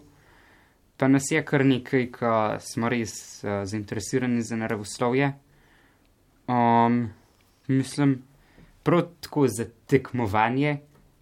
Pa 1.00 1.08
nas 1.08 1.32
je 1.32 1.40
kar 1.46 1.64
nekaj, 1.66 2.10
ko 2.12 2.32
smo 2.60 2.90
res 2.92 3.14
zainteresirani 3.44 4.42
za 4.44 4.58
naravoslovje. 4.60 5.32
Um, 6.50 7.10
mislim, 7.68 8.18
prav 8.84 9.06
tako 9.22 9.48
za 9.48 9.66
tekmovanje 9.88 10.80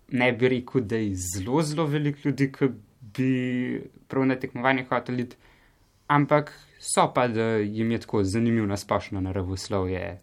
ne 0.07 0.31
bi 0.33 0.49
rekel, 0.49 0.81
da 0.81 0.95
je 0.97 1.13
zelo, 1.15 1.61
zelo 1.61 1.85
veliko 1.85 2.19
ljudi, 2.25 2.51
ki 2.51 2.69
bi 3.17 3.81
prav 4.07 4.25
na 4.25 4.35
tekmovanje 4.35 4.85
hoteli 4.89 5.23
iti, 5.23 5.35
ampak 6.07 6.53
so 6.79 7.11
pa, 7.13 7.27
da 7.27 7.57
jim 7.57 7.91
je 7.91 7.99
tako 7.99 8.23
zanimivo 8.23 8.67
na 8.67 8.77
splošno 8.77 9.21
naravoslovje. 9.21 10.19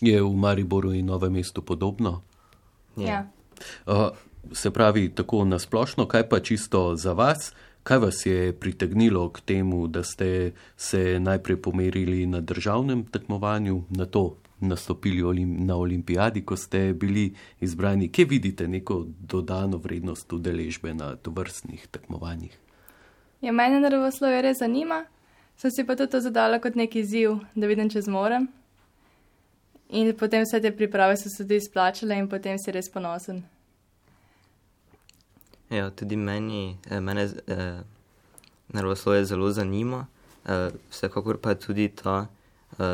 Je 0.00 0.22
v 0.22 0.36
Mariboru 0.36 0.92
in 0.92 1.06
Novem 1.06 1.32
mestu 1.32 1.62
podobno? 1.62 2.22
Ja. 2.96 3.26
Uh, 3.86 4.08
se 4.52 4.70
pravi, 4.70 5.08
tako 5.14 5.44
nasplošno, 5.44 6.06
kaj 6.06 6.28
pa 6.28 6.40
čisto 6.40 6.96
za 6.96 7.12
vas? 7.12 7.52
Kaj 7.82 7.98
vas 7.98 8.26
je 8.26 8.52
pritegnilo 8.52 9.28
k 9.28 9.40
temu, 9.40 9.86
da 9.86 10.02
ste 10.02 10.52
se 10.76 11.20
najprej 11.20 11.62
pomerili 11.62 12.26
na 12.26 12.40
državnem 12.40 13.04
tekmovanju, 13.04 13.84
na 13.90 14.06
to 14.06 14.36
nastopili 14.60 15.22
olim, 15.22 15.66
na 15.66 15.76
olimpijadi, 15.76 16.44
ko 16.44 16.56
ste 16.56 16.92
bili 16.92 17.34
izbrani? 17.60 18.08
Kje 18.12 18.24
vidite 18.24 18.68
neko 18.68 19.06
dodano 19.20 19.76
vrednost 19.76 20.32
udeležbe 20.32 20.94
na 20.94 21.16
tovrstnih 21.16 21.86
tekmovanjih? 21.86 22.58
Ja, 23.40 23.52
mene 23.52 23.80
naravoslovje 23.80 24.42
res 24.42 24.58
zanima, 24.58 25.04
sem 25.56 25.70
si 25.70 25.86
pa 25.86 25.96
tudi 25.96 26.10
to 26.12 26.20
zadala 26.20 26.60
kot 26.60 26.74
neki 26.74 27.00
izziv, 27.00 27.38
da 27.54 27.66
vidim, 27.66 27.88
če 27.90 28.02
zmorem. 28.02 28.48
In 29.90 30.12
potem 30.16 30.44
vse 30.44 30.60
te 30.60 30.70
priprave 30.76 31.16
so 31.16 31.28
se 31.28 31.42
tudi 31.42 31.56
izplačale 31.56 32.18
in 32.18 32.28
potem 32.28 32.58
si 32.58 32.70
res 32.70 32.88
ponosen. 32.92 33.42
Ja, 35.70 35.90
tudi 35.90 36.16
meni, 36.16 36.76
eh, 36.90 37.00
mene, 37.00 37.28
eh, 37.46 37.80
naravoslovje 38.72 39.24
zelo 39.24 39.50
zanima, 39.50 40.06
uh, 40.44 40.72
vsekakor 40.90 41.38
pa 41.38 41.54
tudi 41.54 41.88
ta 41.88 42.26
uh, 42.78 42.86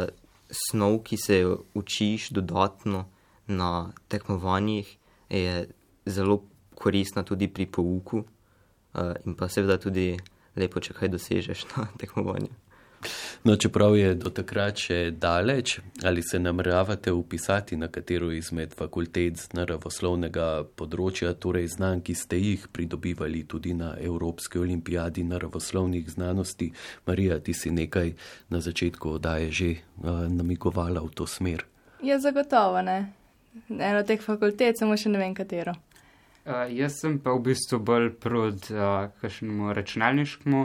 snov, 0.51 1.03
ki 1.05 1.17
se 1.17 1.39
jo 1.39 1.65
učiš 1.75 2.31
dodatno 2.31 3.07
na 3.47 3.93
tekmovanjih, 4.09 4.97
je 5.31 5.69
zelo 6.07 6.43
koristna 6.75 7.23
tudi 7.23 7.49
pri 7.49 7.67
pouku 7.67 8.19
uh, 8.19 9.15
in 9.25 9.35
pa 9.35 9.49
seveda 9.49 9.79
tudi 9.79 10.17
lepo, 10.57 10.81
če 10.81 10.95
kaj 10.95 11.09
dosežeš 11.09 11.67
na 11.77 11.89
tekmovanju. 12.01 12.53
No, 13.45 13.57
čeprav 13.57 13.97
je 13.97 14.15
do 14.15 14.31
takrat 14.35 14.81
še 14.81 15.11
daleč, 15.11 15.79
ali 16.05 16.23
se 16.23 16.39
nameravate 16.39 17.13
upisati 17.13 17.77
na 17.77 17.89
katero 17.89 18.33
izmed 18.33 18.75
fakultet 18.75 19.39
z 19.39 19.55
naravoslovnega 19.55 20.67
področja, 20.77 21.35
torej 21.35 21.69
znanj, 21.77 22.03
ki 22.09 22.15
ste 22.15 22.41
jih 22.41 22.67
pridobivali 22.73 23.45
tudi 23.47 23.75
na 23.75 23.95
Evropski 24.01 24.59
olimpijadi 24.59 25.25
naravoslovnih 25.25 26.11
znanosti? 26.11 26.73
Marija, 27.07 27.39
ti 27.39 27.55
si 27.55 27.71
nekaj 27.71 28.15
na 28.51 28.61
začetku 28.61 29.17
oddaje 29.19 29.53
že 29.53 29.71
uh, 29.77 30.27
namigovala 30.29 31.01
v 31.01 31.15
to 31.15 31.27
smer. 31.27 31.65
Je 32.03 32.19
zagotovo 32.21 32.83
ne. 32.83 33.13
Eno 33.71 34.03
teh 34.03 34.21
fakultet, 34.21 34.79
samo 34.79 34.97
še 34.99 35.13
ne 35.13 35.23
vem 35.23 35.35
katero. 35.35 35.77
Uh, 36.47 36.67
jaz 36.71 37.01
sem 37.01 37.17
pa 37.19 37.33
v 37.35 37.43
bistvu 37.49 37.81
bolj 37.83 38.11
proti 38.23 38.75
uh, 38.75 39.09
kakšnemu 39.23 39.73
računalniškemu, 39.75 40.61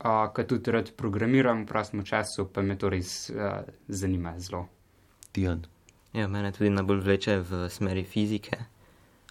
uh, 0.00 0.32
ki 0.34 0.46
tudi 0.48 0.70
rad 0.74 0.90
programiram 0.96 1.62
v 1.62 1.68
prostem 1.68 2.04
času, 2.04 2.48
pa 2.52 2.62
me 2.62 2.76
to 2.78 2.90
res 2.92 3.30
uh, 3.30 3.62
zanima 3.88 4.34
zelo. 4.38 4.66
Tijan. 5.32 5.64
Ja, 6.14 6.28
mene 6.28 6.52
tudi 6.54 6.70
najbolj 6.70 7.02
vleče 7.02 7.38
v 7.42 7.68
smeri 7.70 8.04
fizike, 8.04 8.58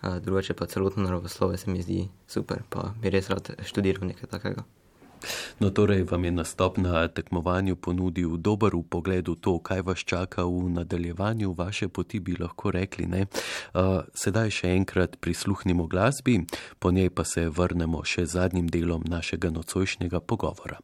uh, 0.04 0.20
drugače 0.20 0.54
pa 0.54 0.66
celotno 0.66 1.04
naravoslovje 1.04 1.58
se 1.58 1.72
mi 1.72 1.82
zdi 1.82 2.08
super, 2.28 2.64
pa 2.70 2.94
bi 3.02 3.10
res 3.10 3.30
rad 3.30 3.56
študiral 3.64 4.08
nekaj 4.08 4.30
takega. 4.30 4.64
No, 5.60 5.70
torej 5.70 6.04
vam 6.12 6.26
je 6.26 6.32
nastop 6.32 6.78
na 6.78 7.08
tekmovanju 7.08 7.76
ponudil 7.76 8.38
dober 8.38 8.72
pogled 8.90 9.28
v 9.28 9.36
to, 9.36 9.60
kaj 9.60 9.82
vas 9.82 10.00
čaka 10.00 10.46
v 10.46 10.70
nadaljevanju 10.78 11.54
vaše 11.58 11.88
poti, 11.88 12.20
bi 12.20 12.36
lahko 12.40 12.72
rekli. 12.72 13.06
Ne? 13.06 13.26
Sedaj 14.14 14.50
še 14.50 14.74
enkrat 14.76 15.20
prisluhnimo 15.20 15.88
glasbi, 15.88 16.40
po 16.80 16.92
njej 16.92 17.10
pa 17.10 17.24
se 17.24 17.50
vrnemo 17.50 18.04
še 18.04 18.26
zadnjim 18.26 18.68
delom 18.68 19.04
našega 19.08 19.50
nocojšnjega 19.50 20.20
pogovora. 20.20 20.80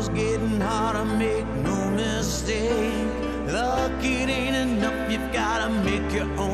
Tomorrow's 0.00 0.18
getting 0.18 0.60
harder, 0.62 1.04
make 1.04 1.46
no 1.62 1.90
mistake. 1.90 3.06
Luck, 3.48 3.92
it 4.02 4.30
ain't 4.30 4.56
enough, 4.56 5.12
you've 5.12 5.30
gotta 5.30 5.68
make 5.84 6.10
your 6.10 6.24
own 6.38 6.49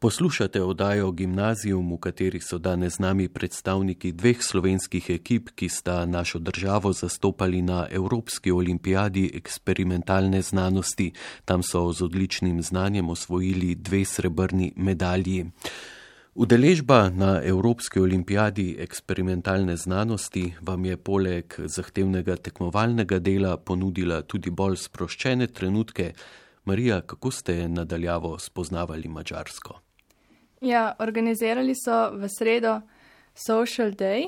Poslušate 0.00 0.62
oddajo 0.62 1.10
Gimnazijum, 1.10 1.92
v 1.92 1.96
kateri 1.98 2.38
so 2.40 2.58
danes 2.58 2.96
z 2.96 3.02
nami 3.02 3.24
predstavniki 3.28 4.12
dveh 4.14 4.42
slovenskih 4.42 5.08
ekip, 5.10 5.48
ki 5.58 5.68
sta 5.68 6.06
našo 6.06 6.38
državo 6.38 6.92
zastopali 6.92 7.62
na 7.62 7.86
Evropski 7.90 8.50
olimpijadi 8.50 9.30
eksperimentalne 9.34 10.42
znanosti. 10.42 11.12
Tam 11.44 11.62
so 11.62 11.92
z 11.92 12.02
odličnim 12.02 12.62
znanjem 12.62 13.10
osvojili 13.10 13.74
dve 13.74 14.04
srebrni 14.04 14.72
medalji. 14.76 15.50
Udeležba 16.34 17.10
na 17.10 17.42
Evropski 17.44 18.00
olimpijadi 18.00 18.76
eksperimentalne 18.78 19.76
znanosti 19.76 20.54
vam 20.60 20.84
je 20.84 20.96
poleg 20.96 21.54
zahtevnega 21.58 22.36
tekmovalnega 22.36 23.18
dela 23.18 23.56
ponudila 23.56 24.22
tudi 24.22 24.50
bolj 24.50 24.76
sproščene 24.76 25.46
trenutke. 25.46 26.12
Marija, 26.64 27.00
kako 27.00 27.30
ste 27.30 27.68
nadaljavo 27.68 28.38
spoznavali 28.38 29.08
Mačarsko? 29.08 29.87
Ja, 30.60 30.96
organizirali 30.98 31.74
so 31.74 32.10
v 32.18 32.28
sredo 32.28 32.80
Social 33.34 33.92
Day, 33.94 34.26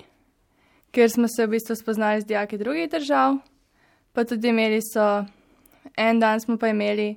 kjer 0.94 1.10
smo 1.10 1.26
se 1.28 1.46
v 1.46 1.50
bistvu 1.56 1.74
spoznali 1.74 2.20
z 2.20 2.26
dijaki 2.26 2.58
drugih 2.58 2.90
držav, 2.90 3.38
pa 4.12 4.24
tudi 4.24 4.48
imeli 4.48 4.78
so, 4.82 5.24
en 5.96 6.20
dan 6.20 6.40
smo 6.40 6.58
pa 6.58 6.68
imeli 6.68 7.16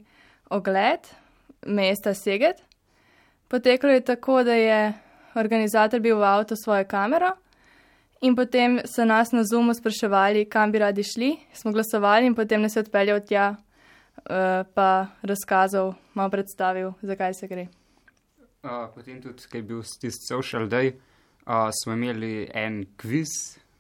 ogled 0.50 1.00
mesta 1.68 2.14
Seget. 2.14 2.64
Potekalo 3.48 3.94
je 3.94 4.02
tako, 4.02 4.44
da 4.44 4.54
je 4.54 4.94
organizator 5.36 6.00
bil 6.00 6.18
v 6.18 6.24
avtu 6.24 6.56
s 6.56 6.64
svojo 6.64 6.86
kamero 6.86 7.30
in 8.22 8.36
potem 8.36 8.80
so 8.86 9.06
nas 9.06 9.32
na 9.32 9.44
Zoomu 9.44 9.74
spraševali, 9.74 10.46
kam 10.50 10.72
bi 10.72 10.80
radi 10.80 11.04
šli. 11.04 11.38
Smo 11.54 11.72
glasovali 11.72 12.26
in 12.26 12.36
potem 12.36 12.62
nas 12.62 12.76
je 12.76 12.80
odpeljal 12.80 13.20
tja, 13.20 13.56
uh, 13.56 14.66
pa 14.74 15.08
razkazal, 15.22 15.94
malo 16.14 16.30
predstavil, 16.30 16.94
zakaj 17.02 17.34
se 17.34 17.48
gre. 17.48 17.68
Uh, 18.64 18.88
potem 18.96 19.20
tudi, 19.20 19.44
ki 19.52 19.60
je 19.60 19.64
bil 19.68 19.82
tisti 19.84 20.12
social 20.24 20.70
day, 20.72 20.94
uh, 21.44 21.68
smo 21.76 21.98
imeli 21.98 22.46
en 22.56 22.86
kviz 22.96 23.34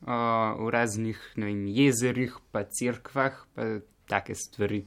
uh, 0.03 0.59
v 0.59 0.71
raznih 0.75 1.21
vem, 1.37 1.61
jezerih, 1.71 2.35
pa 2.51 2.65
crkvah, 2.67 3.37
pa 3.55 3.67
take 4.11 4.35
stvari. 4.35 4.81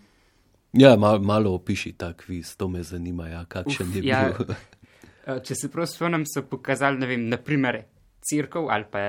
Ja, 0.77 0.97
mal, 1.01 1.23
malo 1.25 1.55
opiši 1.57 1.95
ta 1.97 2.11
kviz, 2.13 2.53
to 2.61 2.69
me 2.69 2.83
zanima, 2.85 3.31
ja, 3.31 3.47
kakšen 3.49 3.89
Uf, 3.89 3.97
je 3.97 4.05
ja. 4.05 4.21
bil. 4.37 4.53
Uh, 4.53 5.41
če 5.41 5.57
se 5.57 5.73
prav 5.73 5.89
spomnim, 5.89 6.29
so 6.29 6.45
pokazali, 6.45 7.01
ne 7.01 7.09
vem, 7.09 7.25
naprimer, 7.33 7.81
crkv 8.21 8.69
ali 8.69 8.91
pa 8.93 9.07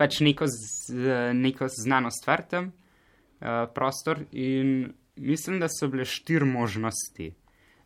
pač 0.00 0.18
neko, 0.26 0.50
z, 0.50 1.30
neko 1.38 1.70
znano 1.70 2.10
stvar 2.10 2.42
tam, 2.50 2.72
uh, 3.38 3.68
prostor 3.70 4.26
in 4.32 4.90
mislim, 5.14 5.62
da 5.62 5.70
so 5.70 5.86
bile 5.94 6.04
štiri 6.04 6.44
možnosti. 6.44 7.30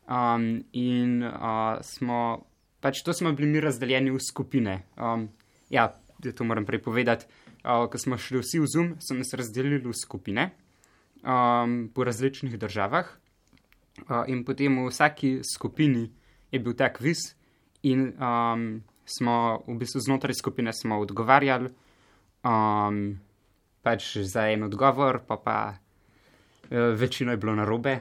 Um, 0.08 0.64
in 0.72 1.20
uh, 1.20 1.78
smo, 1.84 2.48
pač 2.80 3.02
to 3.04 3.12
smo 3.12 3.32
bili 3.36 3.48
mi 3.48 3.60
razdeljeni 3.60 4.10
v 4.10 4.20
skupine. 4.24 4.82
Um, 4.96 5.28
ja, 5.68 5.90
to 6.34 6.44
moram 6.44 6.64
prej 6.64 6.80
povedati. 6.82 7.28
Uh, 7.60 7.84
ko 7.92 7.98
smo 8.00 8.16
šli 8.16 8.40
vsi 8.40 8.60
v 8.62 8.68
Zoom, 8.72 8.94
so 9.04 9.12
nas 9.12 9.34
razdelili 9.36 9.82
v 9.84 9.92
skupine 9.92 10.50
um, 11.20 11.90
po 11.92 12.04
različnih 12.08 12.56
državah. 12.56 13.10
Uh, 14.08 14.24
in 14.32 14.44
potem 14.48 14.78
v 14.80 14.88
vsaki 14.88 15.40
skupini 15.44 16.06
je 16.48 16.60
bil 16.62 16.72
ta 16.72 16.88
kviz, 16.88 17.34
in 17.82 18.14
um, 18.16 18.80
smo 19.04 19.60
v 19.66 19.76
bistvu 19.76 20.00
znotraj 20.06 20.38
skupine 20.38 20.72
smo 20.72 21.02
odgovarjali, 21.02 21.68
um, 22.48 23.18
pač 23.82 24.16
za 24.24 24.48
en 24.48 24.64
odgovor, 24.70 25.20
pa 25.26 25.36
pa 25.36 25.58
uh, 25.74 26.96
večino 26.96 27.36
je 27.36 27.42
bilo 27.42 27.58
narobe. 27.58 27.98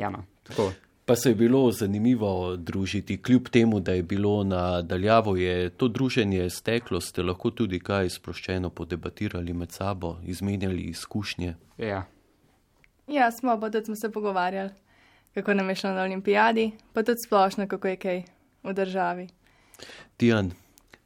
Ja, 0.00 0.08
no, 0.08 0.24
tako. 0.48 0.72
Pa 1.06 1.16
se 1.16 1.28
je 1.28 1.34
bilo 1.34 1.70
zanimivo 1.72 2.56
družiti, 2.56 3.22
kljub 3.22 3.48
temu, 3.48 3.80
da 3.80 3.92
je 3.92 4.02
bilo 4.02 4.44
na 4.44 4.82
daljavo, 4.82 5.36
je 5.36 5.70
to 5.70 5.88
druženje 5.88 6.50
steklo, 6.50 7.00
ste 7.00 7.22
lahko 7.22 7.50
tudi 7.50 7.78
kaj 7.78 8.08
sproščeno 8.10 8.70
podebatirali 8.70 9.52
med 9.52 9.72
sabo, 9.72 10.16
izmenjali 10.24 10.82
izkušnje. 10.82 11.54
Ja. 11.78 12.06
Ja, 13.06 13.30
smo, 13.32 13.60
pa 13.60 13.70
tudi 13.70 13.84
smo 13.84 13.96
se 13.96 14.12
pogovarjali, 14.12 14.70
kako 15.34 15.54
nam 15.54 15.68
je 15.68 15.74
šlo 15.74 15.90
na 15.90 16.02
olimpijadi, 16.02 16.70
pa 16.92 17.02
tudi 17.02 17.20
splošno, 17.26 17.68
kako 17.68 17.88
je 17.88 17.96
kaj 17.96 18.22
v 18.62 18.72
državi. 18.72 19.28
Tijan, 20.16 20.50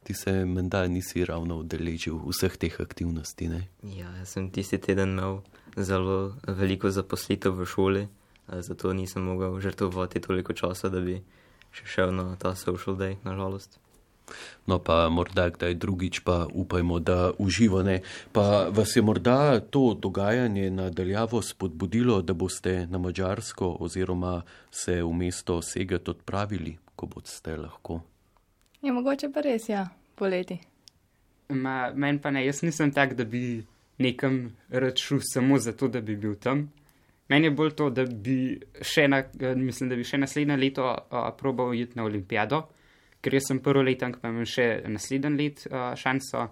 ti 0.03 0.13
se 0.13 0.45
menda 0.45 0.87
nisi 0.87 1.25
ravno 1.25 1.57
udeležil 1.59 2.21
vseh 2.29 2.57
teh 2.57 2.79
aktivnosti, 2.79 3.49
ne? 3.49 3.67
Ja, 3.83 4.15
jaz 4.17 4.29
sem 4.29 4.47
tisti 4.51 4.77
teden 4.77 5.09
imel 5.09 5.41
zelo 5.75 6.37
veliko 6.47 6.89
zaposlitev 6.89 7.59
v 7.59 7.65
šoli, 7.65 8.07
zato 8.51 8.93
nisem 8.93 9.23
mogel 9.23 9.59
žrtvovati 9.59 10.21
toliko 10.21 10.53
časa, 10.53 10.89
da 10.89 10.99
bi 10.99 11.21
še 11.71 11.85
šel 11.85 12.15
na 12.15 12.35
ta 12.39 12.55
social 12.55 12.97
day, 12.97 13.15
nažalost. 13.23 13.79
No, 14.67 14.79
pa 14.79 15.09
morda 15.09 15.49
kdaj 15.49 15.73
drugič, 15.73 16.19
pa 16.19 16.45
upajmo, 16.53 16.99
da 16.99 17.31
uživane. 17.37 18.01
Pa 18.31 18.69
vas 18.69 18.95
je 18.95 19.01
morda 19.01 19.59
to 19.59 19.93
dogajanje 19.93 20.69
nadaljavo 20.71 21.41
spodbudilo, 21.41 22.21
da 22.21 22.33
boste 22.33 22.87
na 22.87 22.97
Mačarsko 22.97 23.77
oziroma 23.79 24.41
se 24.71 25.03
v 25.03 25.13
mesto 25.13 25.61
Seget 25.61 26.09
odpravili, 26.09 26.77
ko 26.95 27.05
boste 27.05 27.57
lahko? 27.57 28.01
Je 28.81 28.93
mogoče 28.93 29.31
pa 29.33 29.41
res, 29.41 29.69
ja, 29.69 29.87
poleti. 30.15 30.59
Ma, 31.49 31.91
meni 31.95 32.21
pa 32.21 32.31
ne, 32.31 32.45
jaz 32.45 32.61
nisem 32.61 32.93
tak, 32.93 33.15
da 33.17 33.25
bi 33.25 33.63
nekam 33.97 34.51
računal 34.69 35.21
samo 35.25 35.57
zato, 35.57 35.87
da 35.87 36.01
bi 36.01 36.15
bil 36.15 36.35
tam. 36.35 36.69
Meni 37.29 37.47
je 37.47 37.51
bolj 37.51 37.75
to, 37.77 37.89
da 37.93 38.05
bi 38.05 38.57
še, 38.81 39.07
na, 39.07 39.21
mislim, 39.55 39.89
da 39.89 39.97
bi 39.97 40.05
še 40.07 40.17
naslednje 40.17 40.57
leto 40.57 40.85
uh, 40.89 41.27
probal 41.37 41.75
iti 41.77 41.99
na 41.99 42.07
olimpijado, 42.07 42.63
ker 43.21 43.35
jaz 43.37 43.51
sem 43.51 43.59
prvo 43.61 43.83
letank, 43.85 44.17
pa 44.21 44.31
imam 44.33 44.47
še 44.49 44.65
naslednji 44.89 45.35
let 45.37 45.67
uh, 45.69 45.91
šanso. 45.99 46.47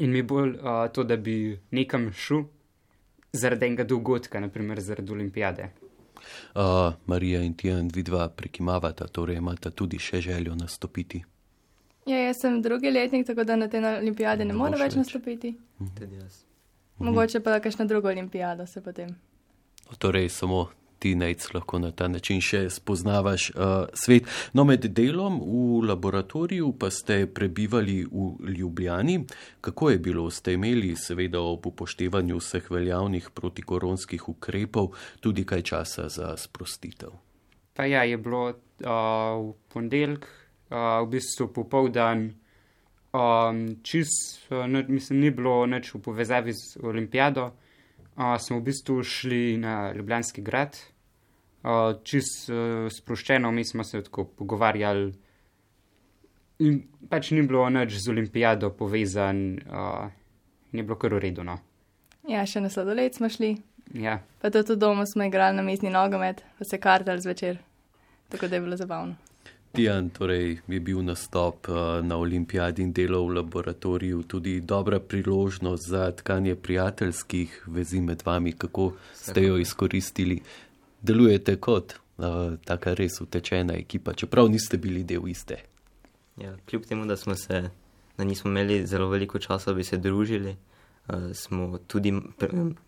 In 0.00 0.12
mi 0.12 0.22
je 0.22 0.28
bolj 0.28 0.54
uh, 0.56 0.86
to, 0.92 1.04
da 1.04 1.16
bi 1.20 1.52
nekam 1.76 2.08
šel 2.16 2.46
zaradi 3.32 3.68
enega 3.68 3.84
dogodka, 3.88 4.40
naprimer 4.40 4.80
zaradi 4.80 5.12
olimpijade. 5.12 5.68
Uh, 6.54 6.96
Marija 7.06 7.44
in 7.44 7.54
Tijan, 7.54 7.92
vidva 7.94 8.28
prekimavata, 8.28 9.06
torej 9.12 9.36
imata 9.36 9.70
tudi 9.70 10.00
še 10.00 10.20
željo 10.24 10.56
nastopiti. 10.56 11.22
Ja, 12.08 12.16
jaz 12.24 12.40
sem 12.40 12.62
drugi 12.64 12.90
letnik, 12.90 13.26
tako 13.28 13.44
da 13.44 13.56
na 13.56 13.68
te 13.68 13.84
olimpijade 13.84 14.44
ne 14.44 14.52
Ne 14.52 14.58
morem 14.58 14.80
več 14.80 14.96
nastopiti. 14.96 15.52
Tudi 15.98 16.16
jaz. 16.16 16.44
Mogoče 16.98 17.40
pa 17.44 17.60
kakšna 17.60 17.84
druga 17.84 18.08
olimpijada 18.08 18.66
se 18.66 18.80
potem. 18.82 19.12
Torej, 19.96 20.28
samo 20.28 20.68
ti 20.98 21.14
nec 21.14 21.54
lahko 21.54 21.78
na 21.78 21.90
ta 21.92 22.08
način 22.08 22.40
še 22.42 22.64
spoznavaš 22.70 23.50
uh, 23.50 23.86
svet. 23.94 24.26
No, 24.52 24.64
med 24.64 24.88
delom 24.94 25.38
v 25.40 25.84
laboratoriju 25.88 26.72
pa 26.78 26.90
ste 26.90 27.26
prebivali 27.26 28.02
v 28.04 28.52
Ljubljani. 28.58 29.20
Kako 29.60 29.90
je 29.90 29.98
bilo? 29.98 30.26
Ste 30.30 30.56
imeli, 30.58 30.94
seveda, 30.96 31.40
ob 31.40 31.66
upoštevanju 31.70 32.40
vseh 32.42 32.70
veljavnih 32.70 33.30
protikoronskih 33.34 34.28
ukrepov, 34.28 34.92
tudi 35.20 35.46
kaj 35.46 35.62
časa 35.62 36.08
za 36.12 36.34
sprostitev? 36.36 37.14
Pa 37.78 37.86
ja, 37.86 38.02
je 38.02 38.18
bilo 38.18 38.48
uh, 38.50 38.58
v 38.82 39.54
ponedeljek, 39.70 40.26
uh, 40.26 40.98
v 41.04 41.10
bistvu 41.14 41.46
popoldan, 41.54 42.32
um, 43.14 43.62
čist, 43.86 44.50
uh, 44.50 44.66
mislim, 44.66 45.22
ni 45.22 45.30
bilo 45.30 45.62
nič 45.66 45.94
v 45.94 46.02
povezavi 46.02 46.52
z 46.58 46.82
olimpijado. 46.82 47.52
Uh, 48.18 48.34
smo 48.42 48.58
v 48.58 48.62
bistvu 48.66 49.02
šli 49.06 49.56
na 49.62 49.92
Ljubljanski 49.94 50.42
grad, 50.42 50.74
uh, 51.62 51.94
čist 52.02 52.48
uh, 52.50 52.88
sproščeno, 52.90 53.52
mi 53.54 53.64
smo 53.64 53.84
se 53.86 54.02
tako 54.02 54.24
pogovarjali. 54.24 55.12
In 56.66 56.80
pač 57.06 57.30
ni 57.30 57.44
bilo 57.46 57.68
nič 57.70 57.94
z 58.02 58.10
olimpijado 58.10 58.72
povezan, 58.74 59.60
uh, 59.70 60.10
ni 60.74 60.82
bilo 60.82 60.98
kar 60.98 61.14
v 61.14 61.22
redu. 61.28 61.46
No. 61.46 61.60
Ja, 62.26 62.42
še 62.42 62.60
na 62.60 62.72
sladoled 62.74 63.14
smo 63.14 63.30
šli, 63.30 63.54
Ja. 63.94 64.18
pa 64.42 64.50
tudi 64.50 64.74
v 64.74 64.82
domu 64.82 65.06
smo 65.06 65.24
igrali 65.24 65.56
na 65.56 65.62
mizni 65.62 65.88
nogomet, 65.90 66.42
pa 66.58 66.64
se 66.64 66.76
kartali 66.82 67.22
zvečer. 67.22 67.62
Tako 68.28 68.48
da 68.48 68.56
je 68.58 68.60
bilo 68.66 68.76
zabavno. 68.76 69.14
Tijan, 69.72 70.10
torej 70.10 70.58
je 70.68 70.80
bil 70.80 71.02
nastop 71.04 71.68
uh, 71.68 72.04
na 72.04 72.16
olimpijadi 72.16 72.82
in 72.82 72.92
delo 72.92 73.22
v 73.26 73.34
laboratoriju 73.34 74.22
tudi 74.22 74.60
dobra 74.60 75.00
priložnost 75.00 75.88
za 75.88 76.10
tkanje 76.12 76.54
prijateljskih 76.54 77.64
vezi 77.66 78.00
med 78.00 78.22
vami, 78.24 78.52
kako 78.52 78.92
ste 79.14 79.42
jo 79.42 79.58
izkoristili. 79.58 80.40
Delujete 81.02 81.56
kot 81.56 81.94
uh, 81.94 82.24
taka 82.64 82.94
res 82.94 83.20
utečena 83.20 83.74
ekipa, 83.74 84.12
čeprav 84.12 84.48
niste 84.48 84.78
bili 84.78 85.04
del 85.04 85.28
iste. 85.28 85.60
Ja, 86.36 86.56
kljub 86.70 86.86
temu, 86.88 87.06
da 87.06 87.16
smo 87.16 87.34
se, 87.34 87.70
da 88.16 88.24
nismo 88.24 88.50
imeli 88.50 88.86
zelo 88.86 89.08
veliko 89.08 89.38
časa, 89.38 89.70
da 89.70 89.76
bi 89.76 89.84
se 89.84 89.96
družili, 89.96 90.56
uh, 91.08 91.14
smo 91.34 91.78
tudi 91.86 92.14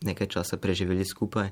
nekaj 0.01 0.27
časa 0.27 0.57
preživeli 0.57 1.05
skupaj 1.05 1.49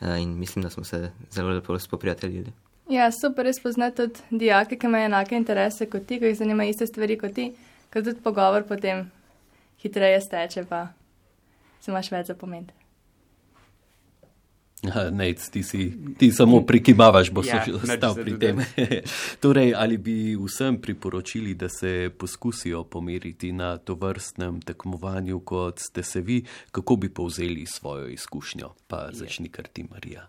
uh, 0.00 0.20
in 0.22 0.38
mislim, 0.38 0.62
da 0.62 0.70
smo 0.70 0.84
se 0.84 1.12
zelo 1.30 1.50
lepo 1.50 1.78
spoprijateljili. 1.78 2.69
Ja, 2.90 3.12
super 3.12 3.46
je 3.46 3.52
spoznati 3.54 3.96
tudi 3.96 4.20
dijake, 4.30 4.78
ki 4.78 4.86
imajo 4.86 5.04
enake 5.04 5.36
interese 5.36 5.86
kot 5.86 6.06
ti, 6.06 6.18
ki 6.18 6.32
jih 6.32 6.38
zanima 6.38 6.64
iste 6.66 6.86
stvari 6.86 7.18
kot 7.18 7.34
ti, 7.34 7.52
ker 7.90 8.04
tudi 8.04 8.22
pogovor 8.22 8.66
potem 8.66 9.06
hitreje 9.82 10.20
steče, 10.20 10.64
pa 10.68 10.88
se 11.80 11.90
imaš 11.90 12.10
več 12.10 12.32
za 12.32 12.34
pomen. 12.34 12.66
Nec, 15.12 15.44
ti, 15.52 15.62
si, 15.62 15.92
ti 16.18 16.30
samo 16.32 16.62
prikimavaš, 16.66 17.30
bo 17.30 17.44
Ja, 17.44 17.60
ja, 17.60 17.64
nič 17.66 17.84
ostal 17.84 18.14
pri 18.16 18.38
tem. 18.40 18.62
torej, 19.44 19.74
ali 19.76 19.98
bi 20.00 20.16
vsem 20.40 20.80
priporočili, 20.80 21.54
da 21.54 21.68
se 21.68 22.10
poskusijo 22.18 22.84
pomeriti 22.84 23.52
na 23.52 23.76
to 23.78 23.94
vrstnem 23.94 24.60
tekmovanju, 24.64 25.40
kot 25.44 25.78
ste 25.78 26.02
se 26.02 26.20
vi, 26.20 26.42
kako 26.72 26.96
bi 26.96 27.12
povzeli 27.12 27.66
svojo 27.66 28.08
izkušnjo? 28.08 28.74
Pa 28.88 29.08
začni 29.12 29.48
kar 29.48 29.68
ti, 29.68 29.84
Marija. 29.90 30.26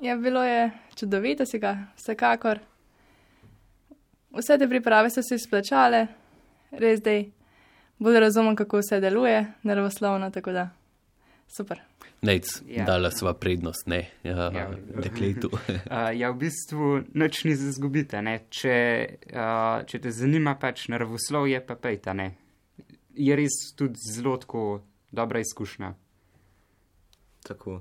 Ja, 0.00 0.16
bilo 0.16 0.42
je 0.42 0.70
čudovito, 0.94 1.46
si 1.46 1.58
ga, 1.58 1.86
vsekakor. 1.96 2.58
Vse 4.30 4.58
te 4.58 4.68
priprave 4.68 5.10
so 5.10 5.22
se 5.22 5.34
izplačale, 5.34 6.06
res 6.72 7.00
zdaj 7.00 7.24
bolj 7.98 8.20
razumem, 8.20 8.56
kako 8.56 8.78
vse 8.78 9.00
deluje, 9.00 9.40
nervoslovno, 9.62 10.30
tako 10.30 10.52
da 10.52 10.68
super. 11.48 11.80
Nec, 12.22 12.62
Ja. 12.66 12.84
dala 12.84 13.10
sva 13.10 13.34
prednost, 13.34 13.86
ne, 13.86 14.10
ja, 14.22 14.50
Ja. 14.52 14.68
dekletu. 14.96 15.50
Uh, 15.86 16.10
ja, 16.14 16.30
v 16.30 16.36
bistvu 16.36 17.02
noč 17.14 17.44
ni 17.44 17.54
za 17.54 17.72
zgubiti. 17.72 18.16
ne. 18.16 18.40
Če, 18.50 18.76
uh, 19.26 19.86
če 19.86 19.98
te 19.98 20.10
zanima 20.10 20.54
pač 20.54 20.88
naravoslovje, 20.88 21.60
pa 21.60 21.74
pejta 21.74 22.12
ne. 22.12 22.34
Je 23.10 23.36
res 23.36 23.50
tudi 23.76 23.98
zelo 24.06 24.36
tako 24.36 24.82
dobra 25.12 25.40
izkušnja. 25.40 25.94
Tako. 27.42 27.80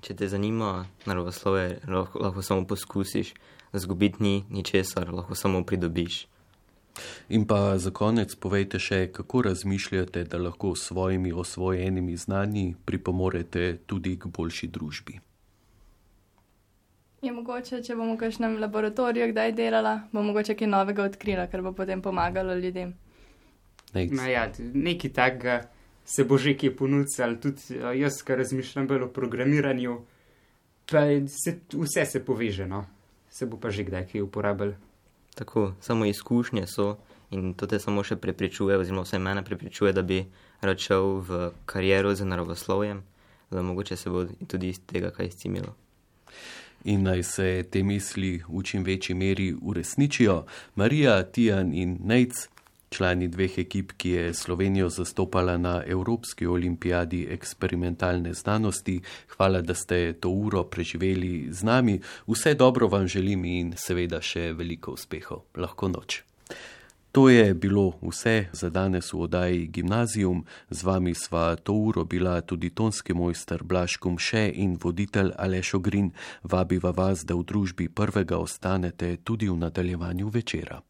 Če 0.00 0.14
te 0.16 0.28
zanima 0.28 0.86
naravoslovje, 1.06 1.80
lahko, 1.88 2.18
lahko 2.18 2.42
samo 2.42 2.66
poskusiš, 2.66 3.34
zgubiti 3.72 4.22
ni 4.22 4.44
ničesar, 4.50 5.12
lahko 5.12 5.34
samo 5.34 5.64
pridobiš. 5.64 6.26
In 7.28 7.46
pa 7.46 7.78
za 7.78 7.90
konec 7.90 8.34
povejte 8.36 8.78
še, 8.78 9.06
kako 9.12 9.42
razmišljate, 9.48 10.24
da 10.24 10.38
lahko 10.38 10.74
s 10.76 10.88
svojimi 10.90 11.32
osvojenimi 11.32 12.16
znanji 12.16 12.74
pripomorete 12.84 13.76
tudi 13.86 14.18
k 14.18 14.28
boljši 14.28 14.68
družbi. 14.68 15.20
Je 17.22 17.32
mogoče, 17.32 17.78
če 17.86 17.94
bomo 17.94 18.16
v 18.16 18.20
kakšnem 18.24 18.58
laboratoriju 18.58 19.28
kdaj 19.30 19.52
delala, 19.54 19.94
bo 20.12 20.24
mogoče 20.26 20.56
kaj 20.58 20.68
novega 20.68 21.04
odkrila, 21.06 21.46
ker 21.46 21.62
bo 21.62 21.72
potem 21.72 22.02
pomagalo 22.02 22.56
ljudem. 22.58 22.96
No, 23.94 24.26
ja, 24.26 24.48
nekaj 24.58 25.12
takega 25.14 25.60
se 26.04 26.24
bo 26.24 26.38
že 26.38 26.56
kje 26.56 26.76
ponudil, 26.76 27.36
tudi 27.40 27.78
uh, 27.78 27.92
jaz, 27.96 28.22
ki 28.22 28.36
razmišljam 28.36 28.86
bolj 28.86 29.06
o 29.06 29.12
programiranju, 29.12 30.00
pa 30.90 31.06
se, 31.28 31.58
vse 31.72 32.06
se 32.06 32.24
poveže, 32.24 32.66
no. 32.66 32.86
se 33.30 33.46
bo 33.46 33.56
pa 33.56 33.70
že 33.70 33.84
kdaj 33.84 34.06
kaj 34.12 34.20
uporabil. 34.20 34.74
Tako, 35.34 35.72
samo 35.80 36.04
izkušnje 36.04 36.66
so 36.66 36.96
in 37.30 37.54
to 37.54 37.66
te 37.66 37.78
samo 37.80 38.04
še 38.04 38.18
prepričuje, 38.20 38.76
oziroma 38.76 39.06
vsaj 39.06 39.20
mene 39.24 39.44
prepričuje, 39.44 39.92
da 39.96 40.02
bi 40.02 40.20
rad 40.60 40.78
šel 40.78 41.22
v 41.24 41.50
kariero 41.64 42.12
z 42.14 42.28
naravoslovjem, 42.28 43.00
da 43.50 43.62
mogoče 43.62 43.96
se 43.96 44.10
bo 44.10 44.26
tudi 44.46 44.68
iz 44.68 44.80
tega 44.86 45.10
kaj 45.10 45.32
izcimilo. 45.32 45.72
In 46.84 47.06
naj 47.06 47.22
se 47.22 47.48
te 47.70 47.82
misli 47.82 48.42
v 48.48 48.62
čim 48.66 48.84
večji 48.84 49.14
meri 49.14 49.54
uresničijo. 49.54 50.42
Marija, 50.74 51.22
Tijan 51.22 51.72
in 51.74 51.96
Nejc, 52.04 52.48
člani 52.92 53.28
dveh 53.28 53.58
ekip, 53.64 53.92
ki 53.96 54.10
je 54.10 54.34
Slovenijo 54.34 54.88
zastopala 54.88 55.56
na 55.56 55.82
Evropski 55.86 56.46
olimpijadi 56.46 57.26
eksperimentalne 57.30 58.34
znanosti, 58.34 59.00
hvala, 59.36 59.60
da 59.60 59.74
ste 59.74 60.12
to 60.12 60.30
uro 60.30 60.64
preživeli 60.64 61.48
z 61.50 61.62
nami. 61.64 62.00
Vse 62.26 62.54
dobro 62.54 62.88
vam 62.88 63.08
želim 63.08 63.44
in 63.44 63.72
seveda 63.76 64.20
še 64.20 64.52
veliko 64.52 64.92
uspehov. 64.92 65.48
Lahko 65.56 65.88
noč. 65.88 66.22
To 67.12 67.28
je 67.28 67.54
bilo 67.54 67.92
vse 68.02 68.46
za 68.52 68.70
danes 68.70 69.12
v 69.12 69.20
oddaji 69.20 69.66
Gimnazijum. 69.66 70.44
Z 70.70 70.82
vami 70.82 71.14
sva 71.14 71.56
to 71.56 71.72
uro 71.72 72.04
bila 72.04 72.40
tudi 72.40 72.70
tonski 72.70 73.12
mojster 73.12 73.64
Blaž 73.64 73.96
Kumše 73.96 74.48
in 74.54 74.78
voditelj 74.80 75.32
Aleš 75.38 75.74
Ogrin. 75.74 76.10
Vabiva 76.42 76.90
vas, 76.90 77.24
da 77.24 77.34
v 77.34 77.44
družbi 77.44 77.88
prvega 77.88 78.38
ostanete 78.38 79.16
tudi 79.16 79.48
v 79.48 79.56
nadaljevanju 79.56 80.28
večera. 80.28 80.80